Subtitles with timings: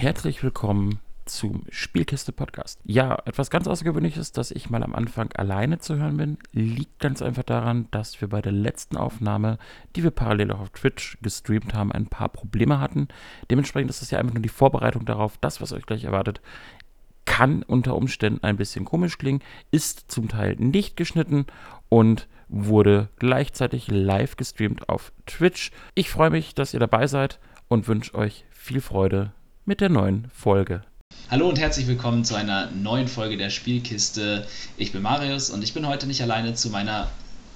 [0.00, 2.80] herzlich willkommen zum Spielkiste Podcast.
[2.84, 7.20] Ja, etwas ganz Außergewöhnliches, dass ich mal am Anfang alleine zu hören bin, liegt ganz
[7.20, 9.58] einfach daran, dass wir bei der letzten Aufnahme,
[9.94, 13.08] die wir parallel auch auf Twitch gestreamt haben, ein paar Probleme hatten.
[13.50, 16.40] Dementsprechend ist das ja einfach nur die Vorbereitung darauf, das, was euch gleich erwartet,
[17.26, 21.44] kann unter Umständen ein bisschen komisch klingen, ist zum Teil nicht geschnitten
[21.90, 25.72] und wurde gleichzeitig live gestreamt auf Twitch.
[25.94, 27.38] Ich freue mich, dass ihr dabei seid
[27.68, 29.34] und wünsche euch viel Freude
[29.70, 30.82] mit der neuen Folge.
[31.30, 34.44] Hallo und herzlich willkommen zu einer neuen Folge der Spielkiste.
[34.76, 37.08] Ich bin Marius und ich bin heute nicht alleine zu meiner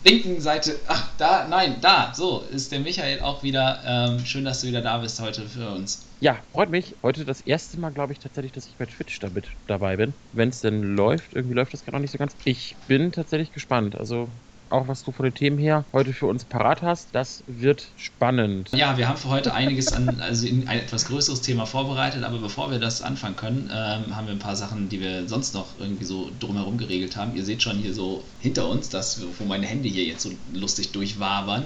[0.04, 0.78] linken Seite.
[0.86, 3.80] Ach, da, nein, da, so ist der Michael auch wieder.
[3.84, 6.06] Ähm, schön, dass du wieder da bist heute für uns.
[6.20, 6.94] Ja, freut mich.
[7.02, 10.14] Heute das erste Mal, glaube ich, tatsächlich, dass ich bei Twitch damit dabei bin.
[10.34, 12.36] Wenn es denn läuft, irgendwie läuft das gerade noch nicht so ganz.
[12.44, 13.96] Ich bin tatsächlich gespannt.
[13.96, 14.28] Also
[14.74, 17.08] auch was du von den Themen her heute für uns parat hast.
[17.12, 18.70] Das wird spannend.
[18.72, 22.70] Ja, wir haben für heute einiges an, also ein etwas größeres Thema vorbereitet, aber bevor
[22.70, 26.04] wir das anfangen können, ähm, haben wir ein paar Sachen, die wir sonst noch irgendwie
[26.04, 27.36] so drumherum geregelt haben.
[27.36, 30.90] Ihr seht schon hier so hinter uns, dass, wo meine Hände hier jetzt so lustig
[30.92, 31.64] durchwabern.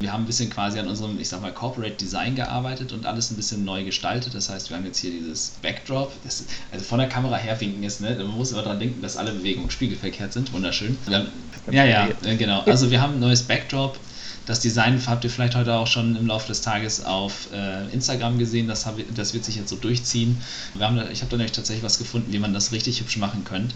[0.00, 3.30] Wir haben ein bisschen quasi an unserem, ich sag mal, Corporate Design gearbeitet und alles
[3.30, 4.34] ein bisschen neu gestaltet.
[4.34, 6.12] Das heißt, wir haben jetzt hier dieses Backdrop.
[6.24, 8.16] Das, also von der Kamera her winken ist, ne?
[8.16, 10.52] Man muss aber daran denken, dass alle Bewegungen spiegelverkehrt sind.
[10.52, 10.98] Wunderschön.
[11.06, 11.28] Haben,
[11.70, 12.62] ja, ja, genau genau.
[12.62, 13.98] Also wir haben ein neues Backdrop.
[14.46, 18.38] Das Design habt ihr vielleicht heute auch schon im Laufe des Tages auf äh, Instagram
[18.38, 18.66] gesehen.
[18.66, 20.40] Das, hab, das wird sich jetzt so durchziehen.
[20.74, 23.44] Wir haben ich habe da nämlich tatsächlich was gefunden, wie man das richtig hübsch machen
[23.44, 23.74] könnte.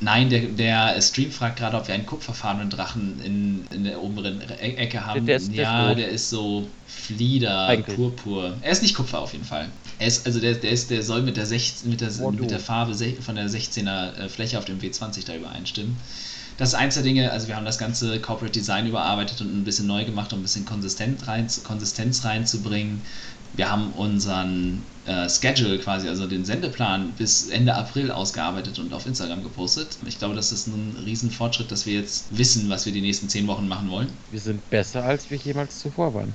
[0.00, 4.40] Nein, der, der Stream fragt gerade, ob wir einen kupferfarbenen Drachen in, in der oberen
[4.40, 5.24] e Ecke haben.
[5.26, 7.94] Der ist, ja, der, der ist so Flieder, Eigentlich.
[7.94, 8.56] Purpur.
[8.62, 9.68] Er ist nicht Kupfer auf jeden Fall.
[10.00, 12.58] Er ist, also der, der, ist, der soll mit der, 16, mit der, mit der
[12.58, 15.96] Farbe von der 16er äh, Fläche auf dem W20 da übereinstimmen
[16.62, 19.64] das ist eins der Dinge, also wir haben das ganze Corporate Design überarbeitet und ein
[19.64, 23.00] bisschen neu gemacht, um ein bisschen Konsistenz, rein, Konsistenz reinzubringen.
[23.56, 29.06] Wir haben unseren äh, Schedule quasi, also den Sendeplan bis Ende April ausgearbeitet und auf
[29.06, 29.98] Instagram gepostet.
[30.06, 33.48] Ich glaube, das ist ein Riesenfortschritt, dass wir jetzt wissen, was wir die nächsten zehn
[33.48, 34.12] Wochen machen wollen.
[34.30, 36.32] Wir sind besser, als wir jemals zuvor waren.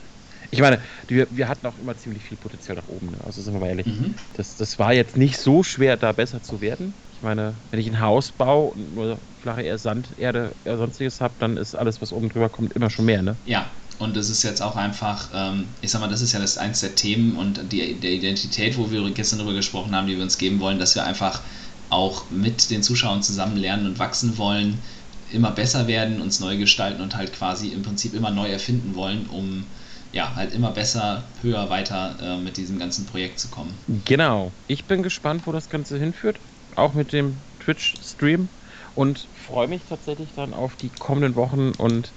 [0.51, 3.17] Ich meine, wir, wir hatten auch immer ziemlich viel Potenzial nach oben, ne?
[3.25, 3.87] also sind wir mal ehrlich.
[3.87, 4.13] Mhm.
[4.35, 6.93] Das, das war jetzt nicht so schwer, da besser zu werden.
[7.17, 11.19] Ich meine, wenn ich ein Haus baue und nur flache eher Sand, Erde, oder sonstiges
[11.19, 13.39] habe, dann ist alles, was oben drüber kommt, immer schon mehr, ne?
[13.43, 16.59] Ja, und das ist jetzt auch einfach, ähm, ich sag mal, das ist ja das
[16.59, 20.21] eins der Themen und die, der Identität, wo wir gestern darüber gesprochen haben, die wir
[20.21, 21.41] uns geben wollen, dass wir einfach
[21.89, 24.83] auch mit den Zuschauern zusammen lernen und wachsen wollen,
[25.31, 29.25] immer besser werden, uns neu gestalten und halt quasi im Prinzip immer neu erfinden wollen,
[29.25, 29.71] um
[30.11, 33.75] ja, halt immer besser, höher, weiter äh, mit diesem ganzen Projekt zu kommen.
[34.05, 34.53] Genau.
[34.67, 36.39] Ich bin gespannt, wo das Ganze hinführt.
[36.77, 38.49] Auch mit dem Twitch-Stream.
[38.95, 41.71] Und freue mich tatsächlich dann auf die kommenden Wochen.
[41.71, 42.13] Und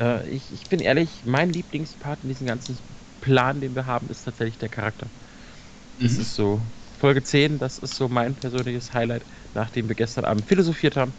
[0.00, 2.78] äh, ich, ich bin ehrlich, mein Lieblingspart in diesem ganzen
[3.20, 5.10] Plan, den wir haben, ist tatsächlich der Charakter.
[6.00, 6.20] Das mhm.
[6.22, 6.62] ist so.
[6.92, 11.14] Folge 10, das ist so mein persönliches Highlight, nachdem wir gestern Abend philosophiert haben.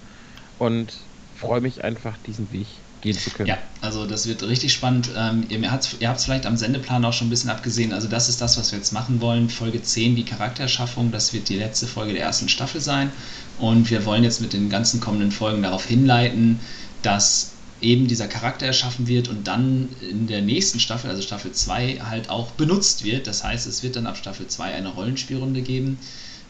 [0.58, 3.48] Und freue mich einfach, diesen Weg gehen zu können.
[3.48, 5.10] Ja, also das wird richtig spannend.
[5.16, 7.94] Ähm, ihr habt es vielleicht am Sendeplan auch schon ein bisschen abgesehen.
[7.94, 9.50] Also das ist das, was wir jetzt machen wollen.
[9.50, 11.12] Folge 10, die Charakterschaffung.
[11.12, 13.12] Das wird die letzte Folge der ersten Staffel sein.
[13.60, 16.60] Und wir wollen jetzt mit den ganzen kommenden Folgen darauf hinleiten,
[17.02, 17.52] dass
[17.82, 22.30] eben dieser Charakter erschaffen wird und dann in der nächsten Staffel, also Staffel 2, halt
[22.30, 23.28] auch benutzt wird.
[23.28, 25.98] Das heißt, es wird dann ab Staffel 2 eine Rollenspielrunde geben.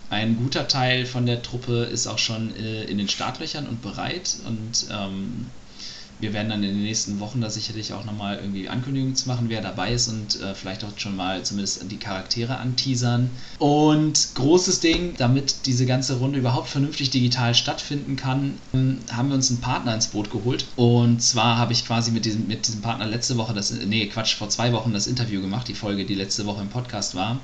[0.10, 4.38] Ein guter Teil von der Truppe ist auch schon äh, in den Startlöchern und bereit
[4.48, 5.46] und ähm,
[6.20, 9.46] wir werden dann in den nächsten Wochen da sicherlich auch nochmal irgendwie Ankündigungen zu machen,
[9.50, 13.30] wer dabei ist und äh, vielleicht auch schon mal zumindest die Charaktere anteasern.
[13.58, 19.36] Und großes Ding, damit diese ganze Runde überhaupt vernünftig digital stattfinden kann, ähm, haben wir
[19.36, 20.66] uns einen Partner ins Boot geholt.
[20.76, 24.36] Und zwar habe ich quasi mit diesem, mit diesem Partner letzte Woche, das, nee, Quatsch,
[24.36, 27.40] vor zwei Wochen das Interview gemacht, die Folge, die letzte Woche im Podcast war.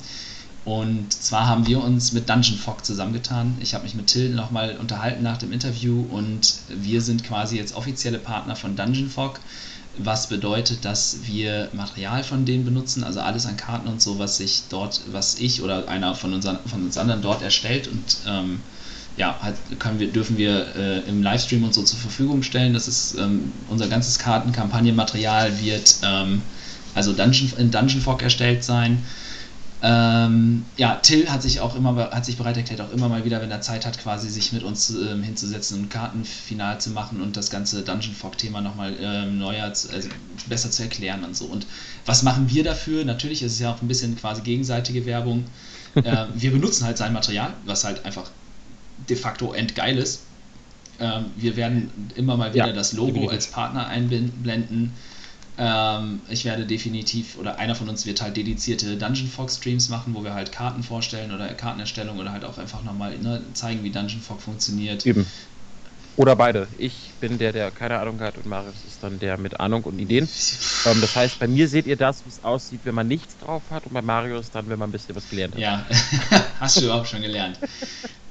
[0.65, 3.55] Und zwar haben wir uns mit Dungeon Fog zusammengetan.
[3.61, 7.75] Ich habe mich mit Till nochmal unterhalten nach dem Interview und wir sind quasi jetzt
[7.75, 9.39] offizielle Partner von Dungeon Fog,
[9.99, 14.39] was bedeutet, dass wir Material von denen benutzen, also alles an Karten und so, was
[14.39, 18.59] ich dort, was ich oder einer von, unseren, von uns anderen dort erstellt und ähm,
[19.17, 22.73] ja, halt können wir, dürfen wir äh, im Livestream und so zur Verfügung stellen.
[22.73, 26.41] Das ist ähm, unser ganzes Kartenkampagnenmaterial wird ähm,
[26.95, 29.03] also Dungeon, in Dungeon Fog erstellt sein.
[29.87, 33.39] Ähm, ja, Till hat sich auch immer hat sich bereit erklärt, auch immer mal wieder,
[33.39, 37.37] wenn er Zeit hat, quasi sich mit uns ähm, hinzusetzen und Kartenfinal zu machen und
[37.37, 40.09] das ganze Dungeon Fog-Thema nochmal ähm, neuer, also
[40.47, 41.45] besser zu erklären und so.
[41.45, 41.67] Und
[42.03, 43.05] was machen wir dafür?
[43.05, 45.45] Natürlich ist es ja auch ein bisschen quasi gegenseitige Werbung.
[45.93, 48.31] äh, wir benutzen halt sein Material, was halt einfach
[49.07, 50.21] de facto endgeil ist.
[50.99, 53.33] Ähm, wir werden immer mal wieder ja, das Logo definitiv.
[53.33, 54.93] als Partner einblenden
[55.57, 60.13] Ähm, ich werde definitiv, oder einer von uns wird halt dedizierte Dungeon Fog Streams machen,
[60.13, 63.89] wo wir halt Karten vorstellen oder Kartenerstellung oder halt auch einfach nochmal ne, zeigen, wie
[63.89, 65.05] Dungeon Fog funktioniert.
[65.05, 65.25] Eben.
[66.17, 66.67] Oder beide.
[66.77, 69.99] Ich bin der, der keine Ahnung hat und Marius ist dann der mit Ahnung und
[69.99, 70.27] Ideen.
[70.87, 73.63] Ähm, das heißt, bei mir seht ihr das, wie es aussieht, wenn man nichts drauf
[73.71, 75.59] hat und bei Marius dann, wenn man ein bisschen was gelernt hat.
[75.59, 75.83] Ja,
[76.59, 77.57] hast du überhaupt schon gelernt.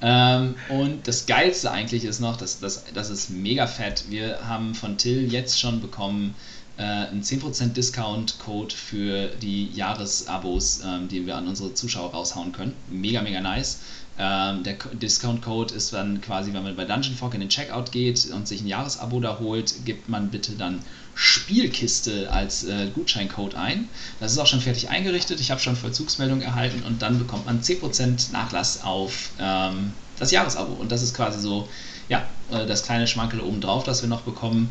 [0.00, 4.04] ähm, und das Geilste eigentlich ist noch, das, das, das ist mega fett.
[4.08, 6.36] Wir haben von Till jetzt schon bekommen
[6.76, 12.74] äh, einen 10% Discount-Code für die Jahresabos, ähm, die wir an unsere Zuschauer raushauen können.
[12.90, 13.80] Mega, mega nice.
[14.16, 18.26] Ähm, der Discount-Code ist dann quasi, wenn man bei Dungeon Fog in den Checkout geht
[18.32, 20.80] und sich ein Jahresabo da holt, gibt man bitte dann
[21.16, 23.88] Spielkiste als äh, Gutscheincode ein.
[24.20, 25.40] Das ist auch schon fertig eingerichtet.
[25.40, 30.72] Ich habe schon Vollzugsmeldung erhalten und dann bekommt man 10% Nachlass auf ähm, das Jahresabo.
[30.72, 31.68] Und das ist quasi so,
[32.08, 34.70] ja, äh, das kleine Schmankel obendrauf, das wir noch bekommen,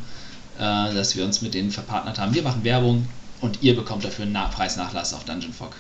[0.58, 2.34] dass wir uns mit denen verpartnert haben.
[2.34, 3.08] Wir machen Werbung
[3.42, 5.76] und ihr bekommt dafür einen Preisnachlass auf Dungeon Fog.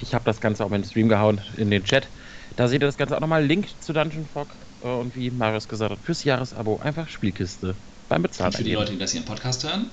[0.00, 2.08] Ich habe das Ganze auch in den Stream gehauen, in den Chat.
[2.56, 3.44] Da seht ihr das Ganze auch nochmal.
[3.44, 4.48] Link zu Dungeon Fog
[4.82, 7.74] äh, und wie Marius gesagt hat, fürs Jahresabo einfach Spielkiste
[8.08, 8.52] beim Bezahlen.
[8.52, 9.90] Und für die Leute, die das hier im Podcast hören,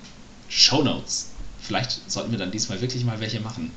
[0.49, 1.31] Show Notes.
[1.59, 3.71] Vielleicht sollten wir dann diesmal wirklich mal welche machen.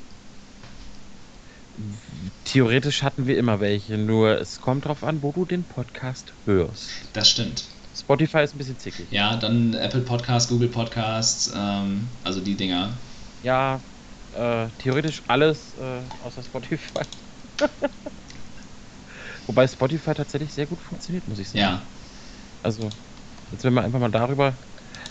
[2.45, 6.89] Theoretisch hatten wir immer welche, nur es kommt drauf an, wo du den Podcast hörst.
[7.13, 7.65] Das stimmt.
[8.05, 9.09] Spotify ist ein bisschen zickig.
[9.09, 12.99] Ja, dann Apple Podcasts, Google Podcasts, ähm, also die Dinger.
[13.41, 13.83] Ja,
[14.31, 17.03] äh, theoretisch alles äh, außer Spotify.
[19.47, 21.61] Wobei Spotify tatsächlich sehr gut funktioniert, muss ich sagen.
[21.61, 21.89] Ja.
[22.61, 22.93] Also,
[23.51, 24.59] jetzt wenn wir einfach mal darüber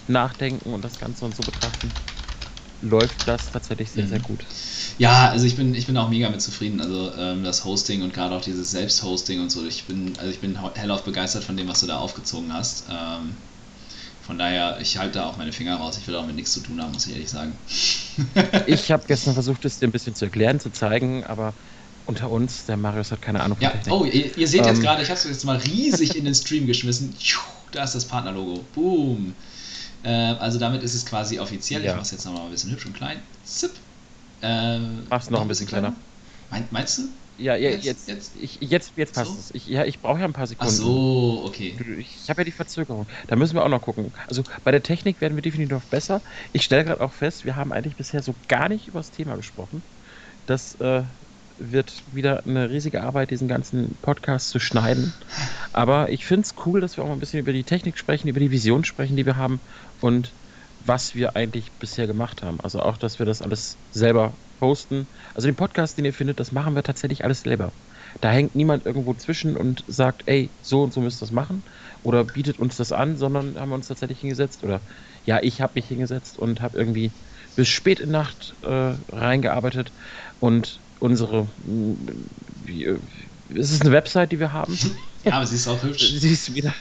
[0.06, 1.96] nachdenken und das Ganze und so betrachten,
[2.80, 4.08] läuft das tatsächlich sehr, mhm.
[4.08, 4.48] sehr gut.
[4.98, 6.80] Ja, also ich bin, ich bin auch mega mit zufrieden.
[6.80, 9.66] Also ähm, das Hosting und gerade auch dieses Selbsthosting und so.
[9.66, 12.84] Ich bin, also ich bin hellauf begeistert von dem, was du da aufgezogen hast.
[12.90, 13.34] Ähm,
[14.26, 15.98] von daher, ich halte da auch meine Finger raus.
[16.00, 17.52] Ich will auch mit nichts zu tun haben, muss ich ehrlich sagen.
[18.66, 21.52] ich habe gestern versucht, es dir ein bisschen zu erklären, zu zeigen, aber
[22.06, 23.72] unter uns, der Marius hat keine Ahnung ja.
[23.90, 26.34] Oh, ihr, ihr seht ähm, jetzt gerade, ich habe es jetzt mal riesig in den
[26.34, 27.14] Stream geschmissen.
[27.72, 28.64] Da ist das Partnerlogo.
[28.74, 29.34] Boom.
[30.04, 31.82] Äh, also damit ist es quasi offiziell.
[31.82, 31.90] Ja.
[31.90, 33.20] Ich mache es jetzt nochmal ein bisschen hübsch und klein.
[33.44, 33.72] Zip.
[34.42, 34.78] Äh,
[35.08, 35.94] Mach's noch, noch ein bisschen kleiner.
[36.50, 36.66] kleiner.
[36.70, 37.02] meinst du?
[37.36, 39.38] Ja, ja jetzt, jetzt, jetzt, ich, jetzt, jetzt passt so?
[39.38, 39.50] es.
[39.54, 40.72] Ich, ja, ich brauche ja ein paar Sekunden.
[40.72, 41.74] Ach so, okay.
[41.98, 43.06] Ich, ich habe ja die Verzögerung.
[43.26, 44.12] Da müssen wir auch noch gucken.
[44.28, 46.20] Also bei der Technik werden wir definitiv noch besser.
[46.52, 49.34] Ich stelle gerade auch fest, wir haben eigentlich bisher so gar nicht über das Thema
[49.34, 49.82] gesprochen.
[50.46, 51.02] Das äh,
[51.58, 55.12] wird wieder eine riesige Arbeit, diesen ganzen Podcast zu schneiden.
[55.72, 58.28] Aber ich finde es cool, dass wir auch mal ein bisschen über die Technik sprechen,
[58.28, 59.60] über die Vision sprechen, die wir haben
[60.00, 60.30] und
[60.84, 62.60] was wir eigentlich bisher gemacht haben.
[62.60, 65.08] Also auch, dass wir das alles selber posten.
[65.34, 67.72] Also den Podcast, den ihr findet, das machen wir tatsächlich alles selber.
[68.20, 71.64] Da hängt niemand irgendwo zwischen und sagt, ey, so und so müsst ihr das machen
[72.02, 74.80] oder bietet uns das an, sondern haben wir uns tatsächlich hingesetzt oder
[75.24, 77.10] ja, ich habe mich hingesetzt und habe irgendwie
[77.54, 79.92] bis spät in Nacht äh, reingearbeitet
[80.38, 81.50] und unsere.
[81.58, 82.84] Wie,
[83.48, 84.78] es ist eine Website, die wir haben.
[85.24, 86.12] Ja, aber sie ist auch hübsch.
[86.18, 86.74] Sie ist wieder.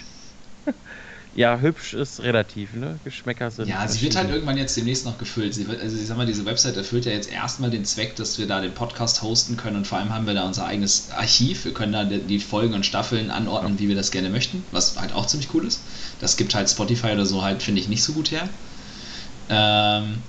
[1.35, 2.99] Ja, hübsch ist relativ, ne?
[3.03, 3.67] Geschmäcker sind.
[3.67, 5.55] Ja, sie wird halt irgendwann jetzt demnächst noch gefüllt.
[5.55, 8.37] Sie wird, also ich sag mal, diese Website erfüllt ja jetzt erstmal den Zweck, dass
[8.37, 11.65] wir da den Podcast hosten können und vor allem haben wir da unser eigenes Archiv.
[11.65, 15.13] Wir können da die Folgen und Staffeln anordnen, wie wir das gerne möchten, was halt
[15.13, 15.81] auch ziemlich cool ist.
[16.19, 18.47] Das gibt halt Spotify oder so halt, finde ich, nicht so gut her.
[19.49, 20.21] Ähm,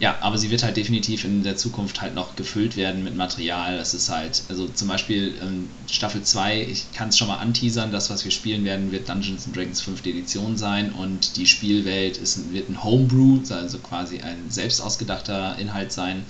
[0.00, 3.76] ja, aber sie wird halt definitiv in der Zukunft halt noch gefüllt werden mit Material.
[3.78, 7.90] Das ist halt, also zum Beispiel ähm, Staffel 2, ich kann es schon mal anteasern,
[7.90, 10.06] das, was wir spielen werden, wird Dungeons Dragons 5.
[10.06, 15.90] Edition sein und die Spielwelt ist, wird ein Homebrew, also quasi ein selbst ausgedachter Inhalt
[15.90, 16.24] sein,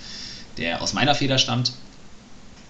[0.57, 1.73] der aus meiner Feder stammt,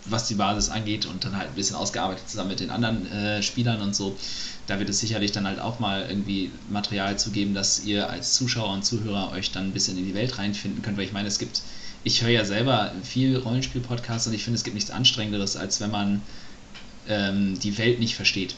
[0.07, 3.43] was die Basis angeht und dann halt ein bisschen ausgearbeitet zusammen mit den anderen äh,
[3.43, 4.17] Spielern und so
[4.69, 8.35] da wird es sicherlich dann halt auch mal irgendwie Material zu geben, dass ihr als
[8.35, 11.27] Zuschauer und Zuhörer euch dann ein bisschen in die Welt reinfinden könnt, weil ich meine,
[11.27, 11.63] es gibt,
[12.05, 15.91] ich höre ja selber viel Rollenspiel-Podcasts und ich finde, es gibt nichts Anstrengenderes, als wenn
[15.91, 16.21] man
[17.09, 18.57] ähm, die Welt nicht versteht.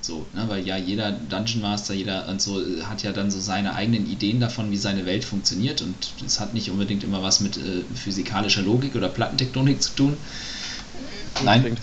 [0.00, 3.74] So, ne, weil ja jeder Dungeon Master, jeder und so hat ja dann so seine
[3.76, 5.94] eigenen Ideen davon, wie seine Welt funktioniert und
[6.26, 10.16] es hat nicht unbedingt immer was mit äh, physikalischer Logik oder Plattentektonik zu tun.
[11.44, 11.78] Nein.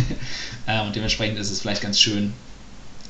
[0.66, 2.32] äh, und dementsprechend ist es vielleicht ganz schön,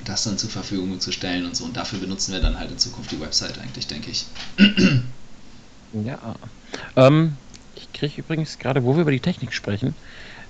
[0.04, 1.64] das dann zur Verfügung zu stellen und so.
[1.64, 4.26] Und dafür benutzen wir dann halt in Zukunft die Website eigentlich, denke ich.
[5.92, 6.36] Ja.
[6.94, 7.36] Ähm,
[7.74, 9.94] ich kriege übrigens gerade, wo wir über die Technik sprechen,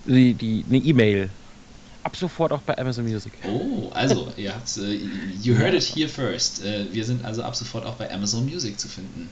[0.06, 1.30] die, die, eine E-Mail.
[2.02, 3.32] Ab sofort auch bei Amazon Music.
[3.46, 4.82] Oh, also, ihr habt uh,
[5.42, 6.62] you heard it here first.
[6.64, 9.28] Uh, wir sind also ab sofort auch bei Amazon Music zu finden.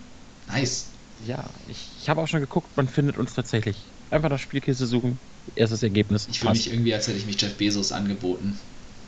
[0.49, 0.87] Nice.
[1.27, 3.77] Ja, ich, ich habe auch schon geguckt, man findet uns tatsächlich.
[4.11, 5.19] Einfach nach Spielkiste suchen,
[5.55, 6.29] erstes Ergebnis.
[6.31, 8.59] Ich fühle mich irgendwie, als hätte ich mich Jeff Bezos angeboten.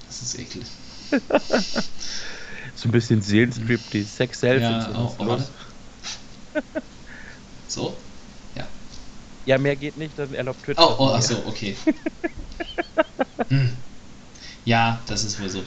[0.06, 0.66] Das ist eklig.
[2.74, 4.62] so ein bisschen Seelenstrip, die Sex Self.
[4.62, 5.38] Ja, oh, oh,
[7.66, 8.02] so?
[8.54, 8.68] Ja.
[9.44, 10.80] Ja, mehr geht nicht, dann erlaubt Twitch.
[10.80, 11.76] Oh, oh ach so, okay.
[13.48, 13.76] hm.
[14.64, 15.64] Ja, das ist wohl so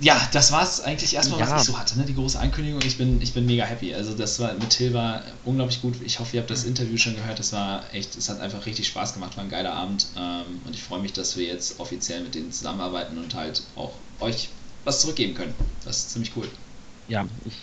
[0.00, 1.50] ja, das war es eigentlich erstmal, ja.
[1.50, 2.04] was ich so hatte, ne?
[2.04, 2.80] die große Ankündigung.
[2.82, 3.94] Ich bin, ich bin mega happy.
[3.94, 5.94] Also das war mit Till war unglaublich gut.
[6.04, 7.38] Ich hoffe, ihr habt das Interview schon gehört.
[7.38, 10.06] Das war echt, es hat einfach richtig Spaß gemacht, war ein geiler Abend.
[10.16, 13.92] Ähm, und ich freue mich, dass wir jetzt offiziell mit denen zusammenarbeiten und halt auch
[14.20, 14.48] euch
[14.84, 15.54] was zurückgeben können.
[15.84, 16.48] Das ist ziemlich cool.
[17.08, 17.54] Ja, ich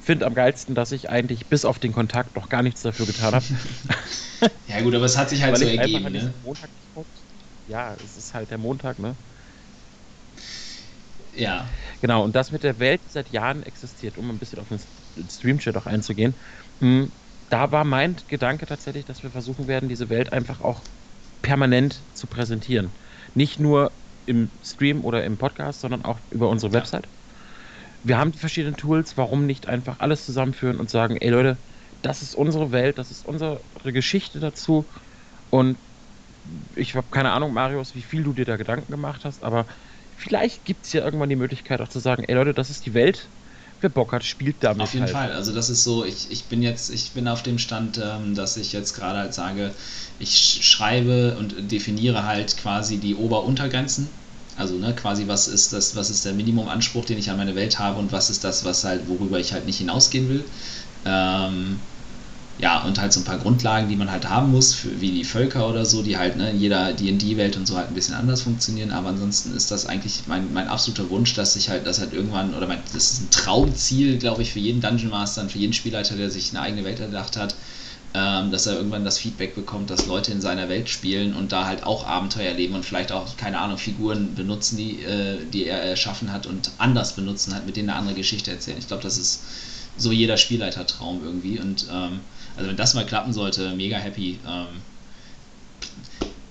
[0.00, 3.34] finde am geilsten, dass ich eigentlich bis auf den Kontakt noch gar nichts dafür getan
[3.34, 3.44] habe.
[4.68, 6.12] ja gut, aber es hat sich halt Weil so ergeben.
[6.12, 6.32] Ne?
[7.68, 9.16] ja, es ist halt der Montag, ne?
[11.40, 11.66] Ja.
[12.00, 14.80] Genau, und das mit der Welt die seit Jahren existiert, um ein bisschen auf den
[15.28, 16.38] Streamchat auch einzugehen.
[16.80, 17.12] Hm,
[17.48, 20.84] da war mein Gedanke tatsächlich, dass wir versuchen werden, diese Welt einfach auch
[21.42, 22.98] permanent zu präsentieren.
[23.34, 27.08] Nicht nur im Stream oder im Podcast, sondern auch über unsere Website.
[28.02, 31.62] Wir haben die verschiedenen Tools, warum nicht einfach alles zusammenführen und sagen, ey Leute,
[32.02, 34.88] das ist unsere Welt, das ist unsere Geschichte dazu
[35.50, 35.78] und
[36.76, 39.66] ich habe keine Ahnung, Marius, wie viel du dir da Gedanken gemacht hast, aber
[40.20, 42.94] vielleicht gibt es ja irgendwann die Möglichkeit auch zu sagen, ey Leute, das ist die
[42.94, 43.30] Welt.
[43.80, 44.82] Wer Bock hat, spielt damit.
[44.82, 45.12] Auf jeden halt.
[45.14, 45.32] Fall.
[45.32, 48.58] Also das ist so, ich, ich bin jetzt, ich bin auf dem Stand, ähm, dass
[48.58, 49.70] ich jetzt gerade halt sage,
[50.18, 54.08] ich schreibe und definiere halt quasi die Ober-Untergrenzen.
[54.56, 57.78] Also ne, quasi was ist das, was ist der Minimumanspruch, den ich an meine Welt
[57.78, 60.44] habe und was ist das, was halt, worüber ich halt nicht hinausgehen will.
[61.06, 61.80] Ähm,
[62.58, 65.24] ja, und halt so ein paar Grundlagen, die man halt haben muss, für, wie die
[65.24, 68.42] Völker oder so, die halt ne, in jeder D&D-Welt und so halt ein bisschen anders
[68.42, 72.12] funktionieren, aber ansonsten ist das eigentlich mein, mein absoluter Wunsch, dass ich halt, dass halt
[72.12, 75.58] irgendwann, oder mein, das ist ein Traumziel, glaube ich, für jeden Dungeon Master und für
[75.58, 77.54] jeden Spielleiter, der sich eine eigene Welt erdacht hat,
[78.12, 81.66] ähm, dass er irgendwann das Feedback bekommt, dass Leute in seiner Welt spielen und da
[81.66, 85.82] halt auch Abenteuer erleben und vielleicht auch, keine Ahnung, Figuren benutzen, die, äh, die er
[85.82, 88.78] erschaffen hat und anders benutzen, halt mit denen eine andere Geschichte erzählen.
[88.78, 89.44] Ich glaube, das ist
[89.96, 92.20] so jeder Spielleiter-Traum irgendwie und ähm,
[92.56, 94.40] also wenn das mal klappen sollte, mega happy.
[94.46, 94.82] Ähm.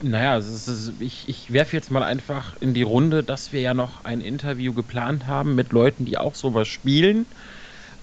[0.02, 4.06] Naja, ist, ich, ich werfe jetzt mal einfach in die Runde, dass wir ja noch
[4.06, 7.26] ein Interview geplant haben mit Leuten, die auch sowas spielen.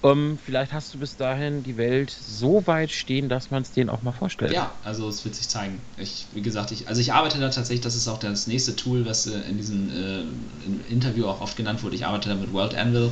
[0.03, 3.89] Ähm, vielleicht hast du bis dahin die Welt so weit stehen, dass man es denen
[3.89, 4.53] auch mal vorstellt.
[4.53, 5.81] Ja, also es wird sich zeigen.
[5.97, 9.05] Ich, wie gesagt, ich, also ich arbeite da tatsächlich, das ist auch das nächste Tool,
[9.07, 11.95] was äh, in diesem äh, Interview auch oft genannt wurde.
[11.95, 13.11] Ich arbeite da mit World Anvil.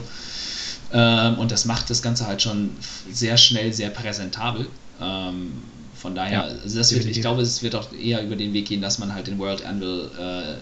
[0.91, 2.71] Ähm, und das macht das Ganze halt schon
[3.09, 4.67] sehr schnell, sehr präsentabel.
[5.01, 5.53] Ähm,
[5.95, 8.67] von daher, ja, also das wird, ich glaube, es wird auch eher über den Weg
[8.67, 10.55] gehen, dass man halt den World Anvil äh,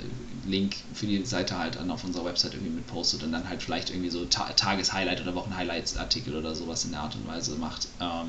[0.50, 3.64] Link für die Seite halt dann auf unserer Website irgendwie mit postet und dann halt
[3.64, 7.88] vielleicht irgendwie so Ta Tages-Highlight oder Wochen-Highlights-Artikel oder sowas in der Art und Weise macht.
[8.00, 8.28] Ähm,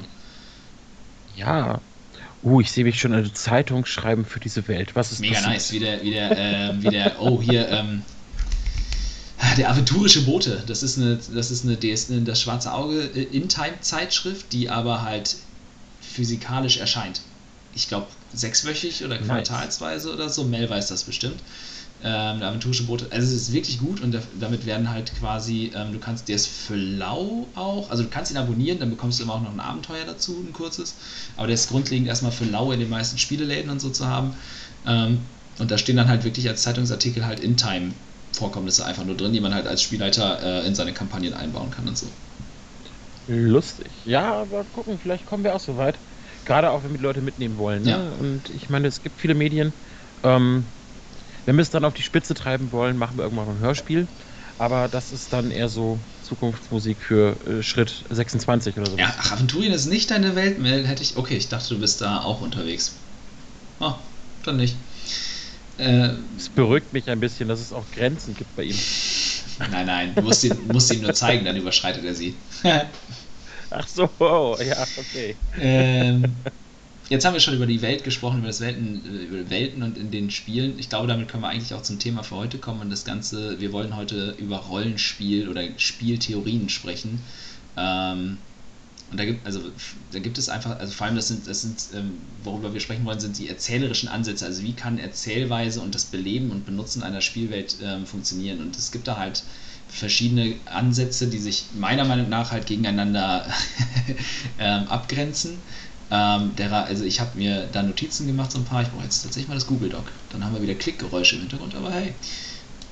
[1.36, 1.80] ja.
[2.42, 4.94] Uh, ich sehe mich schon eine Zeitung schreiben für diese Welt.
[4.94, 5.52] Was ist Mega passiert?
[5.52, 6.30] nice, wie der, wie der,
[6.70, 8.02] äh, wie der, oh, hier, ähm,
[9.54, 14.52] der aventurische Bote, das ist eine, das ist eine DS, das schwarze Auge äh, In-Time-Zeitschrift,
[14.52, 15.36] die aber halt
[16.00, 17.20] physikalisch erscheint.
[17.74, 20.16] Ich glaube, sechswöchig oder quartalsweise nice.
[20.16, 20.44] oder so.
[20.44, 21.40] Mel weiß das bestimmt.
[22.02, 25.92] Ähm, der aventurische Bote, also es ist wirklich gut und damit werden halt quasi, ähm,
[25.92, 29.24] du kannst, der ist für lau auch, also du kannst ihn abonnieren, dann bekommst du
[29.24, 30.96] immer auch noch ein Abenteuer dazu, ein kurzes,
[31.36, 34.34] aber der ist grundlegend erstmal für lau in den meisten Spieleläden und so zu haben.
[34.86, 35.20] Ähm,
[35.58, 37.92] und da stehen dann halt wirklich als Zeitungsartikel halt in-time
[38.34, 41.88] Vorkommnisse einfach nur drin, die man halt als Spielleiter äh, in seine Kampagnen einbauen kann
[41.88, 42.06] und so.
[43.26, 44.04] Lustig.
[44.04, 45.98] Ja, aber gucken, vielleicht kommen wir auch so weit.
[46.44, 47.82] Gerade auch, wenn wir die Leute mitnehmen wollen.
[47.82, 47.90] Ne?
[47.90, 48.12] Ja.
[48.18, 49.72] Und ich meine, es gibt viele Medien.
[50.22, 50.66] Ähm,
[51.46, 54.08] wenn wir es dann auf die Spitze treiben wollen, machen wir irgendwann ein Hörspiel.
[54.58, 58.96] Aber das ist dann eher so Zukunftsmusik für äh, Schritt 26 oder so.
[58.96, 60.58] Ja, ach, Aventurien ist nicht deine Welt.
[60.62, 61.16] Hätte ich.
[61.16, 62.96] Okay, ich dachte, du bist da auch unterwegs.
[63.80, 63.98] Ah,
[64.44, 64.76] dann nicht.
[65.78, 68.76] Äh, es beruhigt mich ein bisschen, dass es auch Grenzen gibt bei ihm.
[69.70, 72.36] Nein, nein, du musst, ihn, musst ihm nur zeigen, dann überschreitet er sie.
[73.70, 75.36] Ach so, oh, ja, okay.
[75.60, 76.24] Ähm,
[77.08, 80.10] jetzt haben wir schon über die Welt gesprochen, über das Welten, über Welten und in
[80.10, 80.78] den Spielen.
[80.78, 83.60] Ich glaube, damit können wir eigentlich auch zum Thema für heute kommen und das Ganze,
[83.60, 87.20] wir wollen heute über Rollenspiel oder Spieltheorien sprechen.
[87.76, 88.38] Ähm,
[89.14, 89.60] und da gibt, also,
[90.10, 93.04] da gibt es einfach, also vor allem das sind, das sind ähm, worüber wir sprechen
[93.04, 94.44] wollen, sind die erzählerischen Ansätze.
[94.44, 98.60] Also wie kann Erzählweise und das Beleben und Benutzen einer Spielwelt ähm, funktionieren.
[98.60, 99.44] Und es gibt da halt
[99.86, 103.46] verschiedene Ansätze, die sich meiner Meinung nach halt gegeneinander
[104.58, 105.58] ähm, abgrenzen.
[106.10, 108.82] Ähm, der, also ich habe mir da Notizen gemacht, so ein paar.
[108.82, 110.06] Ich brauche jetzt tatsächlich mal das Google Doc.
[110.30, 112.14] Dann haben wir wieder Klickgeräusche im Hintergrund, aber hey.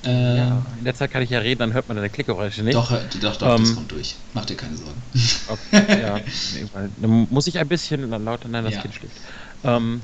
[0.05, 2.75] Ähm, ja, in der Zeit kann ich ja reden, dann hört man deine Klickgeräusche nicht.
[2.75, 2.91] Doch,
[3.21, 4.15] doch, doch, ähm, das kommt durch.
[4.33, 5.01] Mach dir keine Sorgen.
[5.47, 6.19] Okay, ja.
[6.97, 8.81] dann muss ich ein bisschen lauter, nein, das ja.
[8.81, 9.21] Kind schläft.
[9.63, 10.01] Ähm,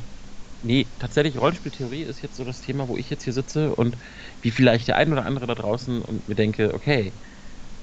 [0.61, 3.97] nee, tatsächlich Rollenspieltheorie ist jetzt so das Thema, wo ich jetzt hier sitze und
[4.41, 7.13] wie vielleicht der ein oder andere da draußen und mir denke, okay,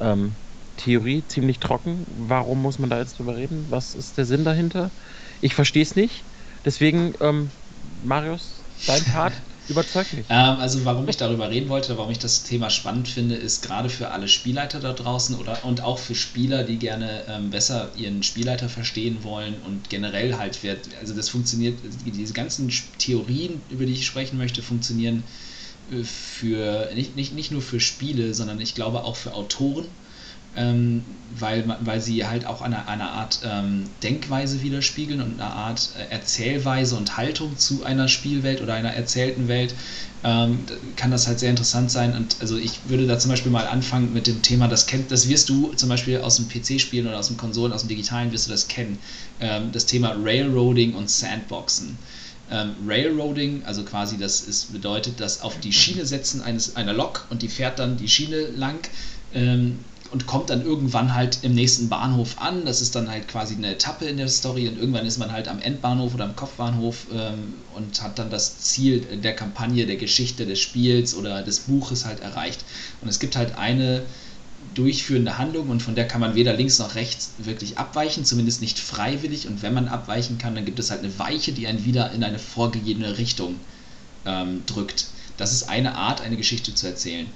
[0.01, 0.37] ähm,
[0.77, 2.05] Theorie ziemlich trocken.
[2.09, 3.71] Warum muss man da jetzt drüber reden?
[3.71, 4.93] Was ist der Sinn dahinter?
[5.41, 6.27] Ich verstehe es nicht.
[6.65, 7.51] Deswegen, ähm,
[8.03, 9.33] Marius, dein Part.
[9.69, 10.27] Überzeugt mich.
[10.29, 13.89] Ähm, also warum ich darüber reden wollte, warum ich das Thema spannend finde, ist gerade
[13.89, 18.23] für alle Spielleiter da draußen oder und auch für Spieler, die gerne ähm, besser ihren
[18.23, 23.93] Spielleiter verstehen wollen und generell halt wird, also das funktioniert, diese ganzen Theorien, über die
[23.93, 25.25] ich sprechen möchte, funktionieren
[25.91, 29.87] äh, für nicht, nicht, nicht nur für Spiele, sondern ich glaube auch für Autoren
[30.57, 31.05] ähm,
[31.39, 36.13] weil, weil sie halt auch eine, eine Art ähm, Denkweise widerspiegeln und eine Art äh,
[36.13, 39.75] Erzählweise und Haltung zu einer Spielwelt oder einer erzählten Welt,
[40.25, 40.61] ähm,
[40.97, 42.15] kann das halt sehr interessant sein.
[42.15, 45.29] Und also ich würde da zum Beispiel mal anfangen mit dem Thema, das kennt, das
[45.29, 48.47] wirst du zum Beispiel aus dem PC-Spielen oder aus dem Konsolen, aus dem Digitalen wirst
[48.47, 48.99] du das kennen.
[49.41, 51.99] Ähm, das Thema Railroading und Sandboxen.
[52.51, 57.27] Ähm, Railroading, also quasi das ist, bedeutet, dass auf die Schiene setzen eines, einer Lok
[57.29, 58.79] und die fährt dann die Schiene lang.
[60.13, 62.65] Und kommt dann irgendwann halt im nächsten Bahnhof an.
[62.65, 65.49] Das ist dann halt quasi eine Etappe in der Story und irgendwann ist man halt
[65.49, 70.47] am Endbahnhof oder am Kopfbahnhof ähm, und hat dann das Ziel der Kampagne, der Geschichte
[70.47, 72.65] des Spiels oder des Buches halt erreicht.
[73.01, 74.03] Und es gibt halt eine
[74.75, 78.79] durchführende Handlung und von der kann man weder links noch rechts wirklich abweichen, zumindest nicht
[78.79, 79.49] freiwillig.
[79.49, 82.23] Und wenn man abweichen kann, dann gibt es halt eine Weiche, die einen wieder in
[82.23, 83.57] eine vorgegebene Richtung
[84.25, 85.07] ähm, drückt.
[85.37, 87.27] Das ist eine Art, eine Geschichte zu erzählen.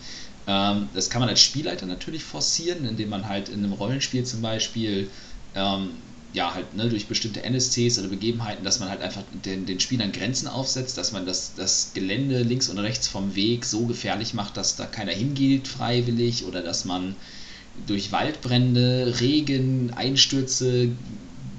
[0.50, 4.42] Ähm, das kann man als Spielleiter natürlich forcieren, indem man halt in einem Rollenspiel zum
[4.42, 5.08] Beispiel
[5.54, 5.90] ähm,
[6.32, 10.10] ja, halt ne, durch bestimmte NSCs oder Begebenheiten, dass man halt einfach den, den Spielern
[10.10, 14.56] Grenzen aufsetzt, dass man das, das Gelände links und rechts vom Weg so gefährlich macht,
[14.56, 17.14] dass da keiner hingeht freiwillig oder dass man
[17.86, 20.90] durch Waldbrände, Regen, Einstürze,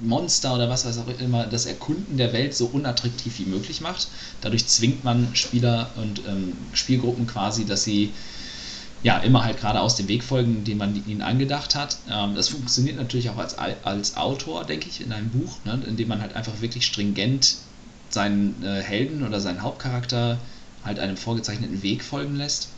[0.01, 4.07] Monster oder was weiß auch immer das Erkunden der Welt so unattraktiv wie möglich macht.
[4.41, 8.11] Dadurch zwingt man Spieler und ähm, Spielgruppen quasi, dass sie
[9.03, 11.97] ja, immer halt gerade aus dem Weg folgen, den man ihnen angedacht hat.
[12.09, 16.07] Ähm, das funktioniert natürlich auch als, als Autor, denke ich, in einem Buch, ne, indem
[16.09, 17.55] man halt einfach wirklich stringent
[18.09, 20.39] seinen äh, Helden oder seinen Hauptcharakter
[20.83, 22.69] halt einem vorgezeichneten Weg folgen lässt.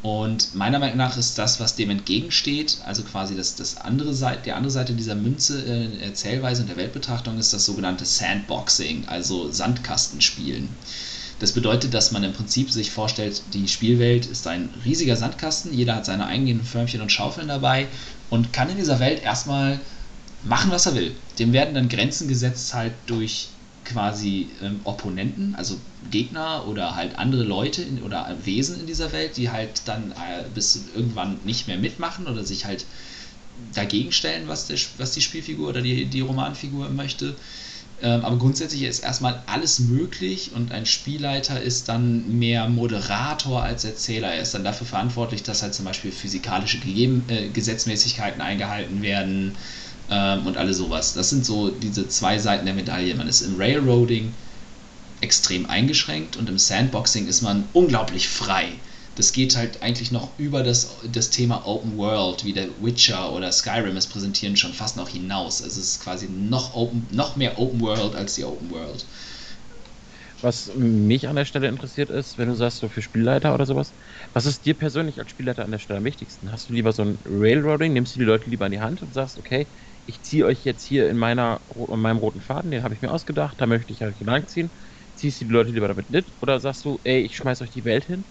[0.00, 4.42] Und meiner Meinung nach ist das, was dem entgegensteht, also quasi das, das andere Seite,
[4.44, 9.08] die andere Seite dieser Münze äh, in Erzählweise und der Weltbetrachtung ist das sogenannte Sandboxing,
[9.08, 10.68] also Sandkastenspielen.
[11.38, 15.94] Das bedeutet, dass man im Prinzip sich vorstellt, die Spielwelt ist ein riesiger Sandkasten, jeder
[15.94, 17.86] hat seine eigenen Förmchen und Schaufeln dabei
[18.28, 19.78] und kann in dieser Welt erstmal
[20.44, 21.14] machen, was er will.
[21.38, 23.48] Dem werden dann Grenzen gesetzt halt durch
[23.84, 25.78] quasi ähm, Opponenten, also
[26.10, 30.44] Gegner oder halt andere Leute in, oder Wesen in dieser Welt, die halt dann äh,
[30.54, 32.84] bis irgendwann nicht mehr mitmachen oder sich halt
[33.74, 37.34] dagegen stellen, was, der, was die Spielfigur oder die, die Romanfigur möchte.
[38.00, 43.84] Ähm, aber grundsätzlich ist erstmal alles möglich und ein Spielleiter ist dann mehr Moderator als
[43.84, 44.32] Erzähler.
[44.32, 49.56] Er ist dann dafür verantwortlich, dass halt zum Beispiel physikalische Gegeben, äh, Gesetzmäßigkeiten eingehalten werden
[50.10, 51.12] ähm, und alles sowas.
[51.14, 53.16] Das sind so diese zwei Seiten der Medaille.
[53.16, 54.32] Man ist im Railroading
[55.20, 58.74] extrem eingeschränkt und im Sandboxing ist man unglaublich frei
[59.18, 63.50] das geht halt eigentlich noch über das, das Thema Open World, wie der Witcher oder
[63.50, 65.60] Skyrim es präsentieren, schon fast noch hinaus.
[65.60, 69.04] Also es ist quasi noch, open, noch mehr Open World als die Open World.
[70.40, 73.96] Was mich an der Stelle interessiert ist, wenn du sagst, so für Spielleiter oder sowas,
[74.32, 76.52] was ist dir persönlich als Spielleiter an der Stelle am wichtigsten?
[76.52, 79.12] Hast du lieber so ein Railroading, nimmst du die Leute lieber in die Hand und
[79.12, 79.68] sagst, okay,
[80.06, 83.10] ich ziehe euch jetzt hier in, meiner, in meinem roten Faden, den habe ich mir
[83.10, 84.16] ausgedacht, da möchte ich halt
[84.48, 84.70] ziehen,
[85.14, 87.84] ziehst du die Leute lieber damit mit oder sagst du, ey, ich schmeiß euch die
[87.84, 88.24] Welt hin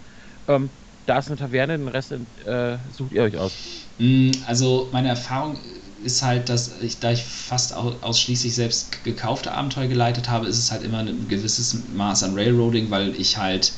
[0.48, 0.77] ähm,
[1.08, 3.52] da ist eine Taverne, den Rest äh, sucht ihr euch aus.
[3.98, 5.58] Mm, also meine Erfahrung
[6.04, 10.70] ist halt, dass ich, da ich fast ausschließlich selbst gekaufte Abenteuer geleitet habe, ist es
[10.70, 13.72] halt immer ein gewisses Maß an Railroading, weil ich halt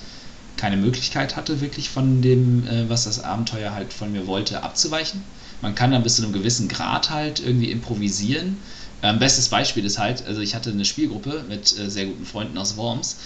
[0.56, 5.22] keine Möglichkeit hatte, wirklich von dem, äh, was das Abenteuer halt von mir wollte, abzuweichen.
[5.62, 8.56] Man kann dann bis zu einem gewissen Grad halt irgendwie improvisieren.
[9.02, 12.58] Ähm, bestes Beispiel ist halt, also ich hatte eine Spielgruppe mit äh, sehr guten Freunden
[12.58, 13.16] aus Worms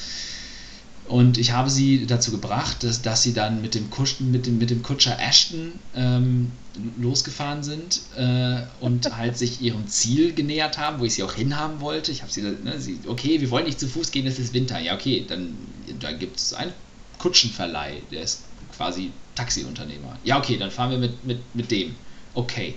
[1.07, 4.57] und ich habe sie dazu gebracht, dass, dass sie dann mit dem, Kusch, mit dem,
[4.57, 6.51] mit dem Kutscher Ashton ähm,
[6.99, 11.81] losgefahren sind äh, und halt sich ihrem Ziel genähert haben, wo ich sie auch hinhaben
[11.81, 12.11] wollte.
[12.11, 14.81] Ich habe sie, ne, sie, okay, wir wollen nicht zu Fuß gehen, es ist Winter.
[14.81, 15.55] Ja, okay, dann
[16.01, 16.73] da gibt es einen
[17.19, 20.19] Kutschenverleih, der ist quasi Taxiunternehmer.
[20.25, 21.95] Ja, okay, dann fahren wir mit, mit, mit dem.
[22.33, 22.77] Okay.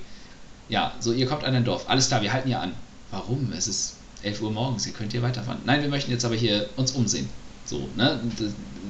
[0.67, 1.89] Ja, so, ihr kommt an ein Dorf.
[1.89, 2.73] Alles klar, wir halten hier an.
[3.09, 3.53] Warum?
[3.53, 5.61] Es ist 11 Uhr morgens, ihr könnt hier weiterfahren.
[5.65, 7.29] Nein, wir möchten jetzt aber hier uns umsehen.
[7.67, 8.19] So, ne?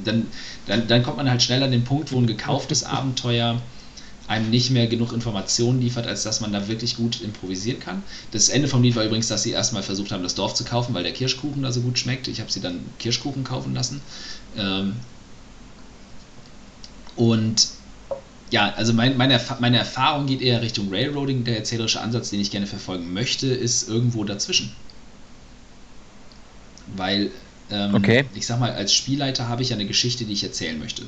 [0.04, 0.28] Dann,
[0.66, 3.62] dann, dann kommt man halt schnell an den Punkt, wo ein gekauftes Abenteuer
[4.28, 8.04] einem nicht mehr genug Informationen liefert, als dass man da wirklich gut improvisieren kann.
[8.32, 10.94] Das Ende vom Lied war übrigens, dass sie erstmal versucht haben, das Dorf zu kaufen,
[10.94, 12.28] weil der Kirschkuchen da so gut schmeckt.
[12.28, 14.02] Ich habe sie dann Kirschkuchen kaufen lassen.
[14.58, 14.98] Ähm
[17.16, 17.70] und
[18.52, 21.44] ja, also mein, meine, meine Erfahrung geht eher Richtung Railroading.
[21.44, 24.72] Der erzählerische Ansatz, den ich gerne verfolgen möchte, ist irgendwo dazwischen.
[26.96, 27.32] Weil,
[27.70, 28.26] ähm, okay.
[28.34, 31.04] ich sag mal, als Spielleiter habe ich ja eine Geschichte, die ich erzählen möchte.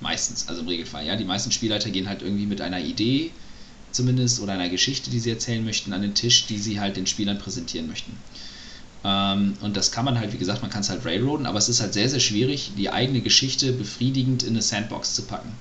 [0.00, 1.06] Meistens, also im Regelfall.
[1.06, 3.30] Ja, die meisten Spielleiter gehen halt irgendwie mit einer Idee
[3.90, 7.06] zumindest oder einer Geschichte, die sie erzählen möchten, an den Tisch, die sie halt den
[7.06, 8.12] Spielern präsentieren möchten.
[9.04, 11.68] Ähm, und das kann man halt, wie gesagt, man kann es halt railroaden, aber es
[11.68, 15.52] ist halt sehr, sehr schwierig, die eigene Geschichte befriedigend in eine Sandbox zu packen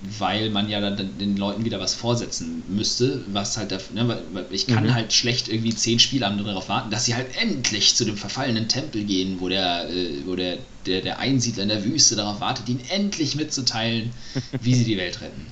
[0.00, 4.68] weil man ja dann den Leuten wieder was vorsetzen müsste, was halt, ne, weil ich
[4.68, 4.94] kann mhm.
[4.94, 9.04] halt schlecht irgendwie zehn Spielabende darauf warten, dass sie halt endlich zu dem verfallenen Tempel
[9.04, 12.82] gehen, wo der, äh, wo der, der, der Einsiedler in der Wüste darauf wartet, ihnen
[12.90, 14.12] endlich mitzuteilen,
[14.60, 15.46] wie sie die Welt retten.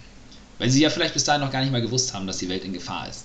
[0.59, 2.64] Weil sie ja vielleicht bis dahin noch gar nicht mal gewusst haben, dass die Welt
[2.64, 3.24] in Gefahr ist.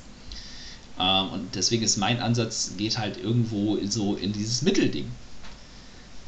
[0.99, 5.05] Ähm, und deswegen ist mein Ansatz, geht halt irgendwo so in dieses Mittelding.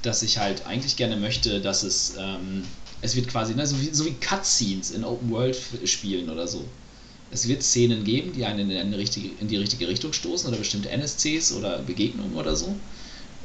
[0.04, 2.64] Dass ich halt eigentlich gerne möchte, dass es ähm,
[3.04, 6.64] es wird quasi, ne, so wie, so wie Cutscenes in Open-World-Spielen oder so.
[7.32, 10.58] Es wird Szenen geben, die einen in, eine richtige, in die richtige Richtung stoßen oder
[10.58, 12.74] bestimmte NSCs oder Begegnungen oder so.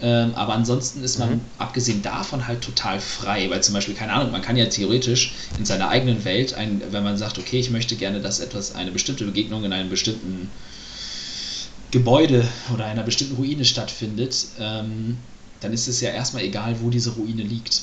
[0.00, 1.40] Ähm, aber ansonsten ist man, mhm.
[1.58, 5.64] abgesehen davon, halt total frei, weil zum Beispiel, keine Ahnung, man kann ja theoretisch in
[5.64, 9.24] seiner eigenen Welt, ein, wenn man sagt, okay, ich möchte gerne, dass etwas, eine bestimmte
[9.24, 10.50] Begegnung in einem bestimmten
[11.90, 15.16] Gebäude oder einer bestimmten Ruine stattfindet, ähm,
[15.60, 17.82] dann ist es ja erstmal egal, wo diese Ruine liegt.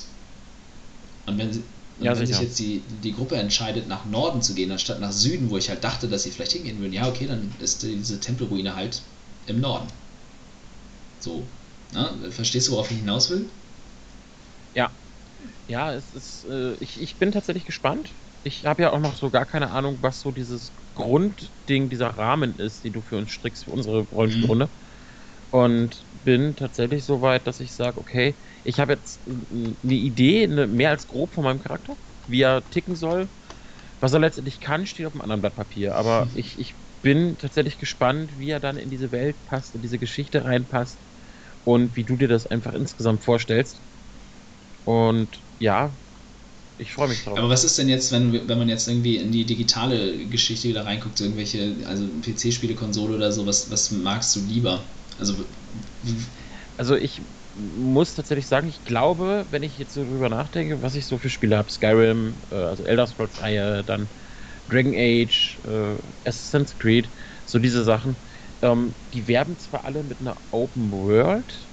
[1.25, 4.71] Und wenn, und ja, wenn sich jetzt die, die Gruppe entscheidet, nach Norden zu gehen,
[4.71, 7.51] anstatt nach Süden, wo ich halt dachte, dass sie vielleicht hingehen würden, ja, okay, dann
[7.59, 9.01] ist diese Tempelruine halt
[9.45, 9.87] im Norden.
[11.19, 11.47] So.
[11.93, 12.31] Na, ne?
[12.31, 13.49] verstehst du, worauf ich hinaus will?
[14.73, 14.91] Ja.
[15.67, 18.13] Ja, es ist, äh, ich, ich bin tatsächlich gespannt.
[18.43, 22.59] Ich habe ja auch noch so gar keine Ahnung, was so dieses Grundding, dieser Rahmen
[22.59, 24.67] ist, den du für uns strickst, für unsere Rollenspielrunde.
[24.67, 24.71] Mhm.
[25.49, 28.35] Und bin tatsächlich so weit, dass ich sage, okay,
[28.65, 31.97] ich habe jetzt eine Idee, eine, mehr als grob von meinem Charakter,
[32.27, 33.31] wie er ticken soll.
[33.99, 35.95] Was er letztendlich kann, steht auf einem anderen Blatt Papier.
[35.95, 39.99] Aber ich, ich bin tatsächlich gespannt, wie er dann in diese Welt passt, in diese
[39.99, 41.05] Geschichte reinpasst
[41.63, 43.83] und wie du dir das einfach insgesamt vorstellst.
[44.83, 45.99] Und ja,
[46.77, 47.37] ich freue mich drauf.
[47.39, 50.85] Aber was ist denn jetzt, wenn, wenn man jetzt irgendwie in die digitale Geschichte wieder
[50.85, 54.83] reinguckt, irgendwelche, also PC-Spiele, Konsole oder so, was, was magst du lieber?
[55.19, 55.33] Also,
[56.77, 57.21] also ich
[57.55, 61.29] muss tatsächlich sagen, ich glaube, wenn ich jetzt so drüber nachdenke, was ich so für
[61.29, 64.11] Spiele habe, Skyrim, äh, also Elder Scrolls Reihe, dann
[64.67, 67.11] Dragon Age, äh, Assassin's Creed,
[67.45, 68.17] so diese Sachen,
[68.61, 71.71] ähm, die werben zwar alle mit einer Open World,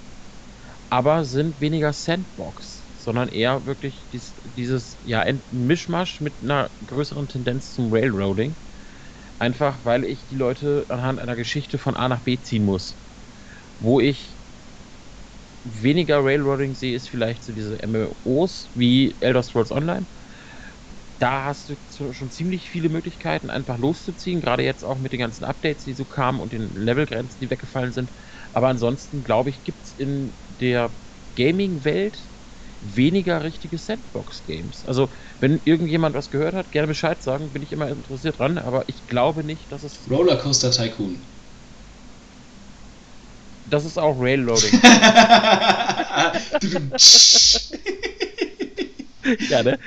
[0.91, 7.73] aber sind weniger Sandbox, sondern eher wirklich dies, dieses, ja, Mischmasch mit einer größeren Tendenz
[7.73, 8.59] zum Railroading.
[9.39, 13.01] Einfach weil ich die Leute anhand einer Geschichte von A nach B ziehen muss.
[13.79, 14.42] Wo ich
[15.65, 20.07] weniger Railroading sehe, ist vielleicht so diese MMOs wie Elder Scrolls Online.
[21.19, 25.45] Da hast du schon ziemlich viele Möglichkeiten, einfach loszuziehen, gerade jetzt auch mit den ganzen
[25.45, 28.13] Updates, die so kamen und den Levelgrenzen, die weggefallen sind.
[28.53, 30.97] Aber ansonsten, glaube ich, gibt es in der
[31.37, 32.33] Gaming-Welt
[32.81, 34.85] weniger richtige Sandbox-Games.
[34.85, 38.89] Also, wenn irgendjemand was gehört hat, gerne Bescheid sagen, bin ich immer interessiert dran, aber
[38.89, 40.11] ich glaube nicht, dass es.
[40.11, 41.32] Rollercoaster Tycoon.
[43.73, 44.83] Das ist auch Railroading.
[49.49, 49.79] ja, ne?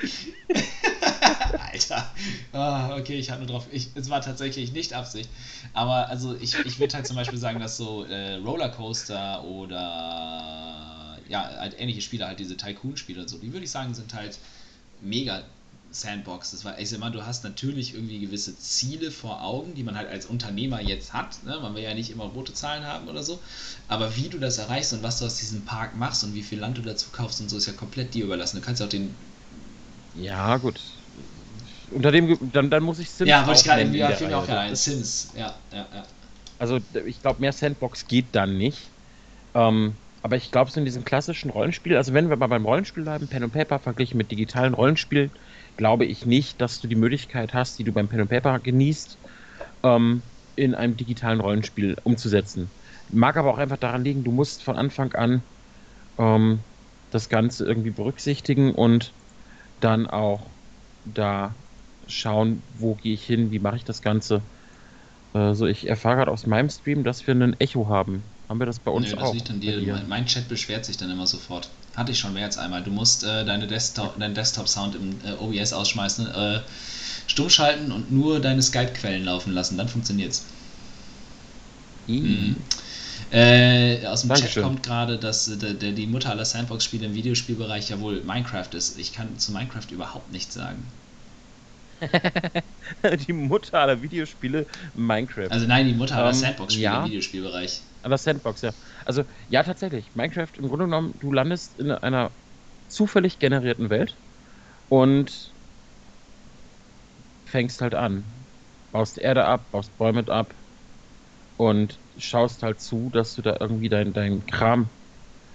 [1.72, 2.12] Alter.
[2.52, 3.68] Ah, okay, ich hatte nur drauf.
[3.70, 5.30] Ich, es war tatsächlich nicht Absicht.
[5.72, 11.48] Aber also ich, ich würde halt zum Beispiel sagen, dass so äh, Rollercoaster oder ja,
[11.56, 14.36] halt ähnliche Spiele, halt diese Tycoon-Spiele und so, die würde ich sagen, sind halt
[15.00, 15.44] mega
[16.00, 16.50] Sandbox.
[16.50, 19.96] Das war, ich sag mal, du hast natürlich irgendwie gewisse Ziele vor Augen, die man
[19.96, 21.42] halt als Unternehmer jetzt hat.
[21.44, 21.58] Ne?
[21.60, 23.38] Man will ja nicht immer rote Zahlen haben oder so.
[23.88, 26.58] Aber wie du das erreichst und was du aus diesem Park machst und wie viel
[26.58, 28.58] Land du dazu kaufst und so, ist ja komplett dir überlassen.
[28.60, 29.14] Du kannst auch den.
[30.14, 30.80] Ja, gut.
[31.90, 33.28] Unter dem, dann, dann muss ich Sims.
[33.28, 34.76] Ja, wollte ich gerade irgendwie, ja, fiel mir auch gerade ein.
[34.76, 36.04] Sims, ja, ja, ja.
[36.58, 38.78] Also, ich glaube, mehr Sandbox geht dann nicht.
[39.54, 43.04] Ähm, aber ich glaube, so in diesem klassischen Rollenspiel, also wenn wir mal beim Rollenspiel
[43.04, 45.30] bleiben, Pen und Paper verglichen mit digitalen Rollenspielen,
[45.76, 49.18] glaube ich nicht, dass du die Möglichkeit hast, die du beim Pen and Paper genießt,
[49.82, 50.22] ähm,
[50.56, 52.70] in einem digitalen Rollenspiel umzusetzen.
[53.10, 55.42] Mag aber auch einfach daran liegen, du musst von Anfang an
[56.18, 56.60] ähm,
[57.10, 59.12] das Ganze irgendwie berücksichtigen und
[59.80, 60.40] dann auch
[61.04, 61.54] da
[62.08, 64.40] schauen, wo gehe ich hin, wie mache ich das Ganze.
[65.32, 68.22] Also ich erfahre gerade aus meinem Stream, dass wir ein Echo haben.
[68.48, 69.34] Haben wir das bei uns nee, das auch?
[69.34, 69.80] Liegt an dir.
[69.92, 71.68] Mein, mein, Chat beschwert sich dann immer sofort.
[71.96, 72.82] Hatte ich schon mehr als einmal.
[72.82, 76.60] Du musst äh, deine Desktop, deinen Desktop-Sound im äh, OBS ausschmeißen, äh,
[77.26, 79.78] stumm schalten und nur deine Skype-Quellen laufen lassen.
[79.78, 80.44] Dann funktioniert's.
[82.06, 82.56] Mhm.
[83.32, 84.52] Äh, aus dem Dankeschön.
[84.52, 88.22] Chat kommt gerade, dass äh, der, der, die Mutter aller Sandbox-Spiele im Videospielbereich ja wohl
[88.22, 88.98] Minecraft ist.
[88.98, 90.86] Ich kann zu Minecraft überhaupt nichts sagen.
[93.26, 95.50] die Mutter aller Videospiele, Minecraft.
[95.50, 96.98] Also nein, die Mutter aller Ähm, Sandbox-Spiele ja.
[97.00, 97.80] im Videospielbereich.
[98.06, 98.72] An der Sandbox, ja.
[99.04, 100.14] Also, ja, tatsächlich.
[100.14, 102.36] Minecraft, im Grunde genommen, du landest in einer
[102.86, 104.22] zufällig generierten Welt
[104.88, 105.56] und
[107.44, 108.46] fängst halt an.
[108.92, 110.54] Baust Erde ab, baust Bäume ab
[111.56, 114.90] und schaust halt zu, dass du da irgendwie dein, dein Kram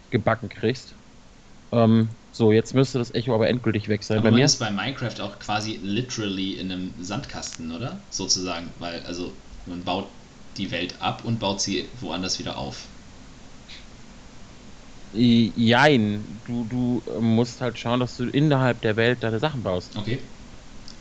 [0.10, 0.98] gebacken kriegst.
[1.72, 4.46] Ähm, so, jetzt müsste das Echo aber endgültig weg sein Aber bei mir.
[4.46, 8.02] ist bei Minecraft auch quasi literally in einem Sandkasten, oder?
[8.10, 10.10] Sozusagen, weil also man baut
[10.58, 12.88] die Welt ab und baut sie woanders wieder auf.
[15.14, 19.96] Jein, du, du musst halt schauen, dass du innerhalb der Welt deine Sachen baust.
[19.98, 20.20] Okay.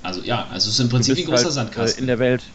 [0.03, 2.01] Also ja, also es ist im Prinzip wie ein großer halt, Äh, Sandkasten.
[2.01, 2.55] in der Welt.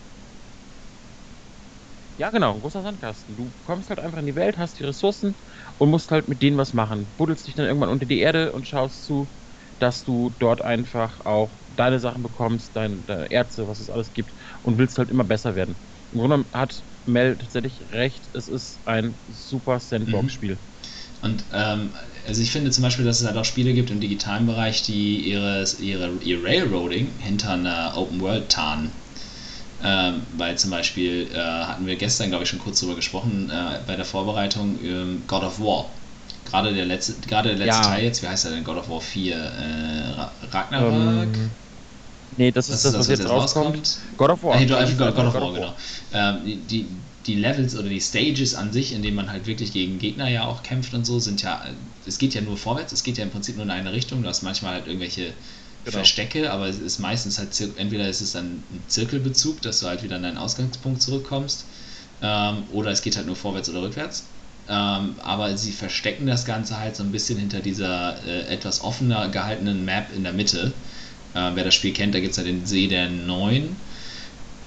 [2.17, 3.35] Ja, genau, ein großer Sandkasten.
[3.35, 5.35] Du kommst halt einfach in die Welt, hast die Ressourcen
[5.77, 7.13] und musst halt mit denen was machen.
[7.17, 9.33] Buddelst dich dann irgendwann unter die Erde und schaust zu,
[9.79, 14.33] dass du dort einfach auch deine Sachen bekommst, dein, deine Erze, was es alles gibt
[14.61, 15.81] und willst halt immer besser werden.
[16.15, 20.59] Im Grunde hat Mel tatsächlich recht, es ist ein super Sandbox-Spiel.
[21.21, 21.93] Und ähm,
[22.27, 25.27] also ich finde zum Beispiel, dass es halt auch Spiele gibt im digitalen Bereich, die
[25.29, 28.91] ihre, ihre, ihr Railroading hinter einer Open World tarnen.
[29.81, 33.81] Ähm, weil zum Beispiel äh, hatten wir gestern, glaube ich, schon kurz drüber gesprochen äh,
[33.85, 35.91] bei der Vorbereitung ähm, God of War.
[36.45, 37.89] Gerade der letzte, gerade der letzte Ja.
[37.89, 38.63] Teil jetzt, wie heißt er denn?
[38.63, 39.35] God of War 4?
[39.37, 41.29] Äh, Ra- Ragnarök?
[41.37, 41.55] Ähm,
[42.37, 43.97] nee, das ist das, was jetzt rauskommt.
[44.17, 44.55] God of War.
[44.55, 45.75] Ah, nee, doch, einfach God, God of War, genau.
[46.13, 46.87] Ähm, die,
[47.25, 50.45] die, Levels oder die Stages an sich, in denen man halt wirklich gegen Gegner ja
[50.45, 51.65] auch kämpft und so, sind ja,
[52.05, 54.29] es geht ja nur vorwärts, es geht ja im Prinzip nur in eine Richtung, du
[54.29, 55.33] hast manchmal halt irgendwelche
[55.85, 55.97] Genau.
[55.97, 60.01] Verstecke, aber es ist meistens halt, entweder ist es dann ein Zirkelbezug, dass du halt
[60.01, 61.67] wieder an deinen Ausgangspunkt zurückkommst,
[62.21, 64.31] ähm, oder es geht halt nur vorwärts oder rückwärts.
[64.67, 69.29] Ähm, aber sie verstecken das Ganze halt so ein bisschen hinter dieser äh, etwas offener
[69.29, 70.73] gehaltenen Map in der Mitte.
[71.35, 73.75] Äh, wer das Spiel kennt, da gibt es ja den See der Neun.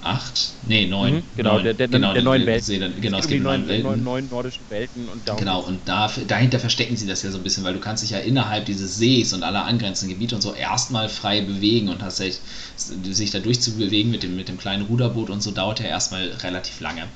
[0.01, 0.53] Acht?
[0.65, 1.15] Nee, neun.
[1.15, 1.63] Mhm, genau, Neun.
[1.65, 2.65] der, der, der neuen Welt.
[2.69, 3.83] Der, genau, es es geht gibt neun Welten.
[3.83, 7.37] neuen, neuen nordischen Welten und darum Genau, und da, dahinter verstecken sie das ja so
[7.37, 10.41] ein bisschen, weil du kannst dich ja innerhalb dieses Sees und aller angrenzenden Gebiete und
[10.41, 12.41] so erstmal frei bewegen und hast echt,
[12.77, 16.79] sich da durchzubewegen mit dem, mit dem kleinen Ruderboot und so dauert ja erstmal relativ
[16.79, 17.09] lange.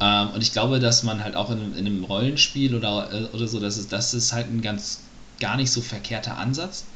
[0.00, 3.48] Ähm, und ich glaube, dass man halt auch in, in einem Rollenspiel oder, äh, oder
[3.48, 5.04] so, das ist, das ist halt ein ganz
[5.40, 6.89] gar nicht so verkehrter Ansatz,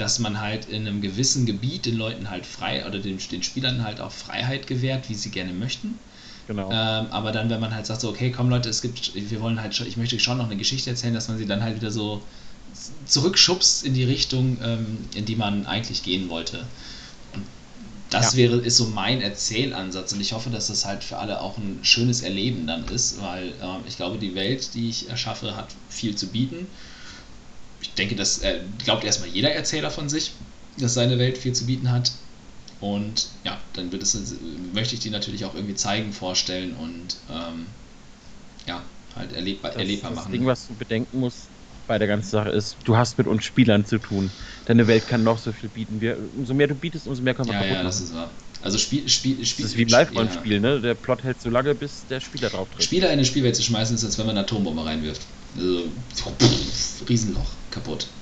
[0.00, 3.84] dass man halt in einem gewissen Gebiet den Leuten halt frei oder den, den Spielern
[3.84, 6.00] halt auch Freiheit gewährt, wie sie gerne möchten.
[6.46, 6.70] Genau.
[6.70, 9.60] Ähm, aber dann, wenn man halt sagt, so, okay, komm Leute, es gibt, wir wollen
[9.60, 12.26] halt ich möchte schon noch eine Geschichte erzählen, dass man sie dann halt wieder so
[13.06, 16.70] zurückschubst in die Richtung, ähm, in die man eigentlich gehen wollte.
[17.32, 17.48] Und
[18.10, 18.36] das Ja.
[18.36, 21.84] wäre, ist so mein Erzählansatz und ich hoffe, dass das halt für alle auch ein
[21.84, 26.16] schönes Erleben dann ist, weil ähm, ich glaube, die Welt, die ich erschaffe, hat viel
[26.16, 26.68] zu bieten.
[27.80, 30.32] Ich denke, das äh, glaubt erstmal jeder Erzähler von sich,
[30.78, 32.12] dass seine Welt viel zu bieten hat.
[32.80, 34.34] Und ja, dann es,
[34.72, 37.66] möchte ich die natürlich auch irgendwie zeigen, vorstellen und ähm,
[38.66, 38.82] ja,
[39.14, 40.32] halt erlebbar, das, erlebbar das machen.
[40.32, 41.48] Ding, was du bedenken musst
[41.86, 44.30] bei der ganzen Sache ist, du hast mit uns Spielern zu tun.
[44.64, 46.00] Deine Welt kann noch so viel bieten.
[46.00, 48.06] Wir, umso mehr du bietest, umso mehr können wir ja, kaputt ja, das machen.
[48.06, 48.30] ist wahr.
[48.62, 50.80] Also Spiel, Spiel, Spiel, Das ist wie ein Live-Rollenspiel, ne?
[50.80, 52.84] Der Plot hält so lange, bis der Spieler drauf tritt.
[52.84, 55.22] Spieler in eine Spielwelt zu schmeißen, ist, als wenn man eine Atombombe reinwirft.
[57.08, 58.12] Riesenloch, kaputt.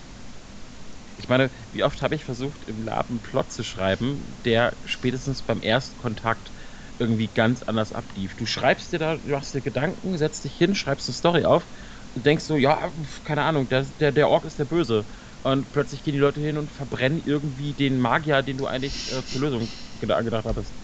[1.17, 5.43] Ich meine, wie oft habe ich versucht, im Lab einen Plot zu schreiben, der spätestens
[5.43, 6.53] beim Erstkontakt
[6.99, 8.37] irgendwie ganz anders ablief.
[8.37, 11.69] Du schreibst dir da, du machst dir Gedanken, setzt dich hin, schreibst eine Story auf
[12.14, 12.93] und denkst so, ja,
[13.25, 15.07] keine Ahnung, der, der, der Ork ist der Böse.
[15.43, 19.25] Und plötzlich gehen die Leute hin und verbrennen irgendwie den Magier, den du eigentlich äh,
[19.25, 20.77] zur Lösung geda- gedacht hattest.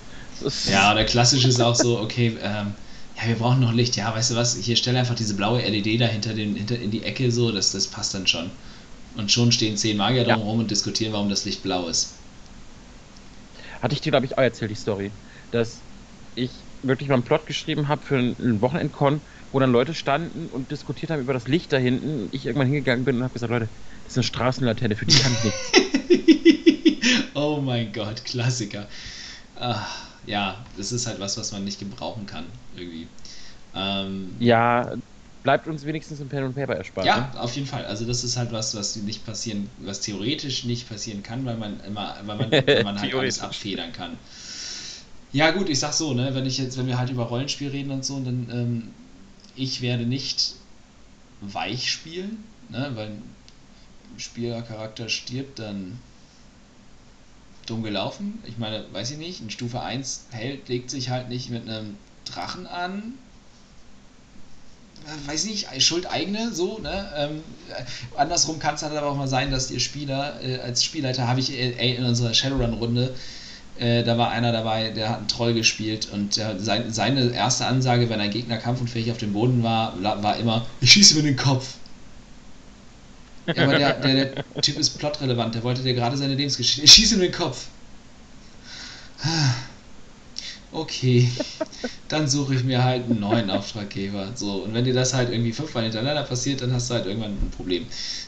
[0.65, 2.77] Ja, oder klassisch ist auch so, okay, ähm,
[3.17, 3.97] ja, wir brauchen noch Licht.
[3.97, 6.91] Ja, weißt du was, hier stell einfach diese blaue LED da hinter, den, hinter in
[6.91, 8.51] die Ecke so, das, das passt dann schon.
[9.17, 10.35] Und schon stehen zehn Magier Ja.
[10.35, 12.15] drumherum und diskutieren, warum das Licht blau ist.
[13.81, 15.13] Hatte ich dir, glaube ich, auch erzählt, die Story.
[15.51, 15.85] Dass
[16.35, 19.23] ich wirklich mal einen Plot geschrieben habe für einen Wochenendcon,
[19.53, 22.29] wo dann Leute standen und diskutiert haben über das Licht da hinten.
[22.33, 23.71] Ich irgendwann hingegangen bin und habe gesagt, Leute,
[24.03, 25.73] das ist eine Straßenlaterne, für die kann ich nichts.
[27.35, 28.89] oh mein Gott, Klassiker.
[29.55, 29.87] Ah,
[30.27, 32.47] ja, das ist halt was, was man nicht gebrauchen kann,
[32.77, 33.09] irgendwie.
[33.75, 34.95] Ähm, Ja,
[35.43, 37.07] bleibt uns wenigstens im Pen und Paper erspart.
[37.07, 37.41] Ja, Ne?
[37.41, 37.85] auf jeden Fall.
[37.85, 41.81] Also das ist halt was, was nicht passieren, was theoretisch nicht passieren kann, weil man
[41.81, 44.19] immer, weil man, weil man halt alles abfedern kann.
[45.33, 47.91] Ja gut, ich sag so, ne, wenn ich jetzt, wenn wir halt über Rollenspiel reden
[47.91, 48.95] und so, dann ähm,
[49.55, 50.55] ich werde nicht
[51.41, 53.35] weich spielen, ne, weil ein
[54.19, 56.01] Spielercharakter stirbt, dann
[57.67, 58.43] dumm gelaufen.
[58.47, 61.97] Ich meine, weiß ich nicht, ein Stufe 1 Held legt sich halt nicht mit einem
[62.25, 63.15] Drachen an,
[65.07, 67.13] äh, weiß nicht, Schuld eigene, so, ne?
[67.17, 67.85] Ähm, äh,
[68.19, 71.41] andersrum kann es halt aber auch mal sein, dass ihr Spieler, äh, als Spielleiter habe
[71.41, 73.15] ich äh, in unserer Shadowrun-Runde
[73.77, 77.67] Äh, da war einer dabei, der hat einen Troll gespielt und der, sein, seine erste
[77.67, 81.37] Ansage, wenn ein Gegner kampfunfähig auf dem Boden war, war immer, ich schieße mir den
[81.37, 81.75] Kopf.
[83.55, 86.83] Ja, aber der, der, der Typ ist plotrelevant, der wollte dir gerade seine Lebensgeschichte.
[86.83, 87.67] Ich schieße ihm den Kopf.
[90.75, 91.29] Okay,
[92.09, 94.33] dann suche ich mir halt einen neuen Auftraggeber.
[94.35, 97.31] So, und wenn dir das halt irgendwie fünfmal hintereinander passiert, dann hast du halt irgendwann
[97.31, 97.87] ein Problem.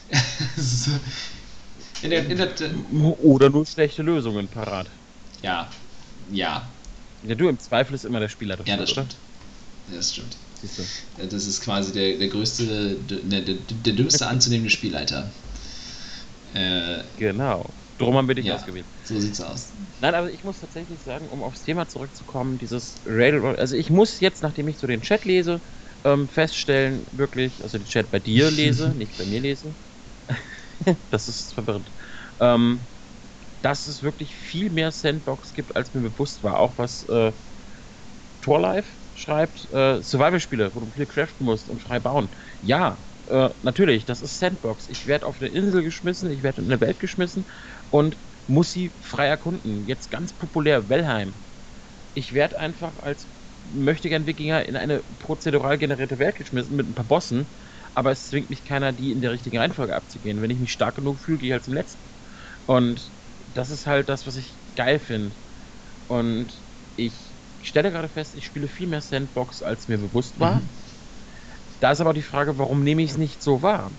[2.01, 2.49] in der, in der,
[3.19, 4.89] Oder nur schlechte Lösungen parat.
[5.41, 5.69] Ja,
[6.31, 6.73] ja.
[7.23, 9.17] Ja, du, im Zweifel ist immer der Spieler dafür, Ja, das stimmt.
[9.93, 10.37] Das stimmt.
[11.17, 15.29] Das ist quasi der, der größte, der, der, der dümmste anzunehmende Spielleiter.
[16.53, 17.65] Äh, genau.
[17.97, 18.85] Drum haben wir dich ja, ausgewählt.
[19.07, 19.73] So sieht's aus.
[19.99, 24.19] Nein, aber ich muss tatsächlich sagen, um aufs Thema zurückzukommen, dieses Railroad, also ich muss
[24.19, 25.61] jetzt, nachdem ich so den Chat lese,
[26.03, 29.75] ähm, feststellen, wirklich, also den Chat bei dir lese, nicht bei mir lese.
[31.09, 31.93] das ist verwirrend.
[32.39, 32.87] Ähm,
[33.61, 36.59] dass es wirklich viel mehr Sandbox gibt, als mir bewusst war.
[36.59, 37.33] Auch was äh,
[38.41, 42.29] Torlife schreibt, äh, Survival-Spiele, wo du viel craften musst und frei bauen.
[42.61, 44.87] Ja, äh, natürlich, das ist Sandbox.
[44.87, 47.49] Ich werde auf eine Insel geschmissen, ich werde in eine Welt geschmissen
[47.89, 49.85] und muss sie frei erkunden.
[49.85, 51.41] Jetzt ganz populär, Wellheim.
[52.13, 53.29] Ich werde einfach als
[53.63, 57.53] möchte gern Wikinger in eine prozedural generierte Welt geschmissen mit ein paar Bossen,
[57.93, 60.41] aber es zwingt mich keiner, die in der richtigen Reihenfolge abzugehen.
[60.41, 62.09] Wenn ich mich stark genug fühle, gehe ich halt zum letzten.
[62.65, 63.13] Und
[63.47, 65.35] das ist halt das, was ich geil finde.
[66.07, 66.63] Und
[66.95, 67.13] ich
[67.61, 70.61] stelle gerade fest, ich spiele viel mehr Sandbox, als mir bewusst war.
[70.61, 70.69] Mhm.
[71.79, 73.91] Da ist aber die Frage, warum nehme ich es nicht so wahr?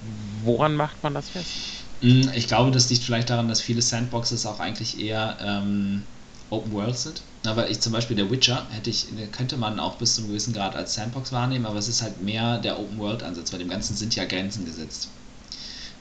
[0.00, 1.77] Woran macht man das fest?
[2.00, 6.02] Mm, ich glaube, das liegt vielleicht daran, dass viele Sandboxes auch eigentlich eher ähm,
[6.50, 7.22] Open World sind.
[7.44, 10.52] Aber ich zum Beispiel der Witcher hätte ich, könnte man auch bis zu einem gewissen
[10.52, 13.50] Grad als Sandbox wahrnehmen, aber es ist halt mehr der Open World Ansatz.
[13.50, 15.08] Bei dem Ganzen sind ja Grenzen gesetzt.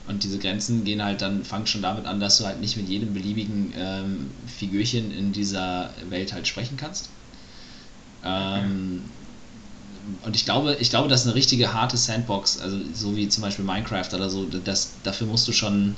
[0.06, 2.88] Und diese Grenzen gehen halt dann, fangen schon damit an, dass du halt nicht mit
[2.88, 7.10] jedem beliebigen ähm, Figürchen in dieser Welt halt sprechen kannst.
[8.24, 9.17] Ähm,
[10.24, 13.66] und ich glaube, ich glaube, dass eine richtige harte Sandbox, also so wie zum Beispiel
[13.66, 15.96] Minecraft oder so, das, dafür musst du schon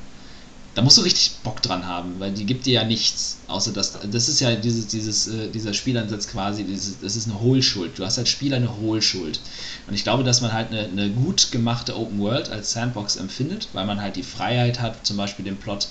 [0.76, 4.00] da musst du richtig Bock dran haben, weil die gibt dir ja nichts, außer dass
[4.00, 7.98] das ist ja dieses, dieses, äh, dieser Spielansatz quasi, dieses, das ist eine Hohlschuld.
[7.98, 9.42] Du hast als Spieler eine Hohlschuld.
[9.88, 13.70] Und ich glaube, dass man halt eine, eine gut gemachte Open World als Sandbox empfindet,
[13.74, 15.88] weil man halt die Freiheit hat, zum Beispiel den Plot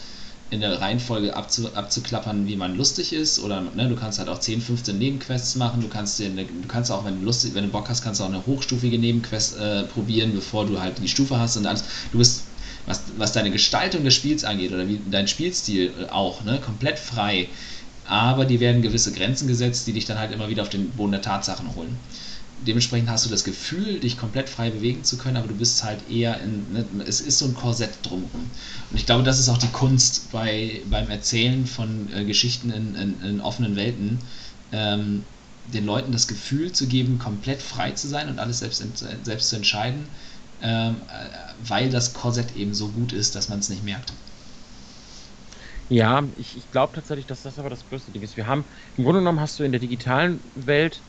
[0.51, 3.39] in der Reihenfolge abzu, abzuklappern, wie man lustig ist.
[3.39, 5.81] Oder ne, du kannst halt auch 10, 15 Nebenquests machen.
[5.81, 8.21] Du kannst, dir eine, du kannst auch, wenn du, lustig, wenn du Bock hast, kannst
[8.21, 11.85] du auch eine hochstufige Nebenquest äh, probieren, bevor du halt die Stufe hast und alles.
[12.13, 12.45] Du bist
[12.87, 17.49] was, was deine Gestaltung des Spiels angeht oder wie dein Spielstil auch, ne, komplett frei.
[18.07, 21.13] Aber die werden gewisse Grenzen gesetzt, die dich dann halt immer wieder auf den Boden
[21.13, 21.99] der Tatsachen holen.
[22.67, 26.11] Dementsprechend hast du das Gefühl, dich komplett frei bewegen zu können, aber du bist halt
[26.11, 26.73] eher in.
[26.73, 28.51] Ne, es ist so ein Korsett drumherum.
[28.91, 32.95] Und ich glaube, das ist auch die Kunst bei, beim Erzählen von äh, Geschichten in,
[32.95, 34.19] in, in, offenen Welten.
[34.73, 35.25] Ähm,
[35.73, 38.83] den Leuten das Gefühl zu geben, komplett frei zu sein und alles selbst,
[39.23, 40.07] selbst zu entscheiden,
[40.63, 44.13] ähm, äh, weil das Korsett eben so gut ist, dass man es nicht merkt.
[45.91, 48.37] Ja, ich, ich glaube tatsächlich, dass das aber das größte Ding ist.
[48.37, 48.65] Wir haben,
[48.97, 51.03] im Grunde genommen hast du in der digitalen Welt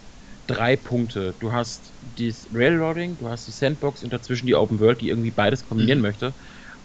[0.50, 1.34] drei Punkte.
[1.40, 1.82] Du hast
[2.18, 6.00] das Railroading, du hast die Sandbox und dazwischen die Open World, die irgendwie beides kombinieren
[6.00, 6.04] mhm.
[6.04, 6.34] möchte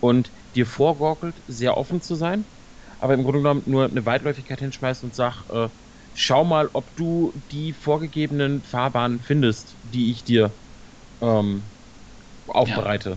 [0.00, 2.44] und dir vorgaukelt, sehr offen zu sein,
[3.00, 5.68] aber im Grunde genommen nur eine Weitläufigkeit hinschmeißt und sagt, äh,
[6.14, 10.50] schau mal, ob du die vorgegebenen Fahrbahnen findest, die ich dir
[11.20, 11.62] ähm,
[12.46, 13.10] aufbereite.
[13.10, 13.16] Ja.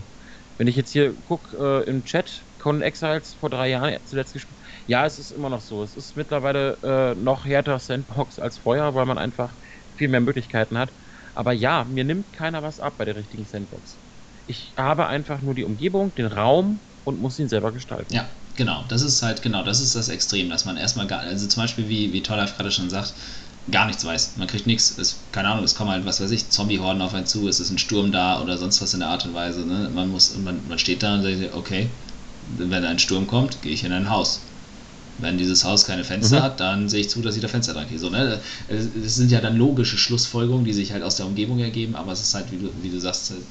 [0.56, 4.58] Wenn ich jetzt hier gucke äh, im Chat, Conan Exiles vor drei Jahren zuletzt gespielt.
[4.86, 5.82] Ja, es ist immer noch so.
[5.82, 9.50] Es ist mittlerweile äh, noch härter Sandbox als vorher, weil man einfach
[9.98, 10.90] viel mehr Möglichkeiten hat.
[11.34, 13.98] Aber ja, mir nimmt keiner was ab bei der richtigen Sandbox.
[14.46, 18.14] Ich habe einfach nur die Umgebung, den Raum und muss ihn selber gestalten.
[18.14, 18.84] Ja, genau.
[18.88, 21.88] Das ist halt, genau, das ist das Extrem, dass man erstmal gar, also zum Beispiel,
[21.88, 23.14] wie, wie Tollaf gerade schon sagt,
[23.70, 24.36] gar nichts weiß.
[24.36, 25.26] Man kriegt nichts.
[25.32, 27.78] keine Ahnung, es kommen halt, was weiß ich, Zombie-Horden auf einen zu, es ist ein
[27.78, 29.66] Sturm da oder sonst was in der Art und Weise.
[29.66, 29.90] Ne?
[29.94, 31.90] Man, muss, man, man steht da und sagt, okay,
[32.56, 34.47] wenn ein Sturm kommt, gehe ich in ein Haus.
[35.18, 36.42] Wenn dieses Haus keine Fenster mhm.
[36.42, 37.98] hat, dann sehe ich zu, dass ich da Fenster dran gehe.
[37.98, 38.40] So, ne?
[38.68, 42.20] Das sind ja dann logische Schlussfolgerungen, die sich halt aus der Umgebung ergeben, aber es
[42.20, 43.42] ist halt, wie du, wie du sagst, halt,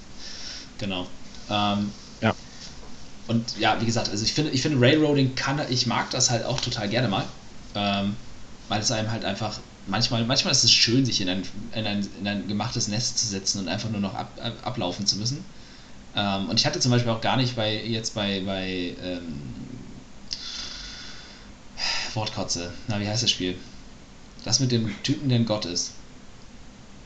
[0.78, 1.08] genau.
[1.50, 1.92] Ähm,
[2.22, 2.34] ja.
[3.28, 6.46] Und ja, wie gesagt, also ich finde, ich finde Railroading kann, ich mag das halt
[6.46, 7.26] auch total gerne mal.
[7.76, 8.16] Ähm,
[8.70, 11.44] weil es einem halt einfach manchmal, manchmal ist es schön, sich in ein,
[11.74, 15.06] in ein, in ein gemachtes Nest zu setzen und einfach nur noch ab, ab, ablaufen
[15.06, 15.44] zu müssen.
[16.16, 19.44] Ähm, und ich hatte zum Beispiel auch gar nicht bei jetzt bei, bei ähm,
[22.18, 23.58] Wortkotze, na wie heißt das Spiel?
[24.46, 25.92] Das mit dem Typen, der ein Gott ist.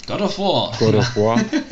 [0.07, 0.73] God of War.
[0.77, 1.45] God of War.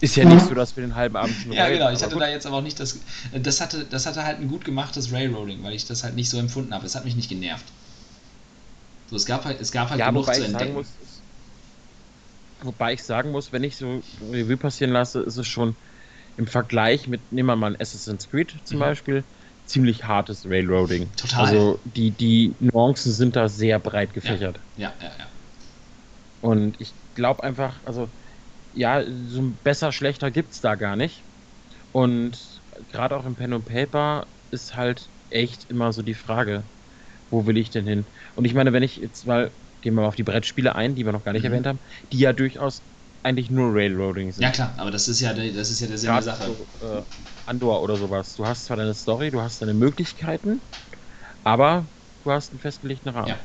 [0.00, 1.90] Ist ja nicht so, dass wir den halben Abend schon Ja, genau.
[1.90, 2.98] Ich hatte da jetzt aber auch nicht das.
[3.32, 6.38] Das hatte, das hatte halt ein gut gemachtes Railroading, weil ich das halt nicht so
[6.38, 6.86] empfunden habe.
[6.86, 7.64] Es hat mich nicht genervt.
[9.10, 10.72] So, es gab halt, es gab halt Ja, genug wobei zu ich sagen entdecken.
[10.72, 10.98] muss,
[12.62, 15.76] wobei ich sagen muss, wenn ich so Revue passieren lasse, ist es schon
[16.36, 18.80] im Vergleich mit, nehmen wir mal ein Assassin's Creed zum Mhm.
[18.80, 19.26] Beispiel,
[19.70, 21.12] ziemlich hartes Railroading.
[21.16, 21.40] Total.
[21.46, 24.60] Also die, die Nuancen sind da sehr breit gefächert.
[24.76, 25.26] ja, ja, ja.
[26.40, 28.10] Und ich glaube einfach, also
[28.72, 31.24] ja, so ein besser, schlechter gibt es da gar nicht.
[31.92, 36.64] Und gerade auch im Pen und Paper ist halt echt immer so die Frage,
[37.30, 38.06] wo will ich denn hin?
[38.34, 41.04] Und ich meine, wenn ich jetzt mal, gehen wir mal auf die Brettspiele ein, die
[41.04, 41.50] wir noch gar nicht Mhm.
[41.52, 41.80] erwähnt haben,
[42.12, 42.82] die ja durchaus
[43.22, 44.42] eigentlich nur Railroading sind.
[44.44, 46.46] Ja, klar, aber das ist ja, der- das ist ja der Sinn der Sache.
[46.80, 47.02] so, äh,
[47.50, 48.36] Andor oder sowas.
[48.36, 50.60] Du hast zwar deine Story, du hast deine Möglichkeiten,
[51.42, 51.86] aber
[52.22, 53.28] du hast einen festgelegten Rahmen.
[53.28, 53.38] Ja.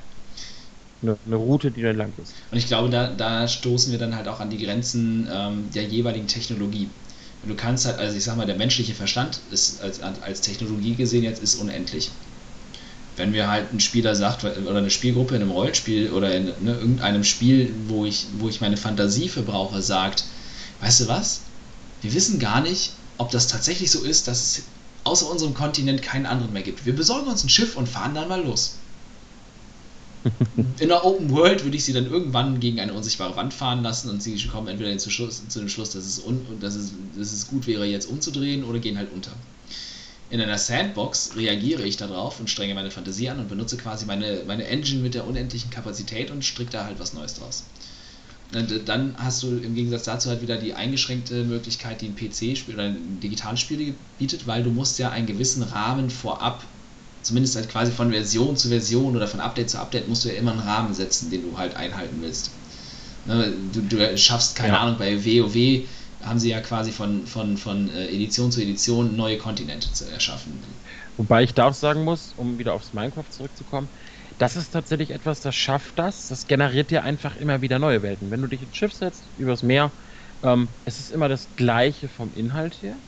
[1.01, 2.35] Eine, eine Route, die dann lang ist.
[2.51, 5.83] Und ich glaube, da, da stoßen wir dann halt auch an die Grenzen ähm, der
[5.83, 6.89] jeweiligen Technologie.
[7.41, 10.95] Und du kannst halt, also ich sag mal, der menschliche Verstand ist als, als Technologie
[10.95, 12.11] gesehen jetzt ist unendlich.
[13.17, 16.75] Wenn mir halt ein Spieler sagt, oder eine Spielgruppe in einem Rollenspiel oder in ne,
[16.75, 20.25] irgendeinem Spiel, wo ich, wo ich meine Fantasie für brauche, sagt,
[20.81, 21.41] weißt du was?
[22.01, 24.63] Wir wissen gar nicht, ob das tatsächlich so ist, dass es
[25.03, 26.85] außer unserem Kontinent keinen anderen mehr gibt.
[26.85, 28.77] Wir besorgen uns ein Schiff und fahren dann mal los.
[30.79, 34.09] In der Open World würde ich sie dann irgendwann gegen eine unsichtbare Wand fahren lassen
[34.09, 37.31] und sie kommen entweder zu, Schluss, zu dem Schluss, dass es, un, dass, es, dass
[37.31, 39.31] es gut wäre, jetzt umzudrehen oder gehen halt unter.
[40.31, 44.41] In einer Sandbox reagiere ich darauf und strenge meine Fantasie an und benutze quasi meine,
[44.47, 47.63] meine Engine mit der unendlichen Kapazität und stricke da halt was Neues draus.
[48.55, 52.75] Und dann hast du im Gegensatz dazu halt wieder die eingeschränkte Möglichkeit, die ein PC-Spiel
[52.75, 56.71] oder ein Digitalspiel bietet, weil du musst ja einen gewissen Rahmen vorab
[57.21, 60.35] zumindest halt quasi von Version zu Version oder von Update zu Update musst du ja
[60.35, 62.59] immer einen Rahmen setzen, den du halt einhalten willst.
[63.25, 64.79] Ne, Du, du schaffst, keine Ja.
[64.79, 65.87] Ahnung, bei WoW
[66.21, 70.61] haben sie ja quasi von, von, von äh, Edition zu Edition neue Kontinente zu erschaffen.
[71.17, 73.89] Wobei ich da auch sagen muss, um wieder aufs Minecraft zurückzukommen,
[74.37, 76.27] das ist tatsächlich etwas, das schafft das.
[76.27, 78.31] Das generiert dir einfach immer wieder neue Welten.
[78.31, 79.93] Wenn du dich ins Schiff setzt, übers Meer,
[80.43, 83.01] ähm, es ist immer das gleiche vom Inhalt her,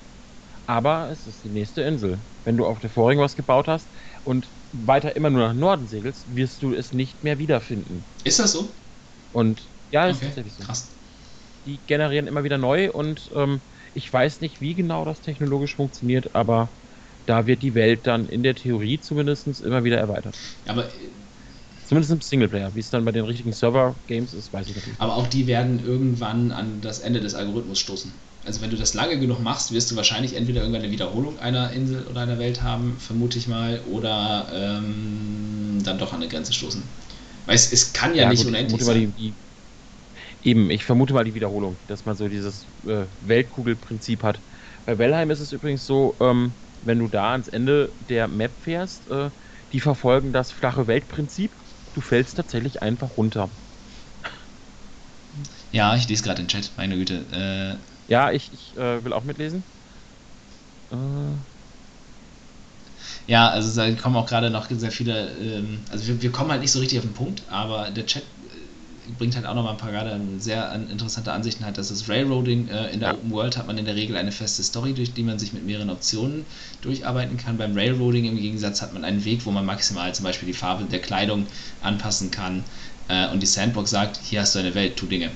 [0.66, 2.26] aber es ist die nächste Insel.
[2.44, 3.92] Wenn du auf der vorigen was gebaut hast
[4.24, 8.08] und weiter immer nur nach Norden segelst, wirst du es nicht mehr wiederfinden.
[8.24, 8.76] Ist das so?
[9.32, 10.64] Und ja, ist Okay, tatsächlich so.
[10.66, 10.98] krass.
[11.66, 13.62] Die generieren immer wieder neu und ähm,
[13.94, 16.78] ich weiß nicht, wie genau das technologisch funktioniert, aber
[17.26, 20.40] da wird die Welt dann in der Theorie zumindest immer wieder erweitert.
[20.68, 20.90] Aber,
[21.88, 22.76] Zumindest im Singleplayer.
[22.76, 25.00] Wie es dann bei den richtigen Server-Games ist, weiß ich nicht.
[25.00, 28.14] aber auch die werden irgendwann an das Ende des Algorithmus stoßen.
[28.46, 31.72] Also wenn du das lange genug machst, wirst du wahrscheinlich entweder irgendwann eine Wiederholung einer
[31.72, 36.54] Insel oder einer Welt haben, vermute ich mal, oder ähm, dann doch an eine Grenze
[36.54, 36.84] stoßen.
[37.46, 38.96] Weil es, es kann ja, nicht gut, ich unendlich sein.
[38.96, 39.38] die, die,
[40.42, 44.44] eben, ich vermute mal die Wiederholung, dass man so dieses äh, Weltkugelprinzip hat.
[44.86, 49.08] Bei Valheim ist es übrigens so, ähm, wenn du da ans Ende der Map fährst,
[49.10, 49.32] äh,
[49.72, 51.56] die verfolgen das flache Weltprinzip.
[51.98, 53.52] Du fällst tatsächlich einfach runter.
[55.72, 57.28] Ja, ich lese gerade den Chat, meine Güte.
[57.32, 59.66] Äh, Ja, ich, ich äh, will auch mitlesen.
[60.90, 61.38] Äh,
[63.26, 66.62] Ja, also da kommen auch gerade noch sehr viele, ähm, also wir, wir kommen halt
[66.62, 68.24] nicht so richtig auf den Punkt, aber der Chat
[69.18, 72.10] bringt halt auch noch mal ein paar gerade sehr an, interessante Ansichten halt, dass das
[72.10, 73.16] Railroading äh, in der Ja.
[73.16, 75.66] Open World hat man in der Regel eine feste Story, durch die man sich mit
[75.66, 76.46] mehreren Optionen
[76.82, 77.58] durcharbeiten kann.
[77.58, 80.86] Beim Railroading im Gegensatz hat man einen Weg, wo man maximal zum Beispiel die Farbe
[80.86, 81.46] der Kleidung
[81.82, 82.64] anpassen kann
[83.08, 85.30] äh, und die Sandbox sagt, hier hast du eine Welt, tu Dinge.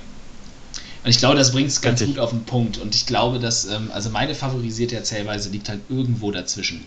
[1.04, 2.16] Und ich glaube, das bringt es ganz Richtig.
[2.16, 2.78] gut auf den Punkt.
[2.78, 6.86] Und ich glaube, dass, ähm, also meine favorisierte Erzählweise liegt halt irgendwo dazwischen.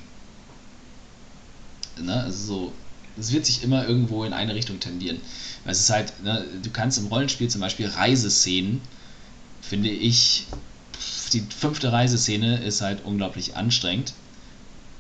[2.01, 2.23] Ne?
[2.23, 2.73] Also so,
[3.17, 5.21] es wird sich immer irgendwo in eine Richtung tendieren.
[5.65, 8.83] Es ist halt, ne, du kannst im Rollenspiel zum Beispiel Reiseszenen,
[9.61, 10.49] finde ich,
[11.33, 14.15] die fünfte Reiseszene ist halt unglaublich anstrengend.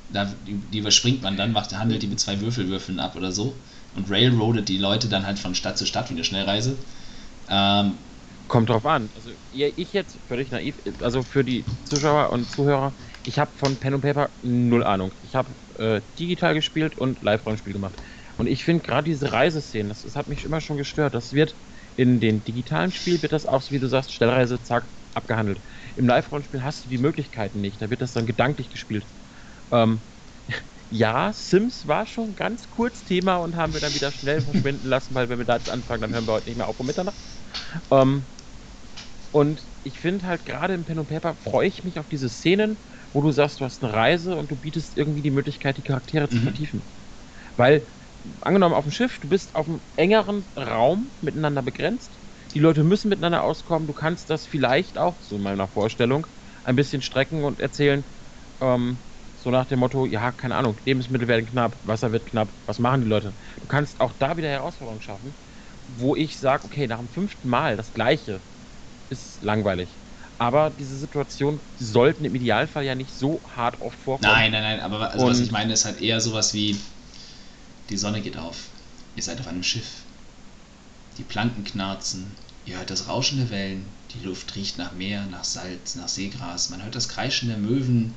[0.09, 3.63] Da, die, die überspringt man dann, macht, handelt die mit zwei Würfelwürfeln ab oder so
[3.95, 6.79] und railroadet die Leute dann halt von Stadt zu Stadt wie eine Schnellreise.
[7.49, 7.99] Ähm,
[8.47, 9.11] Kommt drauf an.
[9.15, 12.95] Also ich jetzt völlig naiv, also für die Zuschauer und Zuhörer,
[13.25, 15.15] ich habe von Pen und Paper null Ahnung.
[15.23, 17.97] Ich habe äh, digital gespielt und Live-Rollenspiel gemacht.
[18.37, 21.15] Und ich finde gerade diese Reiseszenen, das, das hat mich immer schon gestört.
[21.15, 21.57] Das wird
[21.97, 25.61] in den digitalen Spiel wird das auch, wie du sagst, Stellreise, zack, abgehandelt.
[25.97, 27.81] Im Live-Rollenspiel hast du die Möglichkeiten nicht.
[27.83, 29.09] Da wird das dann gedanklich gespielt.
[29.71, 30.03] Ähm,
[30.91, 35.15] ja, Sims war schon ganz kurz Thema und haben wir dann wieder schnell verschwinden lassen,
[35.15, 37.19] weil wenn wir da jetzt anfangen, dann hören wir heute nicht mehr auf um Mitternacht.
[37.91, 38.29] Ähm,
[39.31, 42.79] und ich finde halt gerade im Pen und Paper freue ich mich auf diese Szenen,
[43.15, 46.29] wo du sagst, du hast eine Reise und du bietest irgendwie die Möglichkeit, die Charaktere
[46.31, 46.43] zu Mhm.
[46.43, 46.87] vertiefen.
[47.57, 47.89] Weil,
[48.41, 52.21] angenommen auf dem Schiff, du bist auf einem engeren Raum miteinander begrenzt,
[52.55, 56.27] die Leute müssen miteinander auskommen, du kannst das vielleicht auch, so in meiner Vorstellung,
[56.65, 58.07] ein bisschen strecken und erzählen,
[58.61, 59.03] ähm,
[59.37, 63.01] So nach dem Motto, ja, keine Ahnung, Lebensmittel werden knapp, Wasser wird knapp, was machen
[63.03, 63.37] die Leute?
[63.61, 65.37] Du kannst auch da wieder Herausforderungen schaffen,
[65.87, 68.45] wo ich sage, okay, nach dem fünften Mal das Gleiche
[69.11, 70.01] ist langweilig.
[70.39, 74.33] Aber diese Situation sollten im Idealfall ja nicht so hart oft vorkommen.
[74.33, 76.77] Nein, nein, nein, aber also was ich meine, ist halt eher sowas wie,
[77.89, 78.69] die Sonne geht auf,
[79.15, 80.03] ihr seid auf einem Schiff,
[81.19, 82.33] die Planken knarzen,
[82.67, 86.71] ihr hört das Rauschen der Wellen, die Luft riecht nach Meer, nach Salz, nach Seegras,
[86.71, 88.15] man hört das Kreischen der Möwen,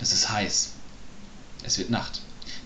[0.00, 0.72] es ist heiß,
[1.64, 2.20] es wird Nacht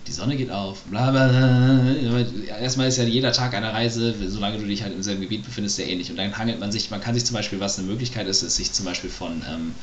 [0.07, 1.27] die Sonne geht auf, bla bla.
[1.27, 2.57] bla.
[2.59, 5.75] Erstmal ist ja jeder Tag eine Reise, solange du dich halt im selben Gebiet befindest,
[5.75, 6.09] sehr ähnlich.
[6.09, 8.55] Und dann hangelt man sich, man kann sich zum Beispiel, was eine Möglichkeit ist, ist
[8.55, 9.75] sich zum Beispiel von ähm,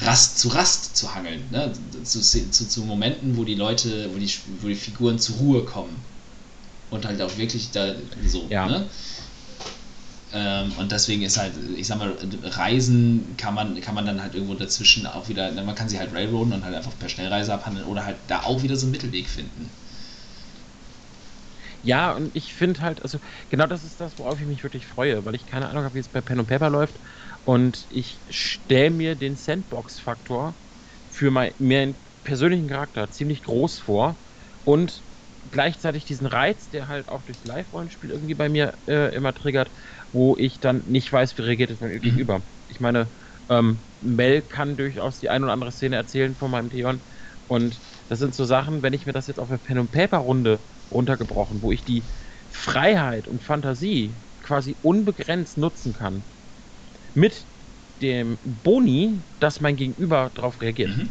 [0.00, 1.42] Rast zu Rast zu hangeln.
[1.50, 1.72] Ne?
[2.02, 5.96] Zu, zu, zu, Momenten, wo die Leute, wo die, wo die Figuren zur Ruhe kommen.
[6.90, 7.94] Und halt auch wirklich da
[8.26, 8.46] so.
[8.50, 8.66] Ja.
[8.66, 8.86] Ne?
[10.34, 14.34] Ähm, und deswegen ist halt, ich sag mal, Reisen kann man, kann man dann halt
[14.34, 17.86] irgendwo dazwischen auch wieder, man kann sie halt railroaden und halt einfach per Schnellreise abhandeln
[17.86, 19.70] oder halt da auch wieder so einen Mittelweg finden.
[21.82, 23.18] Ja, und ich finde halt, also
[23.48, 25.98] genau das ist das, worauf ich mich wirklich freue, weil ich keine Ahnung habe, wie
[26.00, 27.00] es bei Pen und Paper läuft.
[27.44, 30.56] Und ich stelle mir den Sandbox-Faktor
[31.08, 34.20] für mein, meinen persönlichen Charakter ziemlich groß vor
[34.64, 35.04] und
[35.50, 39.72] gleichzeitig diesen Reiz, der halt auch durchs Live-Rollenspiel irgendwie bei mir äh, immer triggert,
[40.14, 42.00] wo ich dann nicht weiß, wie reagiert es mein mhm.
[42.00, 42.42] Gegenüber.
[42.68, 43.10] Ich meine,
[43.48, 47.02] ähm, Mel kann durchaus die ein oder andere Szene erzählen von meinem Theon.
[47.48, 50.18] Und das sind so Sachen, wenn ich mir das jetzt auf eine Pen und Paper
[50.18, 50.60] Runde
[50.90, 52.04] runtergebrochen, wo ich die
[52.48, 56.22] Freiheit und Fantasie quasi unbegrenzt nutzen kann,
[57.12, 57.48] mit
[58.00, 60.96] dem Boni, dass mein Gegenüber darauf reagiert.
[60.96, 61.10] Mhm.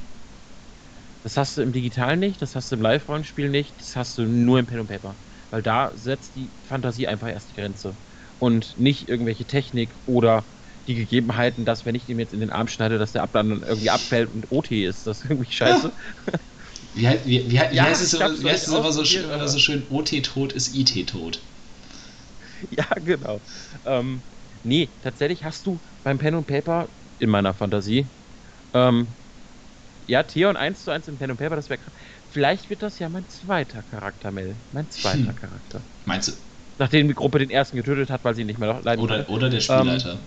[1.24, 4.26] Das hast du im Digitalen nicht, das hast du im Live-Rollenspiel nicht, das hast du
[4.26, 5.18] nur im Pen und Paper.
[5.50, 7.98] Weil da setzt die Fantasie einfach erst die Grenze
[8.44, 10.46] und nicht irgendwelche Technik oder
[10.86, 13.64] die Gegebenheiten, dass wenn ich dem jetzt in den Arm schneide, dass der ab dann
[13.64, 15.08] irgendwie abfällt und OT ist.
[15.08, 15.94] Das ist irgendwie scheiße.
[16.94, 19.58] Wie, wie, wie, wie ja, heißt es, wie heißt es immer, so, schön, immer so
[19.58, 21.40] schön, OT-Tot ist IT-Tot.
[22.70, 23.42] Ja, genau.
[23.84, 24.22] Ähm,
[24.62, 28.10] nee, tatsächlich hast du beim Pen und Paper in meiner Fantasie
[28.74, 29.08] ähm,
[30.08, 31.80] ja, Theon 1 zu 1 im Pen und Paper, das wäre
[32.28, 34.60] Vielleicht wird das ja mein zweiter Charakter, Mel.
[34.72, 35.36] Mein zweiter hm.
[35.40, 35.86] Charakter.
[36.06, 39.30] Meinst du, Nachdem die Gruppe den ersten getötet hat, weil sie nicht mehr leiden oder,
[39.30, 40.14] Oder der Spielleiter.
[40.14, 40.20] Ähm,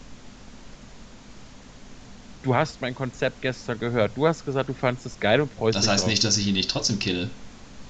[2.43, 4.17] du hast mein Konzept gestern gehört.
[4.17, 5.85] Du hast gesagt, du fandest es geil und freust dich.
[5.85, 6.11] Das heißt drauf.
[6.11, 7.31] nicht, dass ich ihn nicht trotzdem kille.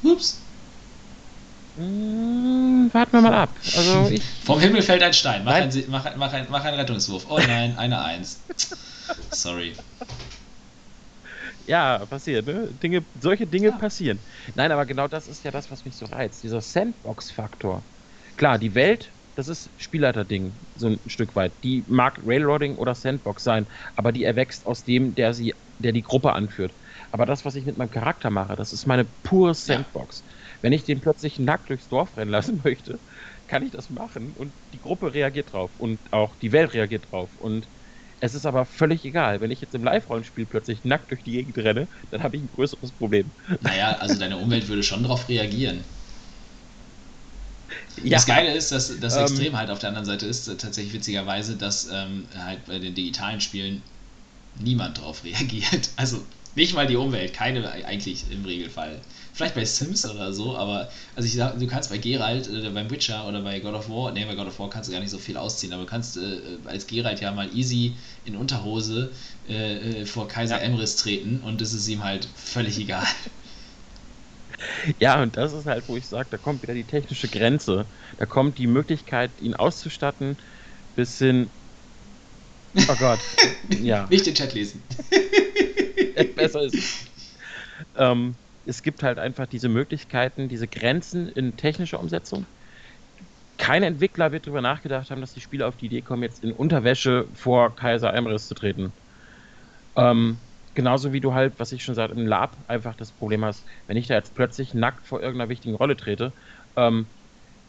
[0.03, 0.43] Ups.
[1.77, 3.55] Hm, warten wir mal ab.
[3.77, 5.45] Also ich, Vom Himmel fällt ein Stein.
[5.45, 7.27] Mach, ein, mach, mach, ein, mach einen Rettungswurf.
[7.29, 8.47] Oh nein, eine Eins.
[9.31, 9.75] Sorry.
[11.67, 12.73] Ja, passiert, ne?
[12.75, 13.77] Dinge, solche Dinge ja.
[13.77, 14.21] passieren.
[14.55, 16.43] Nein, aber genau das ist ja das, was mich so reizt.
[16.43, 17.85] Dieser Sandbox-Faktor.
[18.37, 21.63] Klar, die Welt, das ist Spielleiter-Ding, so ein Stück weit.
[21.65, 26.03] Die mag Railroading oder Sandbox sein, aber die erwächst aus dem, der sie, der die
[26.03, 26.75] Gruppe anführt.
[27.11, 30.23] Aber das, was ich mit meinem Charakter mache, das ist meine pure Sandbox.
[30.25, 30.33] Ja.
[30.63, 33.01] Wenn ich den plötzlich nackt durchs Dorf rennen lassen möchte,
[33.47, 37.37] kann ich das machen und die Gruppe reagiert drauf und auch die Welt reagiert drauf
[37.37, 37.69] und
[38.21, 39.41] es ist aber völlig egal.
[39.41, 42.51] Wenn ich jetzt im Live-Rollenspiel plötzlich nackt durch die Gegend renne, dann habe ich ein
[42.51, 43.33] größeres Problem.
[43.61, 45.85] Naja, also deine Umwelt würde schon darauf reagieren.
[48.03, 48.11] Ja.
[48.11, 50.93] Das Geile ist, dass das ähm, Extrem halt auf der anderen Seite ist, äh, tatsächlich
[50.93, 53.83] witzigerweise, dass ähm, halt bei den digitalen Spielen
[54.61, 55.91] niemand drauf reagiert.
[55.97, 56.23] Also
[56.55, 59.01] nicht mal die Umwelt, keine eigentlich im Regelfall.
[59.35, 62.91] Vielleicht bei Sims oder so, aber also ich sag, du kannst bei Geralt äh, beim
[62.91, 65.11] Witcher oder bei God of War, ne, bei God of War kannst du gar nicht
[65.11, 67.93] so viel ausziehen, aber du kannst äh, als Geralt ja mal easy
[68.25, 69.13] in Unterhose
[69.47, 70.63] äh, äh vor Kaiser ja.
[70.63, 73.07] Emrys treten und das ist ihm halt völlig egal.
[75.01, 77.87] Ja, und das ist halt, wo ich sage, da kommt wieder die technische Grenze.
[78.19, 80.37] Da kommt die Möglichkeit, ihn auszustatten,
[80.95, 81.51] bis hin.
[82.89, 83.19] Oh Gott.
[83.81, 84.07] ja.
[84.11, 84.85] Nicht den Chat lesen.
[86.37, 87.09] Besser ist.
[87.95, 92.47] Ähm, es gibt halt einfach diese Möglichkeiten, diese Grenzen in technischer Umsetzung.
[93.59, 96.53] Kein Entwickler wird darüber nachgedacht haben, dass die Spieler auf die Idee kommen, jetzt in
[96.53, 98.93] Unterwäsche vor Kaiser Emrys zu treten.
[99.97, 100.39] Ähm,
[100.77, 103.97] Genauso wie du halt, was ich schon sagte, im Lab einfach das Problem hast, wenn
[103.97, 106.33] ich da jetzt plötzlich nackt vor irgendeiner wichtigen Rolle trete,
[106.77, 107.07] ähm,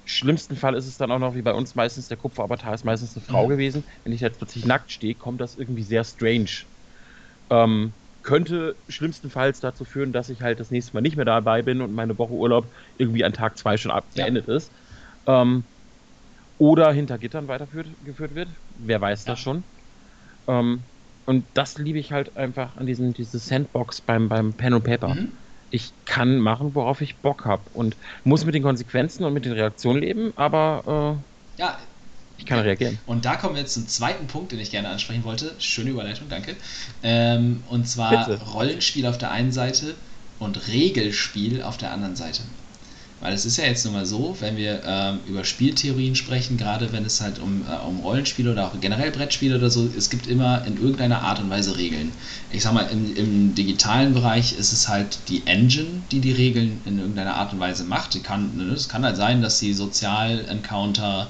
[0.03, 3.15] schlimmsten Fall ist es dann auch noch, wie bei uns meistens, der Kupferavatar ist meistens
[3.15, 3.49] eine Frau mhm.
[3.49, 3.83] gewesen.
[4.03, 6.49] Wenn ich jetzt plötzlich nackt stehe, kommt das irgendwie sehr strange.
[7.49, 7.93] Ähm,
[8.23, 11.95] könnte schlimmstenfalls dazu führen, dass ich halt das nächste Mal nicht mehr dabei bin und
[11.95, 12.65] meine Woche Urlaub
[12.97, 14.55] irgendwie an Tag zwei schon beendet ja.
[14.55, 14.69] ist.
[15.27, 15.63] Ähm,
[16.59, 18.49] oder hinter Gittern weitergeführt wird.
[18.79, 19.31] Wer weiß ja.
[19.31, 19.63] das schon.
[20.49, 20.81] Ähm,
[21.27, 25.09] und das liebe ich halt einfach an diesem diese Sandbox beim, beim Pen und Paper.
[25.15, 25.33] Mhm.
[25.69, 29.51] Ich kann machen, worauf ich Bock habe und muss mit den Konsequenzen und mit den
[29.51, 31.21] Reaktionen leben, aber
[31.57, 31.77] äh, ja,
[32.37, 32.99] Ich kann reagieren.
[33.05, 35.55] Und da kommen wir jetzt zum zweiten Punkt, den ich gerne ansprechen wollte.
[35.59, 36.55] Schöne Überleitung, danke.
[37.03, 38.41] Ähm, und zwar Bitte.
[38.43, 39.95] Rollenspiel auf der einen Seite
[40.39, 42.43] und Regelspiel auf der anderen Seite.
[43.19, 46.91] Weil es ist ja jetzt nun mal so, wenn wir ähm, über Spieltheorien sprechen, gerade
[46.91, 50.27] wenn es halt um, äh, um Rollenspiele oder auch generell Brettspiele oder so, es gibt
[50.27, 52.11] immer in irgendeiner Art und Weise Regeln.
[52.51, 56.81] Ich sag mal, im, im digitalen Bereich ist es halt die Engine, die die Regeln
[56.85, 58.15] in irgendeiner Art und Weise macht.
[58.15, 61.27] Es kann, ne, es kann halt sein, dass sie Sozial-Encounter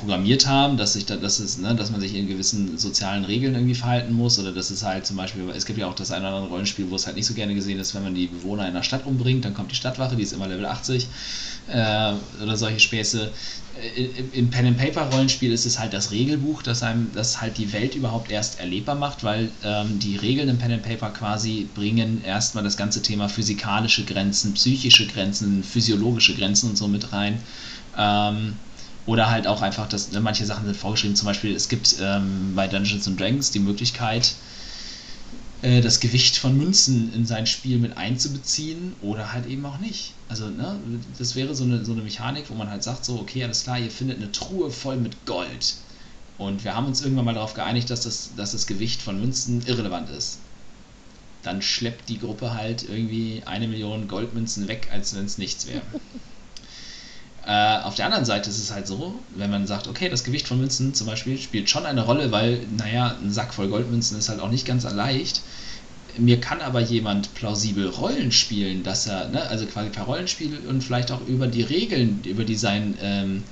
[0.00, 3.54] programmiert haben, dass sich da, dass es, ne, dass man sich in gewissen sozialen Regeln
[3.54, 6.26] irgendwie verhalten muss oder dass es halt zum Beispiel, es gibt ja auch das eine
[6.26, 8.66] oder andere Rollenspiel, wo es halt nicht so gerne gesehen ist, wenn man die Bewohner
[8.66, 11.06] in der Stadt umbringt, dann kommt die Stadtwache, die ist immer Level 80
[11.68, 13.32] äh, oder solche Späße.
[13.96, 17.56] In, in Pen and Paper Rollenspiel ist es halt das Regelbuch, das einem, das halt
[17.56, 21.68] die Welt überhaupt erst erlebbar macht, weil ähm, die Regeln im Pen and Paper quasi
[21.74, 27.40] bringen erstmal das ganze Thema physikalische Grenzen, psychische Grenzen, physiologische Grenzen und so mit rein.
[27.96, 28.54] Ähm,
[29.06, 31.16] oder halt auch einfach, dass ne, manche Sachen sind vorgeschrieben.
[31.16, 34.34] Zum Beispiel, es gibt ähm, bei Dungeons and Dragons die Möglichkeit,
[35.62, 40.12] äh, das Gewicht von Münzen in sein Spiel mit einzubeziehen oder halt eben auch nicht.
[40.28, 40.78] Also, ne,
[41.18, 43.78] das wäre so eine, so eine Mechanik, wo man halt sagt, so, okay, alles klar,
[43.78, 45.74] ihr findet eine Truhe voll mit Gold.
[46.38, 49.62] Und wir haben uns irgendwann mal darauf geeinigt, dass das, dass das Gewicht von Münzen
[49.66, 50.38] irrelevant ist.
[51.42, 55.82] Dann schleppt die Gruppe halt irgendwie eine Million Goldmünzen weg, als wenn es nichts wäre.
[57.50, 60.46] Äh, auf der anderen Seite ist es halt so, wenn man sagt, okay, das Gewicht
[60.46, 64.28] von Münzen zum Beispiel spielt schon eine Rolle, weil, naja, ein Sack voll Goldmünzen ist
[64.28, 65.40] halt auch nicht ganz leicht.
[66.16, 70.84] Mir kann aber jemand plausibel Rollen spielen, dass er, ne, also quasi per Rollenspiel und
[70.84, 73.42] vielleicht auch über die Regeln, über die sein ähm,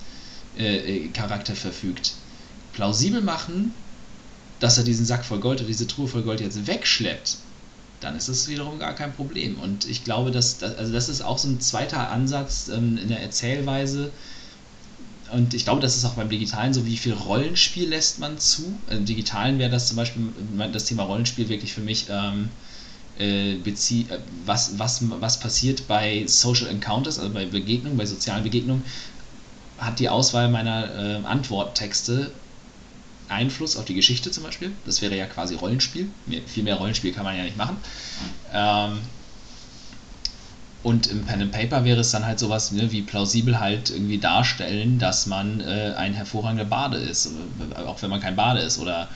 [0.57, 2.13] äh, äh Charakter verfügt,
[2.75, 3.75] plausibel machen,
[4.61, 7.39] dass er diesen Sack voll Gold oder diese Truhe voll Gold jetzt wegschleppt
[8.01, 9.59] dann ist das wiederum gar kein Problem.
[9.59, 13.21] Und ich glaube, dass, also das ist auch so ein zweiter Ansatz ähm, in der
[13.21, 14.11] Erzählweise.
[15.33, 18.79] Und ich glaube, das ist auch beim Digitalen so, wie viel Rollenspiel lässt man zu.
[18.91, 20.23] Im Digitalen wäre das zum Beispiel
[20.73, 22.49] das Thema Rollenspiel wirklich für mich ähm,
[23.19, 28.45] äh, bezie äh, was, was, was passiert bei Social Encounters, also bei Begegnungen, bei sozialen
[28.45, 28.85] Begegnungen,
[29.77, 32.33] hat die Auswahl meiner äh, Antworttexte
[33.29, 34.73] Einfluss auf die Geschichte zum Beispiel.
[34.85, 36.11] Das wäre ja quasi Rollenspiel.
[36.47, 37.77] Viel mehr Rollenspiel kann man ja nicht machen.
[38.53, 38.99] Ähm,
[40.83, 44.19] und im Pen and Paper wäre es dann halt sowas ne, wie plausibel halt irgendwie
[44.19, 48.79] darstellen, dass man äh, ein hervorragender Bade ist, äh, auch wenn man kein Bade ist
[48.79, 49.09] oder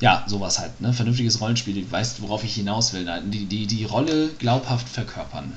[0.00, 0.92] ja, sowas halt, ne?
[0.92, 3.08] Vernünftiges Rollenspiel, du weißt, worauf ich hinaus will.
[3.26, 5.52] Die, die, die Rolle glaubhaft verkörpern.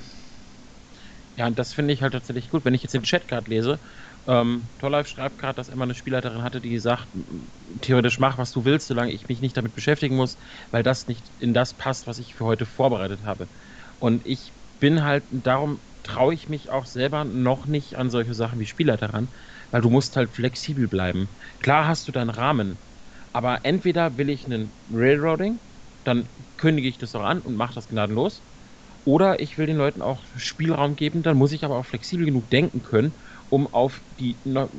[1.36, 2.63] Ja, und das finde ich halt tatsächlich gut.
[2.63, 3.79] Wenn ich jetzt den Chat gerade lese,
[4.28, 7.09] ähm, Torlife schreibt gerade, dass er immer eine Spielleiterin hatte, die sagt,
[7.82, 10.38] theoretisch mach, was du willst, solange ich mich nicht damit beschäftigen muss,
[10.71, 13.49] weil das nicht in das passt, was ich für heute vorbereitet habe.
[13.99, 18.59] Und ich bin halt, darum traue ich mich auch selber noch nicht an solche Sachen
[18.59, 19.34] wie Spielleiter ran,
[19.71, 21.36] weil du musst halt flexibel bleiben.
[21.59, 22.80] Klar hast du deinen Rahmen,
[23.34, 25.59] aber entweder will ich einen Railroading,
[26.03, 28.45] dann kündige ich das auch an und mache das gnadenlos,
[29.03, 32.49] oder ich will den Leuten auch Spielraum geben, dann muss ich aber auch flexibel genug
[32.49, 33.17] denken können,
[33.49, 34.35] um auf die.
[34.43, 34.69] Na,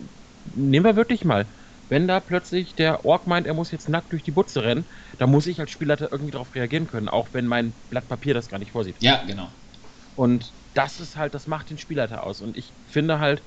[0.54, 1.46] nehmen wir wirklich mal.
[1.88, 4.84] Wenn da plötzlich der Ork meint, er muss jetzt nackt durch die Butze rennen,
[5.18, 8.48] dann muss ich als Spielleiter irgendwie darauf reagieren können, auch wenn mein Blatt Papier das
[8.48, 8.96] gar nicht vorsieht.
[9.00, 9.48] Ja, genau.
[10.16, 12.40] Und das ist halt, das macht den Spielleiter aus.
[12.40, 13.42] Und ich finde halt,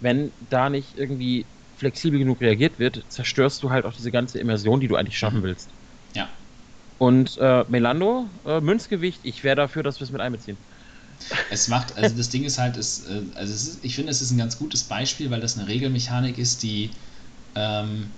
[0.00, 1.44] wenn da nicht irgendwie
[1.76, 5.40] flexibel genug reagiert wird, zerstörst du halt auch diese ganze Immersion, die du eigentlich schaffen
[5.40, 5.44] mhm.
[5.44, 5.70] willst.
[6.14, 6.28] Ja.
[6.98, 10.56] Und äh, Melando, äh, Münzgewicht, ich wäre dafür, dass wir es mit einbeziehen.
[11.50, 14.30] Es macht, also das Ding ist halt, ist, äh, also ist, ich finde, es ist
[14.30, 16.90] ein ganz gutes Beispiel, weil das eine Regelmechanik ist, die,
[17.54, 18.10] ähm,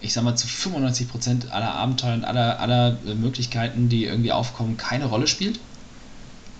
[0.00, 4.76] ich sag mal, zu 95% aller Abenteuer und aller, aller äh, Möglichkeiten, die irgendwie aufkommen,
[4.76, 5.58] keine Rolle spielt.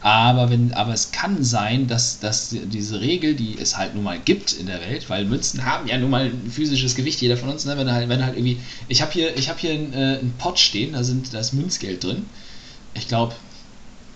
[0.00, 4.18] Aber, wenn, aber es kann sein, dass, dass diese Regel, die es halt nun mal
[4.18, 7.48] gibt in der Welt, weil Münzen haben ja nun mal ein physisches Gewicht, jeder von
[7.48, 7.76] uns, ne?
[7.76, 11.02] wenn, halt, wenn halt irgendwie, ich habe hier, hab hier einen, äh, Pot stehen, da,
[11.02, 12.26] sind, da ist Münzgeld drin.
[12.94, 13.34] Ich glaube,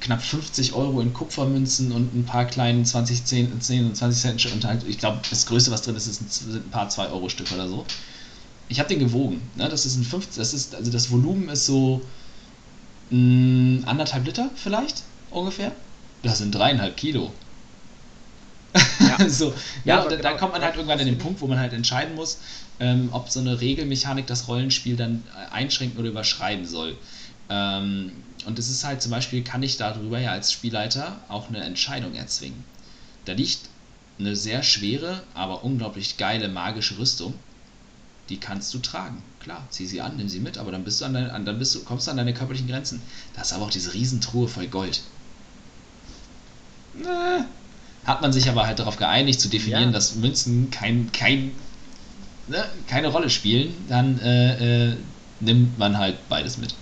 [0.03, 4.53] knapp 50 Euro in Kupfermünzen und ein paar kleinen 20, 10, 10 und 20 Cent
[4.53, 7.87] und halt, ich glaube, das Größte, was drin ist, ist ein, paar 2-Euro-Stück oder so.
[8.69, 9.41] Ich habe den gewogen.
[9.55, 9.69] Ne?
[9.69, 12.03] Das ist ein 50, das ist, also das Volumen ist so
[13.11, 15.73] mh, mm, anderthalb Liter vielleicht ungefähr.
[16.23, 17.33] Das sind dreieinhalb Kilo.
[19.01, 19.53] Ja, so,
[19.85, 22.15] ja, ja da, genau, kommt man halt irgendwann an den Punkt, wo man halt entscheiden
[22.17, 22.39] muss,
[22.81, 26.97] ähm, ob so eine Regelmechanik das Rollenspiel dann äh, einschränken oder überschreiben soll.
[27.51, 28.13] Ähm,
[28.47, 32.15] und es ist halt zum Beispiel, kann ich darüber ja als Spielleiter auch eine Entscheidung
[32.15, 32.65] erzwingen.
[33.25, 33.61] Da liegt
[34.19, 37.35] eine sehr schwere, aber unglaublich geile magische Rüstung.
[38.29, 39.23] Die kannst du tragen.
[39.41, 41.75] Klar, zieh sie an, nimm sie mit, aber dann bist du an, dein, dann bist
[41.75, 43.03] du, kommst du an deine körperlichen Grenzen.
[43.35, 45.03] Da ist aber auch diese Riesentruhe voll Gold.
[47.01, 47.43] Äh,
[48.05, 49.91] hat man sich aber halt darauf geeinigt zu definieren, ja.
[49.91, 51.53] dass Münzen kein, kein
[52.49, 54.97] ne, keine Rolle spielen, dann äh, äh,
[55.41, 56.75] nimmt man halt beides mit.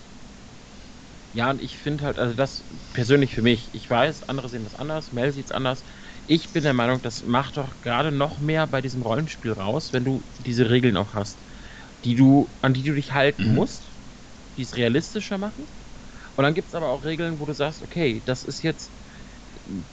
[1.33, 4.75] Ja, und ich finde halt, also das persönlich für mich, ich weiß, andere sehen das
[4.75, 5.85] anders, Mel sieht es anders.
[6.27, 10.05] Ich bin der Meinung, das macht doch gerade noch mehr bei diesem Rollenspiel raus, wenn
[10.05, 11.45] du diese Regeln auch hast,
[12.05, 13.55] die du, an die du dich halten mhm.
[13.57, 13.95] musst,
[14.57, 15.67] die es realistischer machen.
[16.37, 18.95] Und dann gibt es aber auch Regeln, wo du sagst, okay, das ist jetzt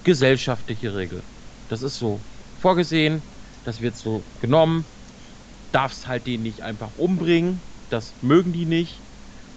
[0.04, 1.26] gesellschaftliche Regel.
[1.68, 2.26] Das ist so
[2.56, 3.24] vorgesehen,
[3.64, 4.88] das wird so genommen,
[5.72, 9.07] darfst halt den nicht einfach umbringen, das mögen die nicht.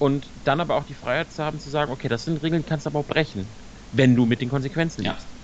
[0.00, 2.86] Und dann aber auch die Freiheit zu haben, zu sagen, okay, das sind Regeln, kannst
[2.86, 3.46] du aber auch brechen,
[3.92, 5.26] wenn du mit den Konsequenzen lebst.
[5.26, 5.40] Ja.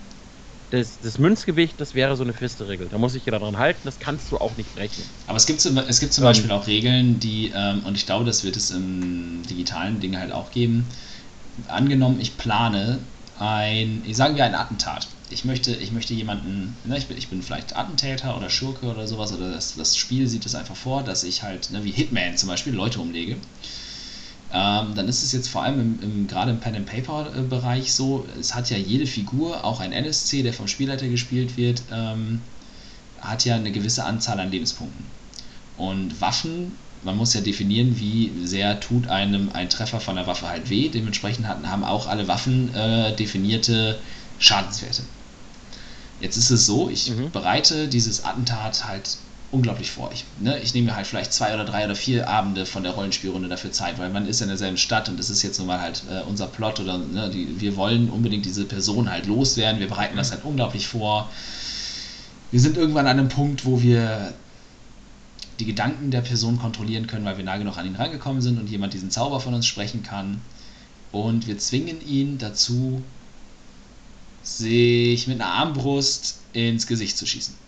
[0.71, 2.89] Das, das, Münzgewicht, das wäre so eine feste Regel.
[2.89, 5.03] Da muss ich ja daran halten, das kannst du auch nicht brechen.
[5.27, 8.25] Aber es gibt, es gibt zum ähm, Beispiel auch Regeln, die, ähm, und ich glaube,
[8.25, 10.89] das wird es im digitalen Ding halt auch geben.
[11.67, 12.97] Angenommen, ich plane
[13.37, 15.07] ein, ich sagen wir ein Attentat.
[15.29, 19.07] Ich möchte, ich möchte jemanden, ne, ich, bin, ich bin vielleicht Attentäter oder Schurke oder
[19.07, 22.37] sowas, oder das, das Spiel sieht es einfach vor, dass ich halt, ne, wie Hitman
[22.37, 23.37] zum Beispiel, Leute umlege.
[24.53, 28.69] Ähm, dann ist es jetzt vor allem im, im, gerade im Pen-and-Paper-Bereich so, es hat
[28.69, 32.41] ja jede Figur, auch ein NSC, der vom Spielleiter gespielt wird, ähm,
[33.19, 35.05] hat ja eine gewisse Anzahl an Lebenspunkten.
[35.75, 36.73] Und Waffen,
[37.03, 40.89] man muss ja definieren, wie sehr tut einem ein Treffer von der Waffe halt weh.
[40.89, 43.99] Dementsprechend haben auch alle Waffen äh, definierte
[44.39, 45.03] Schadenswerte.
[46.19, 47.31] Jetzt ist es so, ich mhm.
[47.31, 49.17] bereite dieses Attentat halt
[49.51, 50.11] unglaublich vor.
[50.13, 52.93] Ich, ne, ich nehme mir halt vielleicht zwei oder drei oder vier Abende von der
[52.93, 55.79] Rollenspielrunde dafür Zeit, weil man ist in derselben Stadt und das ist jetzt nun mal
[55.79, 59.79] halt äh, unser Plot oder ne, die, wir wollen unbedingt diese Person halt loswerden.
[59.79, 61.29] Wir bereiten das halt unglaublich vor.
[62.51, 64.33] Wir sind irgendwann an einem Punkt, wo wir
[65.59, 68.69] die Gedanken der Person kontrollieren können, weil wir nah genug an ihn rangekommen sind und
[68.69, 70.41] jemand diesen Zauber von uns sprechen kann.
[71.11, 73.01] Und wir zwingen ihn dazu,
[74.43, 77.66] sich mit einer Armbrust ins Gesicht zu schießen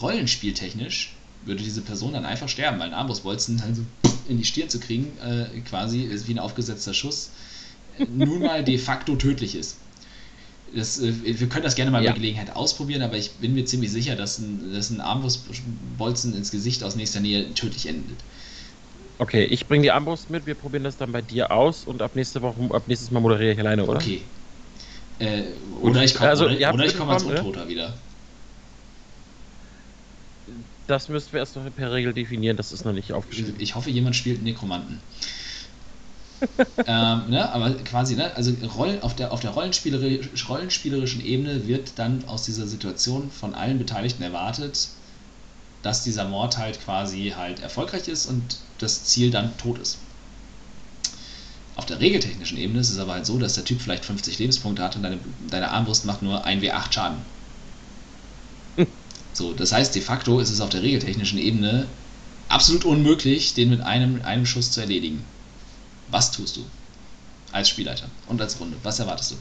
[0.00, 1.12] rollenspieltechnisch
[1.44, 3.82] würde diese Person dann einfach sterben, weil ein Armbrustbolzen halt so
[4.28, 7.30] in die Stirn zu kriegen, äh, quasi ist wie ein aufgesetzter Schuss,
[8.12, 9.76] nun mal de facto tödlich ist.
[10.74, 12.10] Das, äh, wir können das gerne mal ja.
[12.10, 16.50] bei Gelegenheit ausprobieren, aber ich bin mir ziemlich sicher, dass ein, dass ein Armbrustbolzen ins
[16.50, 18.18] Gesicht aus nächster Nähe tödlich endet.
[19.18, 22.16] Okay, ich bringe die Armbrust mit, wir probieren das dann bei dir aus und ab
[22.16, 24.00] nächste Woche, ab nächstes Mal moderiere ich alleine, oder?
[24.00, 24.22] Okay.
[25.18, 25.44] Äh,
[25.80, 27.70] oder ich komme also, oder, komm als Untoter ne?
[27.70, 27.94] wieder
[30.86, 33.56] das müssten wir erst noch per Regel definieren, das ist noch nicht aufgeschrieben.
[33.58, 35.00] Ich hoffe, jemand spielt Nekromanten.
[36.86, 41.98] ähm, ne, aber quasi, ne, also Roll, auf der, auf der rollenspielerisch, rollenspielerischen Ebene wird
[41.98, 44.88] dann aus dieser Situation von allen Beteiligten erwartet,
[45.82, 49.98] dass dieser Mord halt quasi halt erfolgreich ist und das Ziel dann tot ist.
[51.76, 54.82] Auf der regeltechnischen Ebene ist es aber halt so, dass der Typ vielleicht 50 Lebenspunkte
[54.82, 55.18] hat und deine,
[55.50, 57.18] deine Armbrust macht nur 1w8 Schaden.
[59.36, 61.86] So, das heißt, de facto ist es auf der regeltechnischen Ebene
[62.48, 65.22] absolut unmöglich, den mit einem, einem Schuss zu erledigen.
[66.08, 66.62] Was tust du
[67.52, 68.78] als Spielleiter und als Runde?
[68.82, 69.36] Was erwartest du?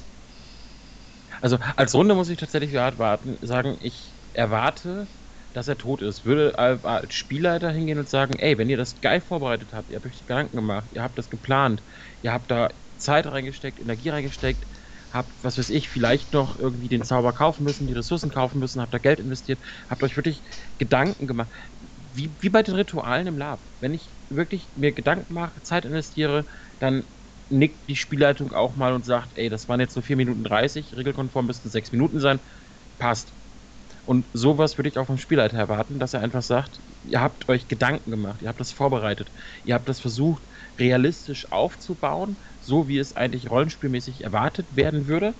[1.41, 3.95] Also als Runde muss ich tatsächlich warten, sagen, ich
[4.33, 5.07] erwarte,
[5.53, 6.25] dass er tot ist.
[6.25, 10.05] Würde als Spielleiter hingehen und sagen, ey, wenn ihr das geil vorbereitet habt, ihr habt
[10.05, 11.83] euch Gedanken gemacht, ihr habt das geplant,
[12.21, 12.67] ihr habt da
[12.97, 14.65] Zeit reingesteckt, Energie reingesteckt,
[15.15, 18.81] habt, was weiß ich, vielleicht noch irgendwie den Zauber kaufen müssen, die Ressourcen kaufen müssen,
[18.81, 20.43] habt da Geld investiert, habt euch wirklich
[20.77, 21.49] Gedanken gemacht.
[21.95, 23.71] Wie, wie bei den Ritualen im Lab.
[23.79, 26.45] Wenn ich wirklich mir Gedanken mache, Zeit investiere,
[26.79, 27.07] dann
[27.49, 30.95] nickt die Spielleitung auch mal und sagt, ey, das waren jetzt nur 4 Minuten 30,
[30.95, 32.39] regelkonform müssten 6 Minuten sein,
[32.97, 33.35] passt.
[34.05, 37.67] Und sowas würde ich auch vom Spielleiter erwarten, dass er einfach sagt, ihr habt euch
[37.67, 39.31] Gedanken gemacht, ihr habt das vorbereitet,
[39.63, 40.43] ihr habt das versucht,
[40.79, 45.33] realistisch aufzubauen, so wie es eigentlich rollenspielmäßig erwartet werden würde.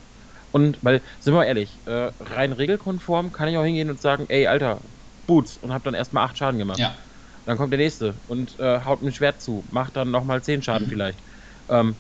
[0.52, 4.48] Und weil, sind wir ehrlich, äh, rein regelkonform kann ich auch hingehen und sagen, ey,
[4.48, 4.80] Alter,
[5.28, 6.80] Boots und hab dann erstmal acht Schaden gemacht.
[6.80, 6.96] Ja.
[7.46, 10.62] Dann kommt der nächste und äh, haut mit dem Schwert zu, macht dann nochmal zehn
[10.62, 10.92] Schaden mhm.
[10.92, 11.20] vielleicht.
[11.70, 11.96] Ähm,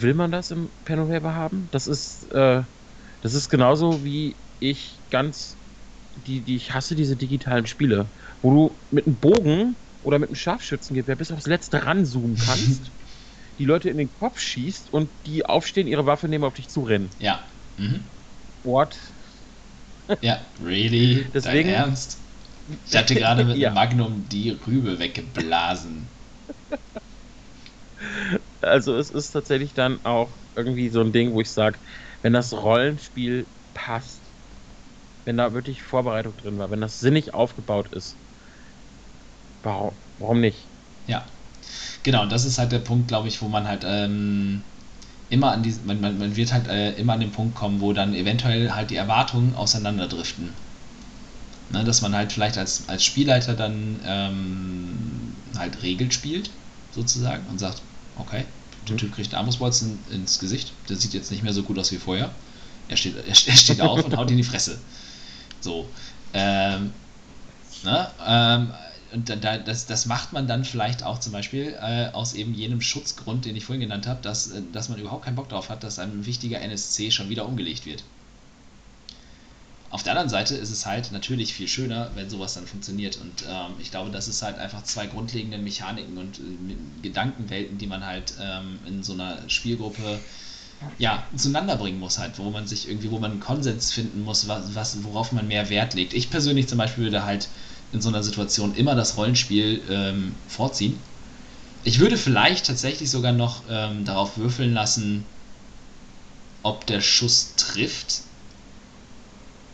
[0.00, 1.68] will man das im Pen and Paper haben?
[1.70, 2.62] Das ist, äh,
[3.22, 5.56] das ist genauso wie ich ganz,
[6.26, 8.06] die, die, ich hasse diese digitalen Spiele,
[8.42, 12.90] wo du mit einem Bogen oder mit einem Scharfschützengewehr bis aufs letzte ranzoomen kannst
[13.58, 17.10] die Leute in den Kopf schießt und die aufstehen, ihre Waffe nehmen, auf dich zurennen.
[17.18, 17.44] Ja.
[17.76, 18.08] Mhm.
[18.62, 18.98] What?
[20.22, 21.24] Ja, really?
[21.34, 22.18] Deswegen, Dein Ernst?
[22.84, 23.70] Ich hatte gerade mit ja.
[23.72, 26.10] Magnum die Rübe weggeblasen.
[28.60, 31.80] Also es ist tatsächlich dann auch irgendwie so ein Ding, wo ich sage,
[32.22, 34.34] wenn das Rollenspiel passt,
[35.24, 38.20] wenn da wirklich Vorbereitung drin war, wenn das sinnig aufgebaut ist,
[39.62, 40.72] warum, warum nicht?
[41.06, 41.26] Ja,
[42.02, 44.62] Genau, und das ist halt der Punkt, glaube ich, wo man halt ähm,
[45.30, 47.92] immer an diesem, man, man, man wird halt äh, immer an den Punkt kommen, wo
[47.92, 50.50] dann eventuell halt die Erwartungen auseinanderdriften.
[51.70, 56.48] Ne, dass man halt vielleicht als, als Spielleiter dann ähm, halt Regeln spielt,
[56.92, 57.82] sozusagen, und sagt,
[58.16, 58.44] okay,
[58.86, 58.98] der mhm.
[58.98, 61.98] Typ kriegt Armusbolz in, ins Gesicht, der sieht jetzt nicht mehr so gut aus wie
[61.98, 62.30] vorher.
[62.88, 64.78] Er steht, er, er steht auf und haut in die Fresse.
[65.60, 65.86] So.
[66.32, 66.92] Ähm,
[67.84, 68.72] ne, ähm,
[69.12, 72.80] und da, das, das macht man dann vielleicht auch zum Beispiel äh, aus eben jenem
[72.80, 75.82] Schutzgrund, den ich vorhin genannt habe, dass, äh, dass man überhaupt keinen Bock darauf hat,
[75.82, 78.04] dass ein wichtiger NSC schon wieder umgelegt wird.
[79.90, 83.16] Auf der anderen Seite ist es halt natürlich viel schöner, wenn sowas dann funktioniert.
[83.16, 87.86] Und ähm, ich glaube, das ist halt einfach zwei grundlegende Mechaniken und äh, Gedankenwelten, die
[87.86, 90.20] man halt ähm, in so einer Spielgruppe
[90.98, 94.46] ja, zueinander bringen muss halt, wo man sich irgendwie, wo man einen Konsens finden muss,
[94.46, 96.12] was, was, worauf man mehr Wert legt.
[96.12, 97.48] Ich persönlich zum Beispiel würde halt
[97.92, 100.98] in so einer Situation immer das Rollenspiel ähm, vorziehen.
[101.84, 105.24] Ich würde vielleicht tatsächlich sogar noch ähm, darauf würfeln lassen,
[106.62, 108.22] ob der Schuss trifft.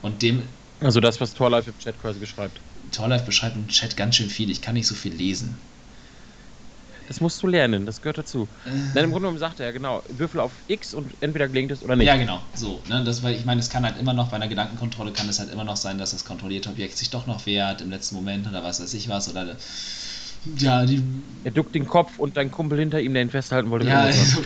[0.03, 0.43] Und dem.
[0.81, 2.61] Also das, was Torlife im Chat quasi beschreibt.
[2.93, 4.51] Torlife beschreibt im Chat ganz schön viel.
[4.51, 5.57] Ich kann nicht so viel lesen.
[7.09, 8.49] Das musst du lernen, das gehört dazu.
[8.65, 8.71] Äh.
[8.71, 11.97] Nein, im Grunde genommen sagt er, genau, Würfel auf X und entweder gelingt es oder
[11.97, 12.07] nicht.
[12.07, 12.83] Ja, genau, so.
[12.89, 15.39] Ne, das, weil ich meine, es kann halt immer noch, bei einer Gedankenkontrolle kann es
[15.39, 18.47] halt immer noch sein, dass das kontrollierte Objekt sich doch noch wehrt im letzten Moment
[18.47, 19.57] oder was weiß ich was oder
[20.57, 21.03] ja, die.
[21.45, 23.87] Er duckt den Kopf und dein Kumpel hinter ihm, der ihn festhalten wollte.
[23.87, 24.41] Ja, so,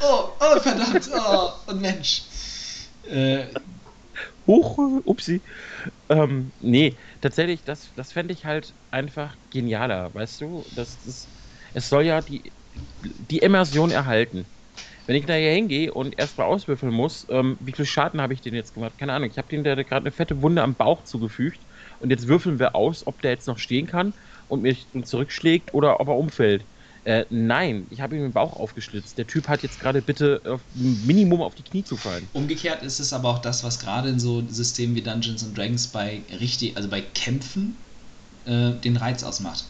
[0.00, 2.22] oh, oh, verdammt, oh, und Mensch.
[3.10, 3.46] Äh,
[4.46, 5.42] Huch, upsi.
[6.08, 10.64] Ähm, nee, tatsächlich, das, das fände ich halt einfach genialer, weißt du?
[10.74, 11.28] Das, das
[11.74, 12.50] es soll ja die,
[13.28, 14.46] die Immersion erhalten.
[15.06, 18.32] Wenn ich da hier hingehe und erst mal auswürfeln muss, ähm, wie viel Schaden habe
[18.32, 18.92] ich denn jetzt gemacht?
[18.98, 19.28] Keine Ahnung.
[19.30, 21.60] Ich habe dem gerade eine fette Wunde am Bauch zugefügt
[22.00, 24.14] und jetzt würfeln wir aus, ob der jetzt noch stehen kann
[24.48, 26.64] und mich zurückschlägt oder ob er umfällt.
[27.04, 29.18] Äh, nein, ich habe ihm den Bauch aufgeschlitzt.
[29.18, 32.26] Der Typ hat jetzt gerade bitte auf, Minimum auf die Knie zu fallen.
[32.32, 35.86] Umgekehrt ist es aber auch das, was gerade in so Systemen wie Dungeons and Dragons
[35.88, 37.76] bei richtig, also bei Kämpfen
[38.46, 39.64] äh, den Reiz ausmacht.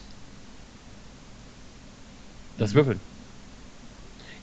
[2.57, 2.73] Das.
[2.73, 3.01] Würfeln.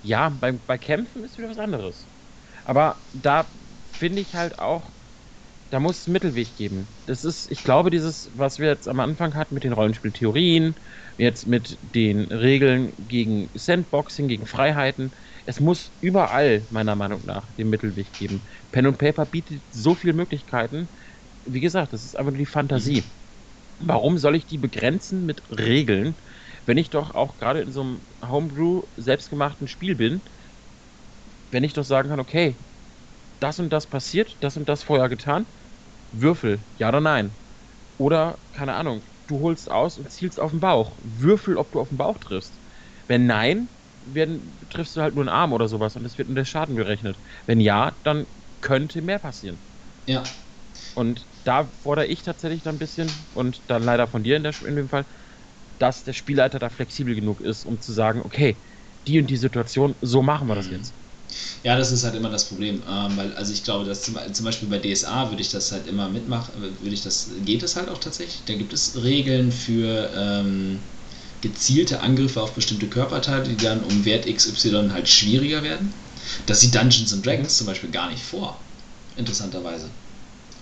[0.00, 2.10] Ja, bei, bei Kämpfen ist wieder was anderes.
[2.64, 3.52] Aber da
[3.90, 4.92] finde ich halt auch,
[5.70, 6.88] da muss es einen Mittelweg geben.
[7.06, 10.76] Das ist, ich glaube, dieses, was wir jetzt am Anfang hatten mit den Rollenspieltheorien,
[11.18, 15.12] jetzt mit den Regeln gegen Sandboxing, gegen Freiheiten,
[15.46, 18.44] es muss überall, meiner Meinung nach, den Mittelweg geben.
[18.72, 20.90] Pen und Paper bietet so viele Möglichkeiten.
[21.44, 23.12] Wie gesagt, das ist einfach nur die Fantasie.
[23.78, 26.16] Warum soll ich die begrenzen mit Regeln,
[26.66, 30.22] wenn ich doch auch gerade in so einem Homebrew selbstgemachten Spiel bin,
[31.50, 32.58] wenn ich doch sagen kann, okay,
[33.40, 35.46] das und das passiert, das und das vorher getan,
[36.12, 37.38] Würfel, ja oder nein.
[37.98, 40.98] Oder, keine Ahnung, du holst aus und zielst auf den Bauch.
[41.02, 42.60] Würfel, ob du auf den Bauch triffst.
[43.08, 43.70] Wenn nein,
[44.02, 46.76] werden, triffst du halt nur einen Arm oder sowas und es wird in der Schaden
[46.76, 47.20] gerechnet.
[47.46, 48.26] Wenn ja, dann
[48.60, 49.62] könnte mehr passieren.
[50.06, 50.36] Ja.
[50.94, 54.54] Und da fordere ich tatsächlich dann ein bisschen und dann leider von dir in, der,
[54.62, 55.06] in dem Fall,
[55.82, 58.56] dass der Spielleiter da flexibel genug ist, um zu sagen, okay,
[59.08, 60.76] die und die Situation, so machen wir das mhm.
[60.76, 60.94] jetzt.
[61.64, 64.44] Ja, das ist halt immer das Problem, ähm, weil also ich glaube, dass zum, zum,
[64.44, 67.88] Beispiel bei DSA würde ich das halt immer mitmachen, würde ich das geht es halt
[67.88, 68.42] auch tatsächlich.
[68.46, 70.78] Da gibt es Regeln für ähm,
[71.40, 75.92] gezielte Angriffe auf bestimmte Körperteile, die dann um Wert XY halt schwieriger werden.
[76.46, 78.60] Das sieht Dungeons and Dragons zum Beispiel gar nicht vor,
[79.16, 79.90] interessanterweise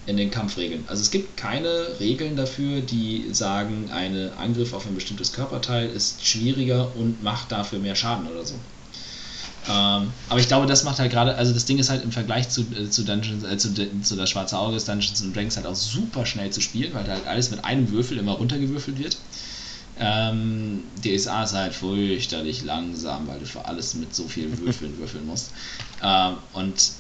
[0.06, 0.84] in den Kampfregeln.
[0.88, 6.26] Also es gibt keine Regeln dafür, die sagen, ein Angriff auf ein bestimmtes Körperteil ist
[6.26, 8.54] schwieriger und macht dafür mehr Schaden oder so.
[9.68, 12.48] Ähm, aber ich glaube, das macht halt gerade, also das Ding ist halt im Vergleich
[12.48, 15.66] zu, äh, zu Dungeons, äh, zu, zu das Schwarze Auge ist Dungeons and Dragons halt
[15.66, 19.18] auch super schnell zu spielen, weil halt alles mit einem Würfel immer runtergewürfelt wird.
[19.98, 25.26] Ähm, DSA ist halt fürchterlich langsam, weil du für alles mit so vielen Würfeln würfeln
[25.26, 25.52] musst.
[26.02, 26.92] Ähm, und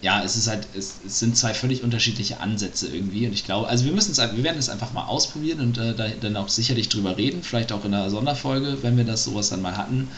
[0.00, 3.68] ja, es ist halt, es, es, sind zwei völlig unterschiedliche Ansätze irgendwie und ich glaube,
[3.68, 6.48] also wir müssen es, wir werden es einfach mal ausprobieren und äh, da, dann auch
[6.48, 10.08] sicherlich drüber reden, vielleicht auch in einer Sonderfolge, wenn wir das sowas dann mal hatten,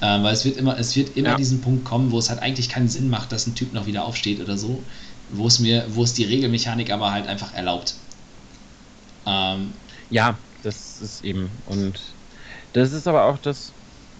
[0.00, 1.36] äh, weil es wird immer, es wird immer ja.
[1.36, 4.04] diesen Punkt kommen, wo es halt eigentlich keinen Sinn macht, dass ein Typ noch wieder
[4.04, 4.82] aufsteht oder so,
[5.30, 7.94] wo es mir, wo es die Regelmechanik aber halt einfach erlaubt.
[9.26, 9.72] Ähm,
[10.08, 12.00] ja, das ist eben und
[12.72, 13.72] das ist aber auch das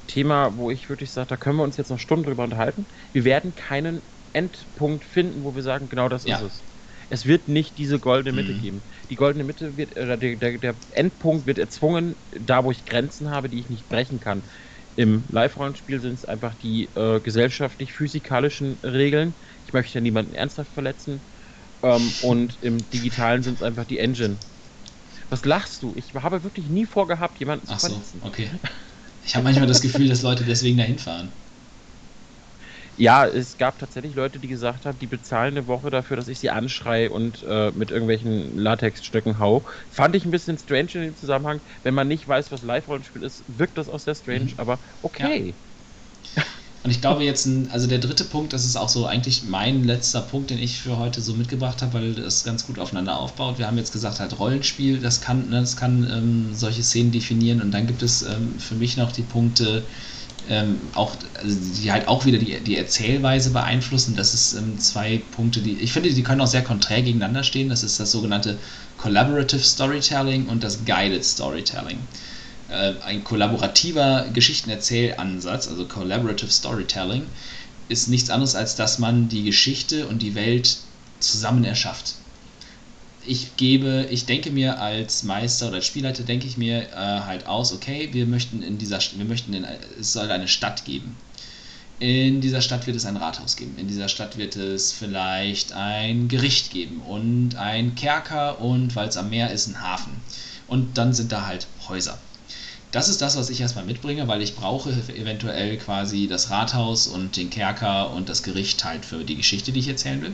[0.09, 2.85] Thema, wo ich wirklich sage, da können wir uns jetzt noch Stunden drüber unterhalten.
[3.13, 4.03] Wir werden keinen
[4.37, 6.37] Endpunkt finden, wo wir sagen, genau das ja.
[6.37, 6.63] ist es.
[7.09, 8.61] Es wird nicht diese goldene Mitte mhm.
[8.61, 8.83] geben.
[9.11, 13.31] Die goldene Mitte wird, äh, der, der, der Endpunkt wird erzwungen, da wo ich Grenzen
[13.31, 14.43] habe, die ich nicht brechen kann.
[14.97, 19.35] Im Live-Rollenspiel sind es einfach die äh, gesellschaftlich-physikalischen Regeln.
[19.67, 21.21] Ich möchte ja niemanden ernsthaft verletzen.
[21.83, 24.37] Ähm, und im Digitalen sind es einfach die Engine.
[25.29, 25.93] Was lachst du?
[25.97, 28.21] Ich habe wirklich nie vorgehabt, jemanden Ach zu verletzen.
[28.21, 28.49] So, okay.
[29.25, 31.33] Ich habe manchmal das Gefühl, dass Leute deswegen dahin fahren.
[32.99, 36.39] Ja, es gab tatsächlich Leute, die gesagt haben, die bezahlen eine Woche dafür, dass ich
[36.39, 39.67] sie anschreie und äh, mit irgendwelchen Latexstücken hau.
[39.91, 41.61] Fand ich ein bisschen strange in dem Zusammenhang.
[41.83, 44.55] Wenn man nicht weiß, was Live-Rollenspiel ist, wirkt das auch sehr strange, mhm.
[44.57, 45.55] aber okay.
[46.35, 46.43] Ja.
[46.85, 49.83] Und ich glaube jetzt, ein, also der dritte Punkt, das ist auch so eigentlich mein
[49.83, 53.59] letzter Punkt, den ich für heute so mitgebracht habe, weil das ganz gut aufeinander aufbaut.
[53.59, 57.61] Wir haben jetzt gesagt, halt Rollenspiel, das kann, ne, das kann ähm, solche Szenen definieren
[57.61, 59.83] und dann gibt es ähm, für mich noch die Punkte,
[60.49, 64.17] ähm, auch, also die halt auch wieder die, die Erzählweise beeinflussen.
[64.17, 67.69] Das ist ähm, zwei Punkte, die ich finde, die können auch sehr konträr gegeneinander stehen.
[67.69, 68.59] Das ist das sogenannte
[68.99, 71.99] Collaborative Storytelling und das Guided Storytelling.
[72.69, 77.23] Äh, ein kollaborativer Geschichtenerzählansatz, also Collaborative Storytelling,
[77.89, 80.79] ist nichts anderes als dass man die Geschichte und die Welt
[81.21, 82.15] zusammen erschafft
[83.27, 87.47] ich gebe, ich denke mir als Meister oder als Spielleiter denke ich mir äh, halt
[87.47, 89.67] aus, okay, wir möchten in dieser, wir möchten in,
[89.99, 91.17] es soll eine Stadt geben.
[91.99, 93.77] In dieser Stadt wird es ein Rathaus geben.
[93.79, 99.17] In dieser Stadt wird es vielleicht ein Gericht geben und ein Kerker und weil es
[99.17, 100.13] am Meer ist, ein Hafen.
[100.69, 102.19] Und dann sind da halt Häuser.
[102.93, 107.37] Das ist das, was ich erstmal mitbringe, weil ich brauche eventuell quasi das Rathaus und
[107.37, 110.33] den Kerker und das Gericht halt für die Geschichte, die ich erzählen will.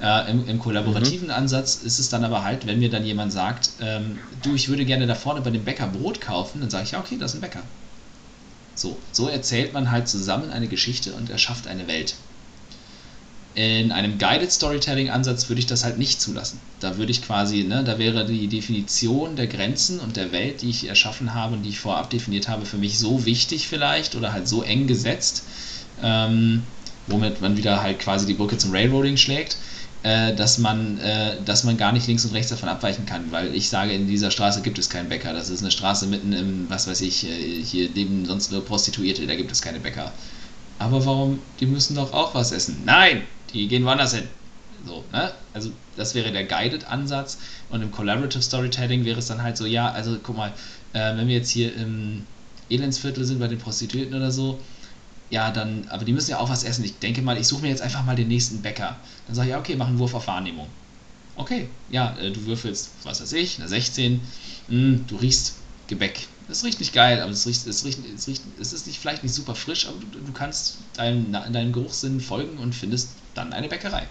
[0.00, 1.34] Äh, im, im, kollaborativen mhm.
[1.34, 4.86] Ansatz ist es dann aber halt, wenn mir dann jemand sagt, ähm, du, ich würde
[4.86, 7.38] gerne da vorne bei dem Bäcker Brot kaufen, dann sage ich, ja, okay, das ist
[7.38, 7.62] ein Bäcker.
[8.74, 12.14] So, so erzählt man halt zusammen eine Geschichte und erschafft eine Welt.
[13.54, 16.60] In einem Guided Storytelling-Ansatz würde ich das halt nicht zulassen.
[16.78, 20.70] Da würde ich quasi, ne, da wäre die Definition der Grenzen und der Welt, die
[20.70, 24.32] ich erschaffen habe und die ich vorab definiert habe, für mich so wichtig vielleicht oder
[24.32, 25.42] halt so eng gesetzt,
[26.02, 26.62] ähm,
[27.08, 29.58] womit man wieder halt quasi die Brücke zum Railroading schlägt,
[30.02, 33.54] äh, dass, man, äh, dass man gar nicht links und rechts davon abweichen kann, weil
[33.54, 35.32] ich sage, in dieser Straße gibt es keinen Bäcker.
[35.32, 39.26] Das ist eine Straße mitten im, was weiß ich, äh, hier leben sonst nur Prostituierte,
[39.26, 40.12] da gibt es keine Bäcker.
[40.78, 41.40] Aber warum?
[41.60, 42.82] Die müssen doch auch was essen.
[42.86, 43.22] Nein,
[43.52, 44.26] die gehen woanders hin.
[44.86, 45.32] So, ne?
[45.52, 47.38] Also das wäre der Guided-Ansatz
[47.68, 50.52] und im Collaborative Storytelling wäre es dann halt so, ja, also guck mal,
[50.94, 52.24] äh, wenn wir jetzt hier im
[52.70, 54.58] Elendsviertel sind bei den Prostituierten oder so,
[55.30, 56.84] ja, dann, aber die müssen ja auch was essen.
[56.84, 58.96] Ich denke mal, ich suche mir jetzt einfach mal den nächsten Bäcker.
[59.26, 60.66] Dann sage ich, ja, okay, mach einen Wurf auf Wahrnehmung.
[61.36, 64.20] Okay, ja, äh, du würfelst, was weiß ich, eine 16.
[64.68, 65.54] Hm, du riechst
[65.86, 66.26] Gebäck.
[66.48, 69.22] Das riecht nicht geil, aber es, riecht, es, riecht, es, riecht, es ist nicht, vielleicht
[69.22, 73.68] nicht super frisch, aber du, du kannst deinem, deinem Geruchssinn folgen und findest dann eine
[73.68, 74.08] Bäckerei.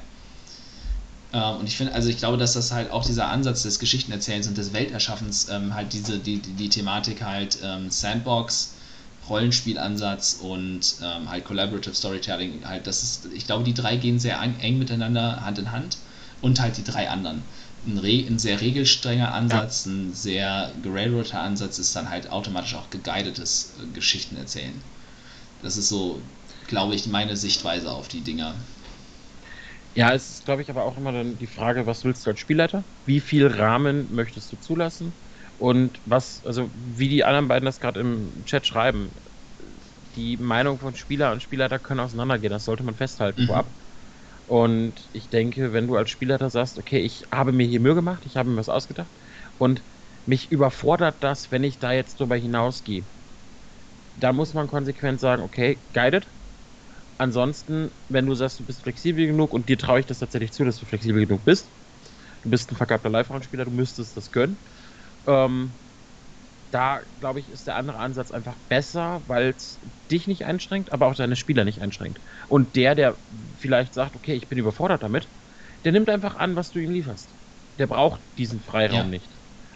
[1.34, 4.48] Ähm, und ich finde, also ich glaube, dass das halt auch dieser Ansatz des Geschichtenerzählens
[4.48, 8.76] und des Welterschaffens ähm, halt diese, die, die, die Thematik halt ähm, Sandbox,
[9.30, 14.42] Rollenspielansatz und ähm, halt Collaborative Storytelling, halt, das ist, ich glaube, die drei gehen sehr
[14.42, 15.98] eng miteinander, Hand in Hand
[16.42, 17.44] und halt die drei anderen.
[17.86, 19.92] Ein, ein sehr regelstrenger Ansatz, ja.
[19.92, 24.82] ein sehr gerailroader Ansatz ist dann halt automatisch auch geguidetes äh, Geschichten erzählen.
[25.62, 26.22] Das ist so,
[26.68, 28.56] glaube ich, meine Sichtweise auf die Dinger.
[29.96, 32.40] Ja, es ist, glaube ich, aber auch immer dann die Frage, was willst du als
[32.40, 32.84] Spielleiter?
[33.06, 35.14] Wie viel Rahmen möchtest du zulassen?
[35.60, 39.12] Und was, also wie die anderen beiden das gerade im Chat schreiben,
[40.16, 43.48] die Meinung von Spieler und Spielleiter können auseinandergehen, das sollte man festhalten mhm.
[43.48, 43.68] vorab.
[44.46, 48.26] Und ich denke, wenn du als Spielleiter sagst, okay, ich habe mir hier Mühe gemacht,
[48.26, 49.12] ich habe mir was ausgedacht
[49.58, 49.84] und
[50.26, 53.04] mich überfordert das, wenn ich da jetzt drüber hinausgehe,
[54.16, 56.26] dann muss man konsequent sagen, okay, guided.
[57.18, 60.64] Ansonsten, wenn du sagst, du bist flexibel genug und dir traue ich das tatsächlich zu,
[60.64, 61.70] dass du flexibel genug bist,
[62.44, 64.58] du bist ein verkappter Live-Spieler, du müsstest das können,
[65.26, 65.72] ähm,
[66.72, 69.80] da, glaube ich, ist der andere Ansatz einfach besser, weil es
[70.12, 72.20] dich nicht einschränkt, aber auch deine Spieler nicht einschränkt.
[72.48, 73.18] Und der, der
[73.58, 75.28] vielleicht sagt, okay, ich bin überfordert damit,
[75.84, 77.34] der nimmt einfach an, was du ihm lieferst.
[77.78, 79.06] Der braucht diesen Freiraum ja.
[79.06, 79.30] nicht.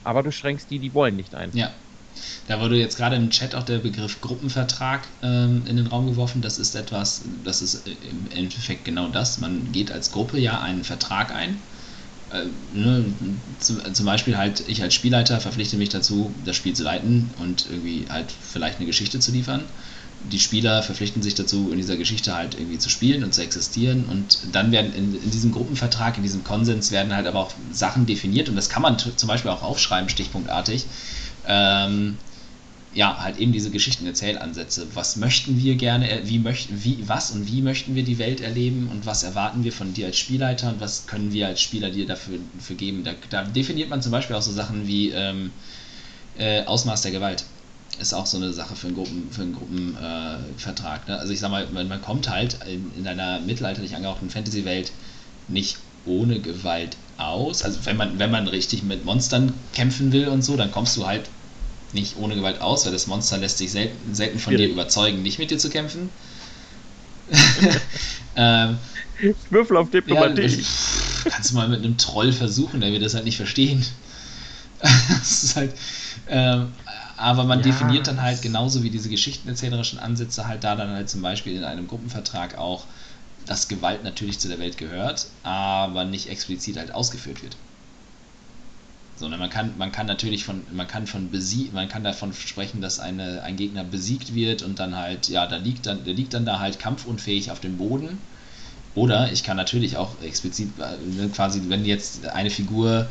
[0.04, 1.52] Aber du schränkst die, die wollen, nicht ein.
[1.54, 1.72] Ja.
[2.48, 6.44] Da wurde jetzt gerade im Chat auch der Begriff Gruppenvertrag ähm, in den Raum geworfen.
[6.44, 9.40] Das ist etwas, das ist im Endeffekt genau das.
[9.40, 11.60] Man geht als Gruppe ja einen Vertrag ein
[12.34, 12.46] äh,
[12.78, 13.06] ne,
[13.60, 17.68] zum, zum, Beispiel halt, ich als Spielleiter verpflichte mich dazu, das Spiel zu leiten und
[17.70, 19.62] irgendwie halt vielleicht eine Geschichte zu liefern.
[20.32, 24.06] Die Spieler verpflichten sich dazu, in dieser Geschichte halt irgendwie zu spielen und zu existieren.
[24.06, 28.06] Und dann werden in, in diesem Gruppenvertrag, in diesem Konsens werden halt aber auch Sachen
[28.06, 30.86] definiert und das kann man zum Beispiel auch aufschreiben, stichpunktartig.
[31.46, 32.18] Ähm,
[32.94, 34.88] ja, halt eben diese Geschichtenerzählansätze.
[34.94, 38.88] Was möchten wir gerne, wie möchten, wie, was und wie möchten wir die Welt erleben
[38.92, 42.06] und was erwarten wir von dir als Spielleiter und was können wir als Spieler dir
[42.06, 43.04] dafür, dafür geben?
[43.04, 45.52] Da, da definiert man zum Beispiel auch so Sachen wie ähm,
[46.38, 47.46] äh, Ausmaß der Gewalt.
[48.00, 51.08] Ist auch so eine Sache für einen, Gruppen, Gruppenvertrag.
[51.08, 51.20] Äh, ne?
[51.20, 54.92] Also ich sag mal, man, man kommt halt in, in einer mittelalterlich angehauchten Fantasy-Welt
[55.48, 57.64] nicht ohne Gewalt aus.
[57.64, 61.06] Also wenn man, wenn man richtig mit Monstern kämpfen will und so, dann kommst du
[61.08, 61.30] halt
[61.94, 65.40] nicht ohne Gewalt aus, weil das Monster lässt sich selten, selten von dir überzeugen, nicht
[65.40, 66.10] mit dir zu kämpfen.
[68.36, 68.78] ähm,
[69.22, 70.42] ich würfel auf Diplomatie.
[70.42, 73.86] Ja, kannst du mal mit einem Troll versuchen, der wird das halt nicht verstehen.
[74.80, 75.74] das ist halt,
[76.28, 76.74] ähm,
[77.16, 81.10] aber man ja, definiert dann halt genauso wie diese geschichtenerzählerischen Ansätze halt da dann halt
[81.10, 82.86] zum Beispiel in einem Gruppenvertrag auch,
[83.46, 87.56] dass Gewalt natürlich zu der Welt gehört, aber nicht explizit halt ausgeführt wird.
[89.24, 92.82] Sondern man kann, man kann natürlich von, man kann von besieg, man kann davon sprechen,
[92.82, 96.34] dass eine, ein Gegner besiegt wird und dann halt, ja, da liegt dann, der liegt
[96.34, 98.18] dann da halt kampfunfähig auf dem Boden.
[98.96, 103.08] Oder ich kann natürlich auch explizit äh, quasi, wenn jetzt eine Figur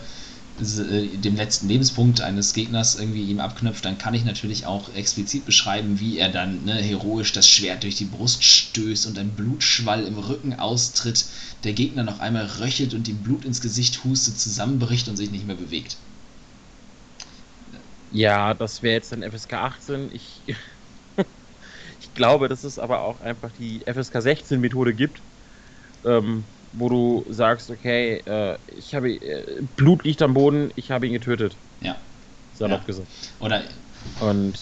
[0.62, 6.00] dem letzten Lebenspunkt eines Gegners irgendwie ihm abknöpft, dann kann ich natürlich auch explizit beschreiben,
[6.00, 10.18] wie er dann ne, heroisch das Schwert durch die Brust stößt und ein Blutschwall im
[10.18, 11.26] Rücken austritt,
[11.64, 15.46] der Gegner noch einmal röchelt und ihm Blut ins Gesicht hustet, zusammenbricht und sich nicht
[15.46, 15.98] mehr bewegt.
[18.10, 20.10] Ja, das wäre jetzt dann FSK 18.
[20.12, 20.44] Ich,
[22.00, 25.24] ich glaube, dass es aber auch einfach die FSK 16 Methode gibt.
[26.04, 31.07] Ähm, wo du sagst, okay, äh, ich habe äh, Blut liegt am Boden, ich habe
[31.07, 31.57] ihn getötet.
[31.81, 31.97] Ja.
[32.55, 32.87] Salopp ja.
[32.87, 33.09] gesagt.
[33.41, 33.62] Oder
[34.20, 34.59] und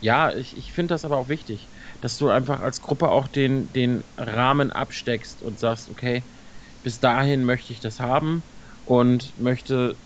[0.00, 1.68] ja, ich, ich finde das aber auch wichtig,
[2.00, 6.22] dass du einfach als Gruppe auch den, den Rahmen absteckst und sagst, okay,
[6.82, 8.42] bis dahin möchte ich das haben
[8.84, 9.96] und möchte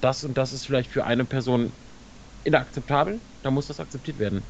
[0.00, 1.72] das und das ist vielleicht für eine Person
[2.44, 4.42] inakzeptabel, da muss das akzeptiert werden.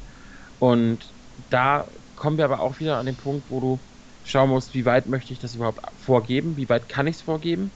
[0.59, 1.13] Und
[1.49, 3.79] da kommen wir aber auch wieder an den Punkt, wo du
[4.23, 7.71] schauen musst, wie weit möchte ich das überhaupt vorgeben, wie weit kann ich es vorgeben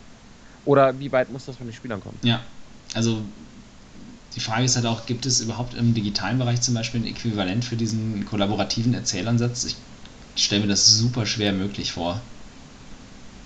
[0.63, 2.19] oder wie weit muss das von den Spielern kommen.
[2.23, 2.41] Ja,
[2.93, 3.21] also
[4.35, 7.65] die Frage ist halt auch, gibt es überhaupt im digitalen Bereich zum Beispiel ein Äquivalent
[7.65, 9.65] für diesen kollaborativen Erzählansatz?
[9.65, 12.21] Ich stelle mir das super schwer möglich vor.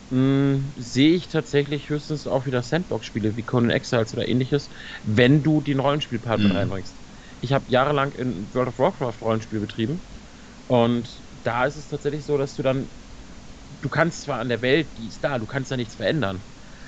[0.09, 4.69] Hm, sehe ich tatsächlich höchstens auch wieder Sandbox-Spiele wie Conan Exiles oder ähnliches,
[5.03, 6.47] wenn du den Rollenspielpart mhm.
[6.47, 6.95] mit reinbringst.
[7.39, 10.01] Ich habe jahrelang in World of Warcraft Rollenspiel betrieben
[10.67, 12.91] und da ist es tatsächlich so, dass du dann,
[13.69, 16.43] du kannst zwar an der Welt, die ist da, du kannst da nichts verändern.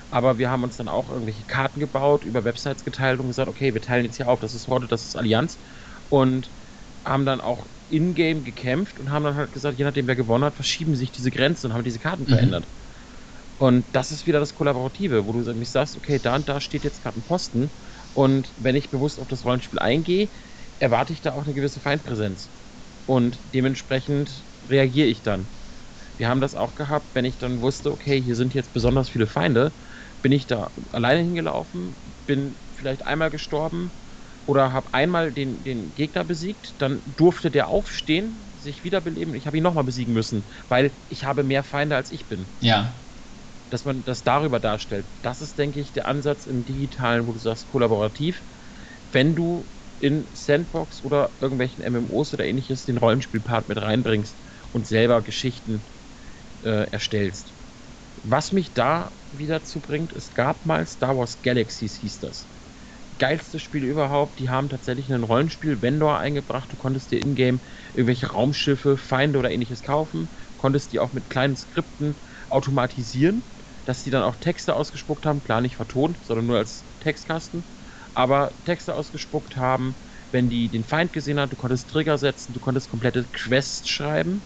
[0.10, 3.74] Aber wir haben uns dann auch irgendwelche Karten gebaut, über Websites geteilt und gesagt, okay,
[3.74, 5.60] wir teilen jetzt hier auf, das ist Horde, das ist Allianz.
[6.10, 6.54] Und
[7.06, 10.56] haben dann auch in-game gekämpft und haben dann halt gesagt, je nachdem wer gewonnen hat,
[10.56, 12.28] verschieben sich diese Grenzen und haben diese Karten mhm.
[12.28, 12.70] verändert.
[13.58, 16.84] Und das ist wieder das Kollaborative, wo du nämlich sagst, okay, da und da steht
[16.84, 17.72] jetzt gerade ein Posten
[18.14, 20.30] und wenn ich bewusst auf das Rollenspiel eingehe,
[20.80, 22.52] erwarte ich da auch eine gewisse Feindpräsenz.
[23.06, 25.50] Und dementsprechend reagiere ich dann.
[26.18, 29.28] Wir haben das auch gehabt, wenn ich dann wusste, okay, hier sind jetzt besonders viele
[29.28, 29.74] Feinde,
[30.22, 31.96] bin ich da alleine hingelaufen,
[32.26, 33.92] bin vielleicht einmal gestorben
[34.46, 39.34] oder habe einmal den, den Gegner besiegt, dann durfte der aufstehen, sich wiederbeleben.
[39.36, 42.48] Ich habe ihn nochmal besiegen müssen, weil ich habe mehr Feinde als ich bin.
[42.60, 42.94] Ja.
[43.70, 45.08] Dass man das darüber darstellt.
[45.22, 48.44] Das ist, denke ich, der Ansatz im Digitalen, wo du sagst, kollaborativ.
[49.12, 49.73] Wenn du
[50.04, 54.42] in Sandbox oder irgendwelchen MMOs oder ähnliches den Rollenspielpart mit reinbringst
[54.74, 55.88] und selber Geschichten
[56.62, 57.56] äh, erstellst.
[58.24, 62.52] Was mich da wieder zubringt, es gab mal Star Wars Galaxies hieß das.
[63.18, 66.72] Geilste Spiel überhaupt, die haben tatsächlich einen Rollenspiel-Vendor eingebracht.
[66.74, 67.62] Du konntest dir in-game
[67.94, 73.48] irgendwelche Raumschiffe, Feinde oder ähnliches kaufen, konntest die auch mit kleinen Skripten automatisieren,
[73.86, 77.68] dass die dann auch Texte ausgespuckt haben, klar nicht vertont, sondern nur als Textkasten
[78.14, 79.98] aber Texte ausgespuckt haben,
[80.32, 84.44] wenn die den Feind gesehen hat, du konntest Trigger setzen, du konntest komplette Quests schreiben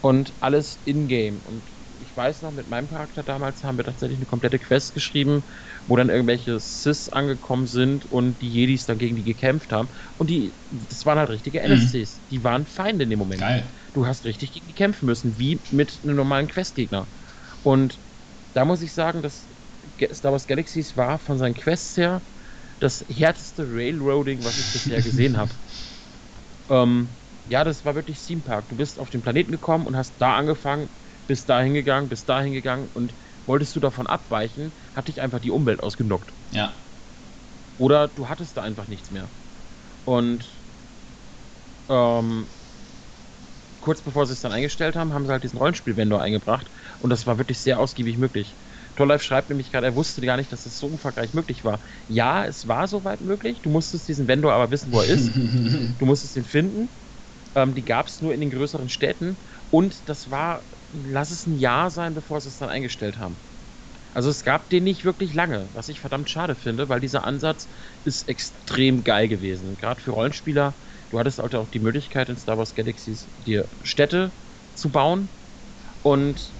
[0.00, 1.40] und alles in-game.
[1.40, 5.44] Und ich weiß noch, mit meinem Charakter damals haben wir tatsächlich eine komplette Quest geschrieben,
[5.86, 9.88] wo dann irgendwelche Sis angekommen sind und die Jedis dann gegen die gekämpft haben.
[10.16, 12.20] Und die, das waren halt richtige NSCs.
[12.20, 12.28] Mhm.
[12.30, 13.40] Die waren Feinde in dem Moment.
[13.40, 13.64] Geil.
[13.92, 17.08] Du hast richtig gegen die kämpfen müssen, wie mit einem normalen Questgegner.
[17.62, 18.00] Und
[18.52, 19.48] da muss ich sagen, dass
[20.12, 22.22] Star Wars Galaxies war von seinen Quests her
[22.84, 25.50] das härteste Railroading, was ich bisher gesehen habe.
[26.68, 27.08] Ähm,
[27.46, 28.68] ja, das war wirklich Theme Park.
[28.68, 30.88] Du bist auf den Planeten gekommen und hast da angefangen,
[31.26, 33.14] bist da hingegangen, bist da hingegangen und
[33.46, 36.32] wolltest du davon abweichen, hat dich einfach die Umwelt ausgenockt.
[36.50, 36.74] Ja.
[37.78, 39.28] Oder du hattest da einfach nichts mehr.
[40.04, 40.46] Und
[41.88, 42.46] ähm,
[43.80, 47.26] kurz bevor sie es dann eingestellt haben, haben sie halt diesen Rollenspiel-Vendor eingebracht und das
[47.26, 48.56] war wirklich sehr ausgiebig möglich.
[48.96, 51.80] Torlife schreibt nämlich gerade, er wusste gar nicht, dass das so umfangreich möglich war.
[52.06, 53.62] Ja, es war soweit möglich.
[53.62, 55.34] Du musstest diesen Vendor aber wissen, wo er ist.
[55.98, 56.90] du musstest ihn finden.
[57.54, 59.38] Ähm, die gab es nur in den größeren Städten.
[59.70, 63.40] Und das war, lass es ein Jahr sein, bevor sie es dann eingestellt haben.
[64.12, 67.68] Also es gab den nicht wirklich lange, was ich verdammt schade finde, weil dieser Ansatz
[68.04, 69.76] ist extrem geil gewesen.
[69.76, 70.78] Gerade für Rollenspieler.
[71.10, 74.32] Du hattest halt auch die Möglichkeit in Star Wars Galaxies dir Städte
[74.72, 75.30] zu bauen
[76.02, 76.56] und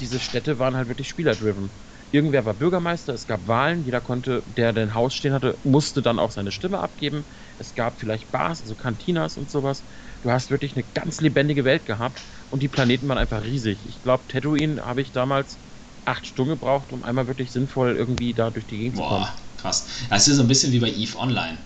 [0.00, 1.80] diese Städte waren halt wirklich spielerdriven.
[2.10, 6.18] Irgendwer war Bürgermeister, es gab Wahlen, jeder konnte, der ein Haus stehen hatte, musste dann
[6.20, 7.26] auch seine Stimme abgeben.
[7.58, 9.84] Es gab vielleicht Bars, also Cantinas und sowas.
[10.20, 13.86] Du hast wirklich eine ganz lebendige Welt gehabt und die Planeten waren einfach riesig.
[13.86, 15.60] Ich glaube, Tatooine habe ich damals
[16.04, 19.28] acht Stunden gebraucht, um einmal wirklich sinnvoll irgendwie da durch die Gegend Boah, zu kommen.
[19.58, 19.88] krass.
[20.10, 21.58] Das ist so ein bisschen wie bei EVE Online.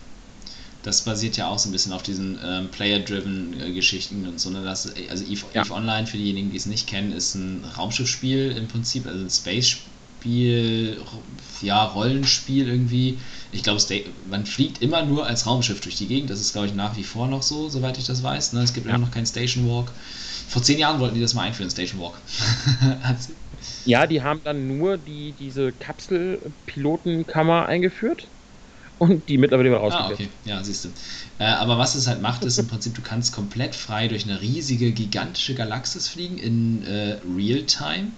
[0.83, 4.51] Das basiert ja auch so ein bisschen auf diesen ähm, Player-driven äh, Geschichten und so.
[4.51, 4.63] Ne?
[4.63, 5.63] Das, also EVE, ja.
[5.63, 9.31] EVE Online, für diejenigen, die es nicht kennen, ist ein Raumschiffspiel im Prinzip, also ein
[9.31, 11.01] Space-Spiel,
[11.63, 13.19] ja, Rollenspiel irgendwie.
[13.51, 13.83] Ich glaube,
[14.31, 16.31] man fliegt immer nur als Raumschiff durch die Gegend.
[16.31, 18.53] Das ist, glaube ich, nach wie vor noch so, soweit ich das weiß.
[18.53, 18.63] Ne?
[18.63, 18.95] Es gibt ja.
[18.95, 19.91] immer noch keinen Station Walk.
[20.49, 22.15] Vor zehn Jahren wollten die das mal einführen, Station Walk.
[23.85, 28.29] ja, die haben dann nur die, diese Kapselpilotenkammer eingeführt
[28.99, 30.21] und die mittlerweile wieder rausgekriegt.
[30.21, 30.51] Ah, okay.
[30.51, 30.89] Ja, siehst du.
[31.39, 34.41] Äh, aber was es halt macht, ist im Prinzip, du kannst komplett frei durch eine
[34.41, 38.09] riesige, gigantische Galaxis fliegen in äh, Real-Time.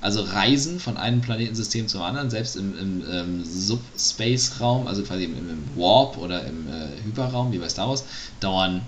[0.00, 5.24] Also reisen von einem Planetensystem zum anderen, selbst im, im, im ähm, Subspace-Raum, also quasi
[5.24, 8.04] im, im, Warp oder im äh, Hyperraum, wie bei Star Wars,
[8.40, 8.82] dauern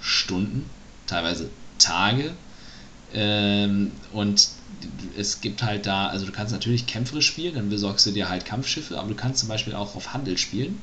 [0.00, 0.70] Stunden,
[1.08, 2.30] teilweise Tage.
[3.12, 4.48] Ähm, und
[5.16, 8.44] es gibt halt da, also du kannst natürlich kämpferisch spielen, dann besorgst du dir halt
[8.44, 10.80] Kampfschiffe, aber du kannst zum Beispiel auch auf Handel spielen.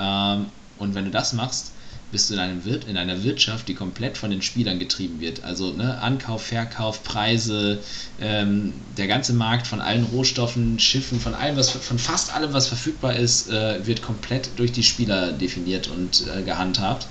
[0.00, 0.46] Ähm,
[0.78, 1.72] und wenn du das machst,
[2.10, 5.44] bist du in, einem in einer Wirtschaft, die komplett von den Spielern getrieben wird.
[5.44, 7.78] Also ne, Ankauf, Verkauf, Preise,
[8.20, 12.66] ähm, der ganze Markt von allen Rohstoffen, Schiffen, von allem, was von fast allem, was
[12.66, 17.06] verfügbar ist, äh, wird komplett durch die Spieler definiert und äh, gehandhabt.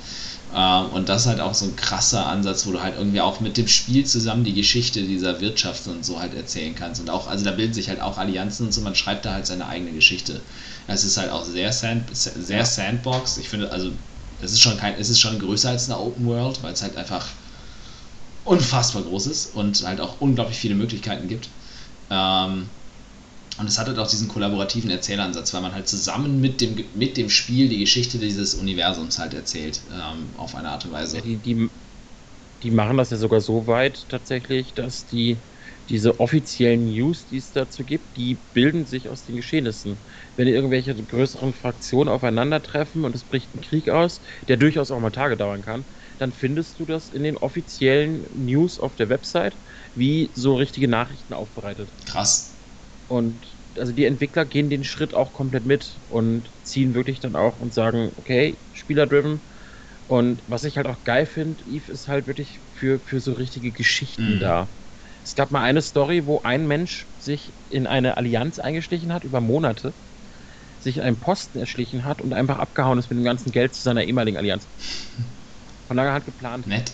[0.53, 3.40] Ähm, und das ist halt auch so ein krasser Ansatz, wo du halt irgendwie auch
[3.40, 6.99] mit dem Spiel zusammen die Geschichte dieser Wirtschaft und so halt erzählen kannst.
[6.99, 9.45] Und auch, also da bilden sich halt auch Allianzen und so, man schreibt da halt
[9.45, 10.41] seine eigene Geschichte.
[10.90, 13.38] Es ist halt auch sehr, Sand, sehr Sandbox.
[13.38, 13.91] Ich finde, also
[14.40, 16.95] es ist schon kein, es ist schon größer als eine Open World, weil es halt
[16.98, 17.26] einfach
[18.44, 21.49] unfassbar groß ist und halt auch unglaublich viele Möglichkeiten gibt.
[22.10, 22.70] Ähm,
[23.60, 27.18] und es hat halt auch diesen kollaborativen Erzählansatz, weil man halt zusammen mit dem, mit
[27.18, 31.18] dem Spiel die Geschichte dieses Universums halt erzählt, ähm, auf eine Art und Weise.
[31.18, 31.70] Ja, die, die,
[32.64, 35.44] die machen das ja sogar so weit tatsächlich, dass die
[35.90, 39.98] diese offiziellen News, die es dazu gibt, die bilden sich aus den Geschehnissen.
[40.36, 45.10] Wenn irgendwelche größeren Fraktionen aufeinandertreffen und es bricht ein Krieg aus, der durchaus auch mal
[45.10, 45.86] Tage dauern kann,
[46.20, 49.57] dann findest du das in den offiziellen News auf der Website,
[49.95, 51.91] wie so richtige Nachrichten aufbereitet.
[52.06, 52.56] Krass.
[53.07, 57.60] Und also die Entwickler gehen den Schritt auch komplett mit und ziehen wirklich dann auch
[57.60, 59.41] und sagen, okay, Spieler-driven.
[60.06, 63.72] Und was ich halt auch geil finde, Eve ist halt wirklich für, für so richtige
[63.72, 64.40] Geschichten mhm.
[64.40, 64.70] da.
[65.30, 69.41] Es gab mal eine Story, wo ein Mensch sich in eine Allianz eingeschlichen hat über
[69.41, 69.93] Monate,
[70.80, 74.03] sich einen Posten erschlichen hat und einfach abgehauen ist mit dem ganzen Geld zu seiner
[74.03, 74.68] ehemaligen Allianz.
[75.85, 76.65] Von lange halt geplant.
[76.65, 76.91] Nett.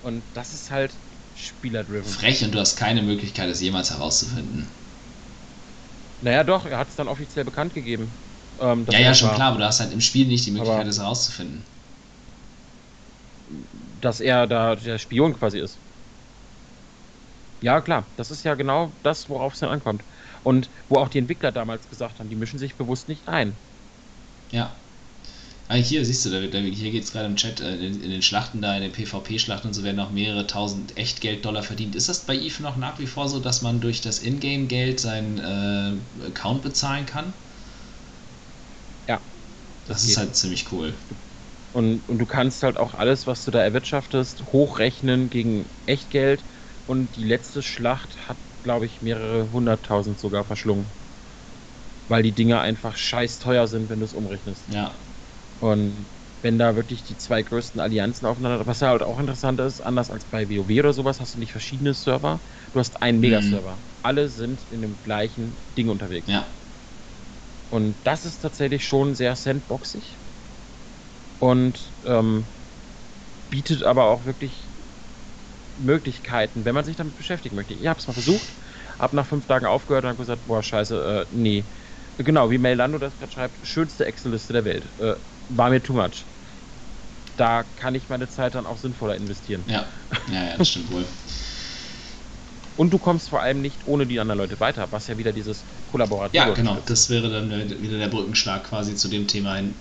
[0.00, 0.94] Und das ist halt,
[1.34, 2.04] Spieler-driven.
[2.04, 4.68] Frech und du hast keine Möglichkeit, es jemals herauszufinden.
[6.20, 8.12] Naja, doch, er hat es dann offiziell bekannt gegeben.
[8.60, 9.34] Ähm, ja, ja, schon war.
[9.34, 11.64] klar, aber du hast halt im Spiel nicht die Möglichkeit, aber es herauszufinden.
[14.00, 15.83] Dass er da der Spion quasi ist.
[17.64, 20.04] Ja, klar, das ist ja genau das, worauf es dann ankommt.
[20.44, 23.58] Und wo auch die Entwickler damals gesagt haben, die mischen sich bewusst nicht ein.
[24.50, 24.80] Ja,
[25.68, 28.10] Ah, hier siehst du, da, da, hier geht es gerade im Chat, äh, in, in,
[28.10, 31.94] den Schlachten da, in den PvP-Schlachten und so werden noch mehrere tausend Echtgeld-Dollar verdient.
[31.96, 35.38] Ist das bei EVE noch nach wie vor so, dass man durch das Ingame-Geld seinen
[35.38, 37.34] äh, Account bezahlen kann?
[39.08, 39.24] Ja.
[39.84, 40.94] Das, das ist halt ziemlich cool.
[41.72, 46.44] Und, und du kannst halt auch alles, was du da erwirtschaftest, hochrechnen gegen Echtgeld.
[46.86, 50.92] Und die letzte Schlacht hat, glaube ich, mehrere hunderttausend sogar verschlungen.
[52.08, 54.68] Weil die Dinger einfach scheiß teuer sind, wenn du es umrechnest.
[54.72, 54.98] Ja,
[55.58, 56.08] und
[56.42, 60.10] wenn da wirklich die zwei größten Allianzen aufeinander, was ja halt auch interessant ist, anders
[60.10, 62.42] als bei WoW oder sowas, hast du nicht verschiedene Server,
[62.72, 63.76] du hast einen Megaserver.
[63.76, 63.82] Mhm.
[64.02, 66.28] Alle sind in dem gleichen Ding unterwegs.
[66.28, 66.46] Ja.
[67.70, 70.18] Und das ist tatsächlich schon sehr sandboxig
[71.38, 72.46] und ähm,
[73.48, 74.63] bietet aber auch wirklich
[75.76, 77.74] Möglichkeiten, wenn man sich damit beschäftigen möchte.
[77.74, 78.46] Ich habe es mal versucht,
[78.98, 81.64] habe nach fünf Tagen aufgehört und habe gesagt, boah, scheiße, äh, nee.
[82.18, 84.86] Genau, wie Melando das gerade schreibt, schönste Excel-Liste der Welt.
[84.98, 85.14] Äh,
[85.48, 86.24] war mir too much.
[87.36, 89.64] Da kann ich meine Zeit dann auch sinnvoller investieren.
[89.66, 89.84] Ja,
[90.32, 91.04] ja, ja das stimmt wohl.
[92.76, 95.64] Und du kommst vor allem nicht ohne die anderen Leute weiter, was ja wieder dieses
[95.92, 96.76] Kollaborative Ja, genau.
[96.76, 96.90] Ist.
[96.90, 99.74] Das wäre dann wieder der Brückenschlag quasi zu dem Thema hin.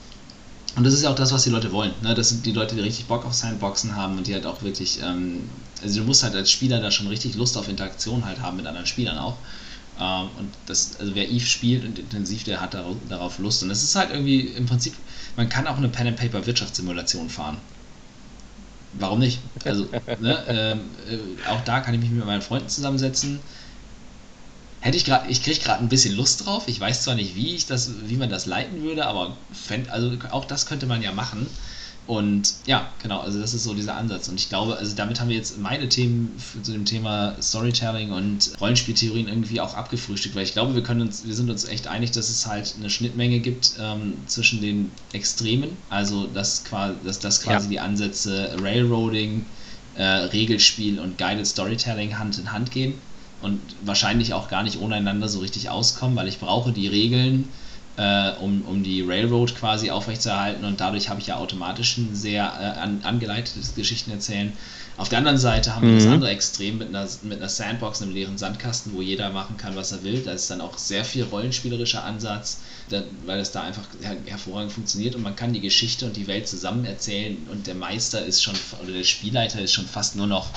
[0.75, 1.93] Und das ist ja auch das, was die Leute wollen.
[2.01, 2.13] Ne?
[2.13, 5.01] Das sind die Leute, die richtig Bock auf Sandboxen haben und die halt auch wirklich,
[5.01, 5.49] ähm,
[5.83, 8.65] also du musst halt als Spieler da schon richtig Lust auf Interaktion halt haben mit
[8.65, 9.37] anderen Spielern auch.
[9.99, 13.63] Ähm, und das, also wer Eve spielt und intensiv, der hat darauf Lust.
[13.63, 14.93] Und es ist halt irgendwie im Prinzip,
[15.35, 17.57] man kann auch eine Pen and Paper Wirtschaftssimulation fahren.
[18.93, 19.39] Warum nicht?
[19.65, 19.87] Also,
[20.19, 23.39] ne, ähm, äh, auch da kann ich mich mit meinen Freunden zusammensetzen.
[24.81, 26.67] Hätte ich gerade, ich kriege gerade ein bisschen Lust drauf.
[26.67, 30.17] Ich weiß zwar nicht, wie ich das, wie man das leiten würde, aber fänd, also
[30.31, 31.47] auch das könnte man ja machen.
[32.05, 34.27] Und ja, genau, also das ist so dieser Ansatz.
[34.27, 38.51] Und ich glaube, also damit haben wir jetzt meine Themen zu dem Thema Storytelling und
[38.59, 42.11] Rollenspieltheorien irgendwie auch abgefrühstückt, weil ich glaube, wir können uns, wir sind uns echt einig,
[42.11, 47.41] dass es halt eine Schnittmenge gibt ähm, zwischen den Extremen, also dass quasi, dass das
[47.41, 47.69] quasi ja.
[47.71, 49.45] die Ansätze Railroading,
[49.95, 52.95] äh, Regelspiel und Guided Storytelling Hand in Hand gehen
[53.41, 57.47] und wahrscheinlich auch gar nicht ohne einander so richtig auskommen, weil ich brauche die Regeln
[57.97, 62.43] äh, um, um die Railroad quasi aufrechtzuerhalten und dadurch habe ich ja automatisch ein sehr
[62.43, 64.53] äh, an, angeleitetes Geschichtenerzählen.
[64.95, 66.13] Auf der anderen Seite haben wir das mhm.
[66.13, 69.91] andere Extrem mit einer, mit einer Sandbox, einem leeren Sandkasten, wo jeder machen kann, was
[69.91, 70.21] er will.
[70.21, 72.59] Da ist dann auch sehr viel rollenspielerischer Ansatz,
[72.89, 76.27] da, weil es da einfach her hervorragend funktioniert und man kann die Geschichte und die
[76.27, 78.53] Welt zusammen erzählen und der Meister ist schon,
[78.83, 80.49] oder der Spielleiter ist schon fast nur noch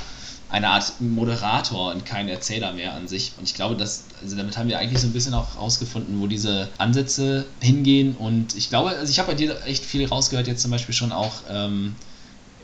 [0.48, 3.32] eine Art Moderator und kein Erzähler mehr an sich.
[3.36, 6.27] Und ich glaube, dass, also damit haben wir eigentlich so ein bisschen auch rausgefunden, wo
[6.28, 8.16] diese Ansätze hingehen.
[8.16, 11.10] Und ich glaube, also ich habe bei dir echt viel rausgehört, jetzt zum Beispiel schon
[11.10, 11.97] auch, ähm,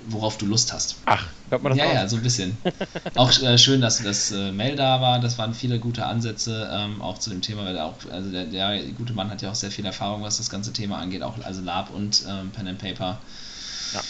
[0.07, 0.97] worauf du Lust hast.
[1.07, 1.95] Ach, hört man das Ja, auch?
[1.95, 2.57] ja, so ein bisschen.
[3.17, 5.21] auch äh, schön, dass das äh, Mail da war.
[5.21, 8.81] Das waren viele gute Ansätze, ähm, auch zu dem Thema, weil auch, also der, der,
[8.93, 11.61] gute Mann hat ja auch sehr viel Erfahrung, was das ganze Thema angeht, auch also
[11.61, 13.19] Lab und ähm, Pen and Paper.
[13.93, 14.01] Ja.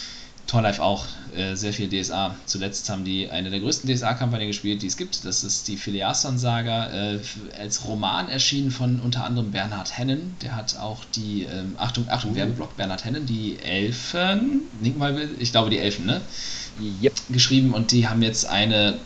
[0.53, 1.05] Torlife auch
[1.35, 2.35] äh, sehr viel DSA.
[2.45, 5.25] Zuletzt haben die eine der größten DSA-Kampagnen gespielt, die es gibt.
[5.25, 7.19] Das ist die Filiason-Saga, äh,
[7.59, 10.37] als Roman erschienen von unter anderem Bernhard Hennen.
[10.43, 12.35] Der hat auch die, ähm, Achtung, Achtung, uh.
[12.35, 16.21] Werbeblock, Bernhard Hennen, die Elfen, nick mal, ich glaube die Elfen, ne?
[17.01, 17.13] Yep.
[17.29, 18.99] Geschrieben und die haben jetzt eine,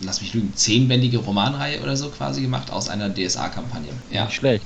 [0.00, 3.92] lass mich lügen, zehnbändige Romanreihe oder so quasi gemacht aus einer DSA-Kampagne.
[4.10, 4.24] Ja.
[4.24, 4.64] Nicht schlecht.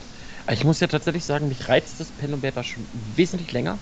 [0.51, 2.87] Ich muss ja tatsächlich sagen, mich reizt das Pen und Paper schon
[3.17, 3.77] wesentlich länger.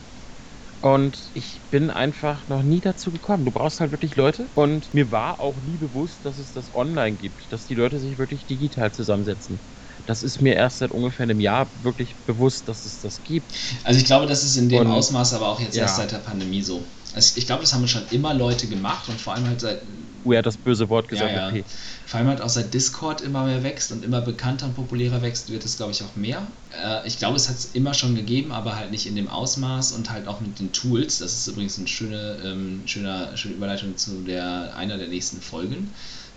[0.81, 3.44] Und ich bin einfach noch nie dazu gekommen.
[3.44, 4.48] Du brauchst halt wirklich Leute.
[4.55, 8.16] Und mir war auch nie bewusst, dass es das online gibt, dass die Leute sich
[8.16, 9.61] wirklich digital zusammensetzen.
[10.07, 13.52] Das ist mir erst seit ungefähr einem Jahr wirklich bewusst, dass es das gibt.
[13.85, 15.82] Also ich glaube, das ist in dem und, Ausmaß aber auch jetzt ja.
[15.82, 16.86] erst seit der Pandemie so.
[17.12, 19.82] Also ich glaube, das haben schon immer Leute gemacht und vor allem halt seit
[20.23, 21.35] Oh, er hat das böse Wort gesagt.
[21.35, 21.62] Ja, ja.
[22.11, 25.49] Vor allem halt auch seit Discord immer mehr wächst und immer bekannter und populärer wächst,
[25.49, 26.45] wird es, glaube ich, auch mehr.
[26.77, 29.93] Äh, ich glaube, es hat es immer schon gegeben, aber halt nicht in dem Ausmaß
[29.93, 31.19] und halt auch mit den Tools.
[31.19, 35.95] Das ist übrigens eine schöne, ähm, schöner, schöne Überleitung zu der, einer der nächsten Folgen.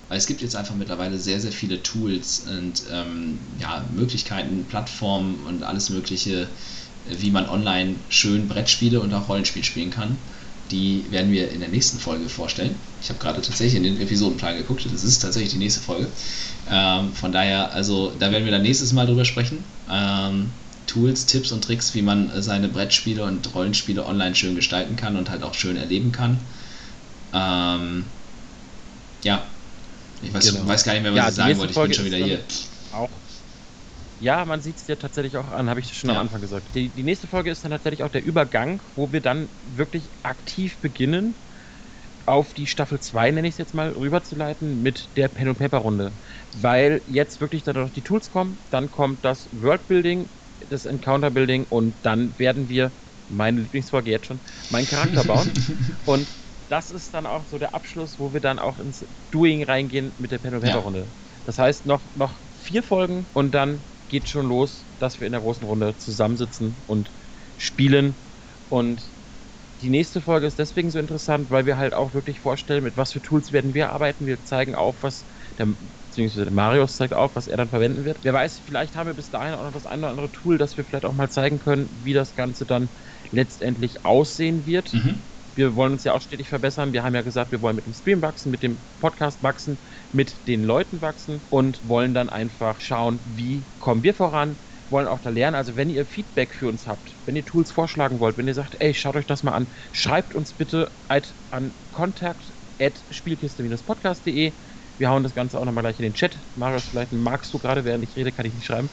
[0.10, 5.40] Weil es gibt jetzt einfach mittlerweile sehr, sehr viele Tools und ähm, ja, Möglichkeiten, Plattformen
[5.48, 6.48] und alles Mögliche,
[7.04, 10.18] wie man online schön Brettspiele und auch Rollenspiel spielen kann.
[10.72, 12.76] Die werden wir in der nächsten Folge vorstellen.
[13.02, 14.86] Ich habe gerade tatsächlich in den Episodenplan geguckt.
[14.92, 16.08] Das ist tatsächlich die nächste Folge.
[16.72, 19.64] Ähm, von daher, also da werden wir dann nächstes Mal drüber sprechen.
[19.92, 20.50] Ähm,
[20.88, 25.30] Tools, Tipps und Tricks, wie man seine Brettspiele und Rollenspiele online schön gestalten kann und
[25.30, 26.40] halt auch schön erleben kann.
[27.34, 28.06] Ähm,
[29.24, 29.44] ja,
[30.22, 30.68] ich weiß, genau.
[30.68, 31.74] weiß, gar nicht mehr, was ja, ich sagen wollte.
[31.74, 32.40] Ich bin schon wieder hier.
[32.94, 33.10] Auch
[34.24, 36.16] ja, man sieht es dir tatsächlich auch an, habe ich schon ja.
[36.16, 36.74] am Anfang gesagt.
[36.74, 40.80] Die, die, nächste Folge ist dann tatsächlich auch der Übergang, wo wir dann wirklich aktiv
[40.80, 41.36] beginnen,
[42.26, 45.80] auf die Staffel 2, nenne ich es jetzt mal, rüberzuleiten mit der Pen und Paper
[45.80, 46.14] Runde.
[46.56, 50.30] Weil jetzt wirklich dann noch die Tools kommen, dann kommt das Worldbuilding,
[50.70, 52.94] das Encounter Building und dann werden wir,
[53.28, 54.40] meine Lieblingsfolge jetzt schon,
[54.70, 55.52] meinen Charakter bauen.
[56.06, 56.26] und
[56.70, 60.32] das ist dann auch so der Abschluss, wo wir dann auch ins Doing reingehen mit
[60.32, 61.00] der Pen und Paper Runde.
[61.00, 61.06] Ja.
[61.44, 63.84] Das heißt, noch, noch vier Folgen und dann
[64.14, 67.12] geht schon los, dass wir in der großen Runde zusammensitzen und
[67.58, 68.16] spielen.
[68.70, 69.16] Und
[69.82, 73.12] die nächste Folge ist deswegen so interessant, weil wir halt auch wirklich vorstellen, mit was
[73.12, 74.28] für Tools werden wir arbeiten.
[74.28, 75.26] Wir zeigen auf, was
[75.58, 78.20] der, beziehungsweise der Marius zeigt auf, was er dann verwenden wird.
[78.22, 80.78] Wer weiß, vielleicht haben wir bis dahin auch noch das eine oder andere Tool, das
[80.78, 82.92] wir vielleicht auch mal zeigen können, wie das Ganze dann
[83.32, 84.94] letztendlich aussehen wird.
[84.94, 85.24] Mhm
[85.56, 86.94] wir wollen uns ja auch stetig verbessern.
[86.94, 89.80] Wir haben ja gesagt, wir wollen mit dem Stream wachsen, mit dem Podcast wachsen,
[90.14, 94.60] mit den Leuten wachsen und wollen dann einfach schauen, wie kommen wir voran,
[94.90, 95.56] wollen auch da lernen.
[95.56, 98.78] Also wenn ihr Feedback für uns habt, wenn ihr Tools vorschlagen wollt, wenn ihr sagt,
[98.80, 100.94] ey, schaut euch das mal an, schreibt uns bitte
[101.50, 102.54] an kontakt
[103.10, 104.54] spielkiste-podcast.de.
[104.98, 106.42] Wir hauen das Ganze auch nochmal gleich in den Chat.
[106.54, 108.92] Marius, vielleicht magst du gerade, während ich rede, kann ich nicht schreiben.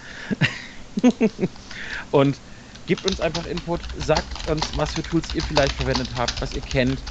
[2.11, 2.43] und
[2.87, 6.63] Gebt uns einfach Input, sagt uns, was für Tools ihr vielleicht verwendet habt, was ihr
[6.63, 7.05] kennt,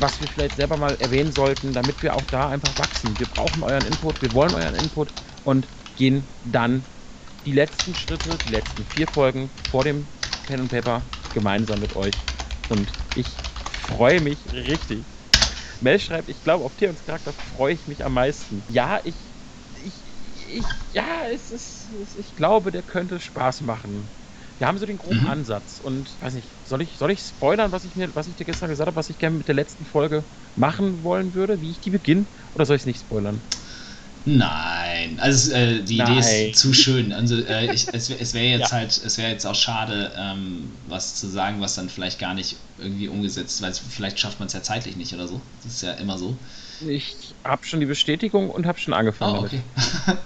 [0.00, 3.18] was wir vielleicht selber mal erwähnen sollten, damit wir auch da einfach wachsen.
[3.18, 6.86] Wir brauchen euren Input, wir wollen euren Input und gehen dann
[7.46, 10.08] die letzten Schritte, die letzten vier Folgen vor dem
[10.42, 12.28] Pen and Paper gemeinsam mit euch.
[12.68, 15.06] Und ich freue mich richtig.
[15.80, 18.64] Mel schreibt, ich glaube, auf und Charakter freue ich mich am meisten.
[18.68, 19.34] Ja, ich,
[19.74, 20.04] ich,
[20.34, 24.10] ich, ja, es ist, ich glaube, der könnte Spaß machen.
[24.60, 25.26] Wir haben so den groben mhm.
[25.26, 28.44] Ansatz und weiß nicht, soll ich, soll ich spoilern, was ich mir, was ich dir
[28.44, 31.80] gestern gesagt habe, was ich gerne mit der letzten Folge machen wollen würde, wie ich
[31.80, 33.44] die beginne, oder soll ich es nicht spoilern?
[34.24, 35.18] Nein.
[35.18, 36.00] Also äh, die Nein.
[36.00, 37.12] Idee ist zu schön.
[37.12, 38.72] Also äh, ich, es, es wäre jetzt Ja.
[38.72, 42.58] halt, es wäre jetzt auch schade, ähm, was zu sagen, was dann vielleicht gar nicht
[42.76, 45.42] irgendwie umgesetzt, weil vielleicht schafft man es ja zeitlich nicht oder so.
[45.62, 46.38] Das ist ja immer so.
[46.80, 49.62] Ich habe schon die Bestätigung und habe schon angefangen Oh, okay.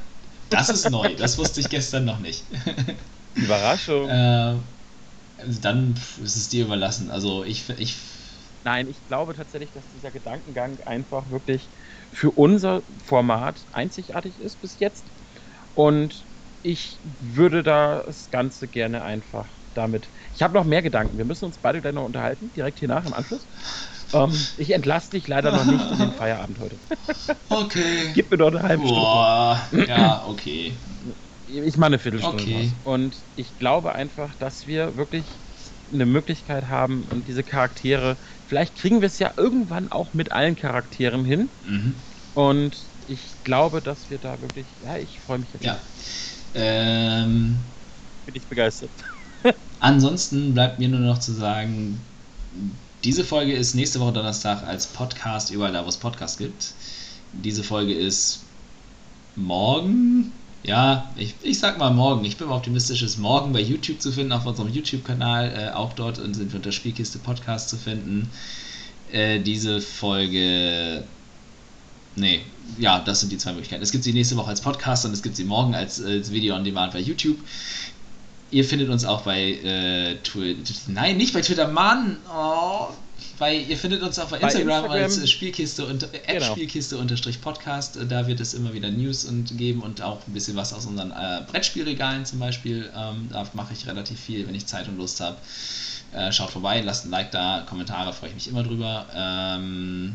[0.51, 2.45] Das ist neu, das wusste ich gestern noch nicht.
[3.35, 4.09] Überraschung.
[4.09, 4.57] Äh,
[5.37, 7.11] also dann ist es dir überlassen.
[7.11, 7.97] Also ich, ich
[8.65, 11.69] Nein, ich glaube tatsächlich, dass dieser Gedankengang einfach wirklich
[12.11, 15.13] für unser Format einzigartig ist bis jetzt.
[15.75, 16.27] Und
[16.63, 20.09] ich würde das Ganze gerne einfach damit.
[20.33, 21.19] Ich habe noch mehr Gedanken.
[21.19, 23.47] Wir müssen uns beide gleich noch unterhalten, direkt hier nach im Anschluss.
[24.15, 26.79] Ähm, ich entlasse dich leider noch nicht in den Feierabend heute.
[27.51, 28.13] okay.
[28.15, 29.01] Gib mir doch eine halbe Stunde.
[29.03, 30.73] Boah, ja, okay.
[31.49, 32.43] Ich mache eine Viertelstunde.
[32.43, 32.71] Okay.
[32.85, 35.25] Und ich glaube einfach, dass wir wirklich
[35.93, 38.17] eine Möglichkeit haben und diese Charaktere,
[38.49, 41.49] vielleicht kriegen wir es ja irgendwann auch mit allen Charakteren hin.
[41.67, 41.95] Mhm.
[42.35, 42.77] Und
[43.09, 45.65] ich glaube, dass wir da wirklich, ja, ich freue mich jetzt.
[45.65, 45.79] Ja.
[46.55, 47.57] Ähm,
[48.27, 48.91] Bin ich begeistert.
[49.81, 52.01] Ansonsten bleibt mir nur noch zu sagen,
[53.05, 56.73] diese Folge ist nächste Woche Donnerstag als Podcast überall da, wo es Podcasts gibt.
[57.33, 58.41] Diese Folge ist
[59.35, 60.33] morgen.
[60.65, 62.25] Ja, ich, ich sag mal morgen.
[62.25, 65.53] Ich bin optimistisch, ist morgen bei YouTube zu finden, auf unserem YouTube-Kanal.
[65.53, 68.31] Äh, auch dort sind wir unter Spielkiste Podcast zu finden.
[69.13, 71.05] Äh, diese Folge.
[72.17, 72.41] Nee,
[72.79, 73.83] ja, das sind die zwei Möglichkeiten.
[73.83, 76.55] Es gibt sie nächste Woche als Podcast und es gibt sie morgen als, als Video
[76.55, 77.37] on Demand bei YouTube.
[78.51, 80.73] Ihr findet uns auch bei äh, Twitter.
[80.87, 82.17] Nein, nicht bei Twitter, Mann!
[82.35, 82.89] Oh,
[83.39, 85.03] bei, ihr findet uns auch bei Bei Instagram, Instagram.
[85.03, 86.45] als Spielkiste und äh, Genau.
[86.53, 87.99] Spielkiste unterstrich Podcast.
[88.09, 91.11] Da wird es immer wieder News und geben und auch ein bisschen was aus unseren
[91.11, 92.91] äh, Brettspielregalen zum Beispiel.
[92.97, 95.37] Ähm, da mache ich relativ viel, wenn ich Zeit und Lust habe.
[96.13, 99.07] Äh, schaut vorbei, lasst ein Like da, Kommentare freue ich mich immer drüber.
[99.15, 100.15] Ähm,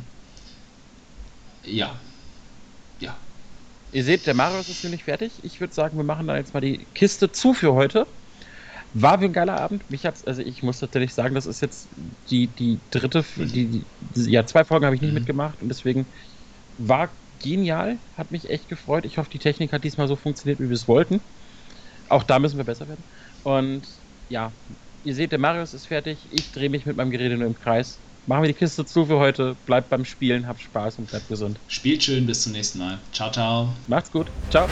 [1.66, 1.96] ja.
[3.00, 3.16] Ja.
[3.91, 5.32] Ihr seht, der Marius ist nämlich fertig.
[5.44, 8.06] Ich würde sagen, wir machen dann jetzt mal die Kiste zu für heute.
[8.94, 9.90] War wie ein geiler Abend.
[9.91, 11.88] Mich hat's, also ich muss tatsächlich sagen, das ist jetzt
[12.30, 13.84] die, die dritte, die,
[14.16, 15.18] die, ja, zwei Folgen habe ich nicht Mhm.
[15.20, 16.06] mitgemacht und deswegen
[16.80, 17.10] war
[17.44, 19.06] genial, hat mich echt gefreut.
[19.06, 21.22] Ich hoffe, die Technik hat diesmal so funktioniert, wie wir es wollten.
[22.10, 23.03] Auch da müssen wir besser werden.
[23.44, 23.84] Und
[24.30, 24.52] ja,
[25.06, 26.18] ihr seht, der Marius ist fertig.
[26.32, 27.98] Ich drehe mich mit meinem Gerede nur im Kreis.
[28.28, 29.56] Machen wir die Kiste zu für heute.
[29.66, 31.60] Bleibt beim Spielen, habt Spaß und bleibt gesund.
[31.68, 32.98] Spielt schön, bis zum nächsten Mal.
[33.14, 33.70] Ciao, ciao.
[33.88, 34.28] Macht's gut.
[34.49, 34.68] Ciao.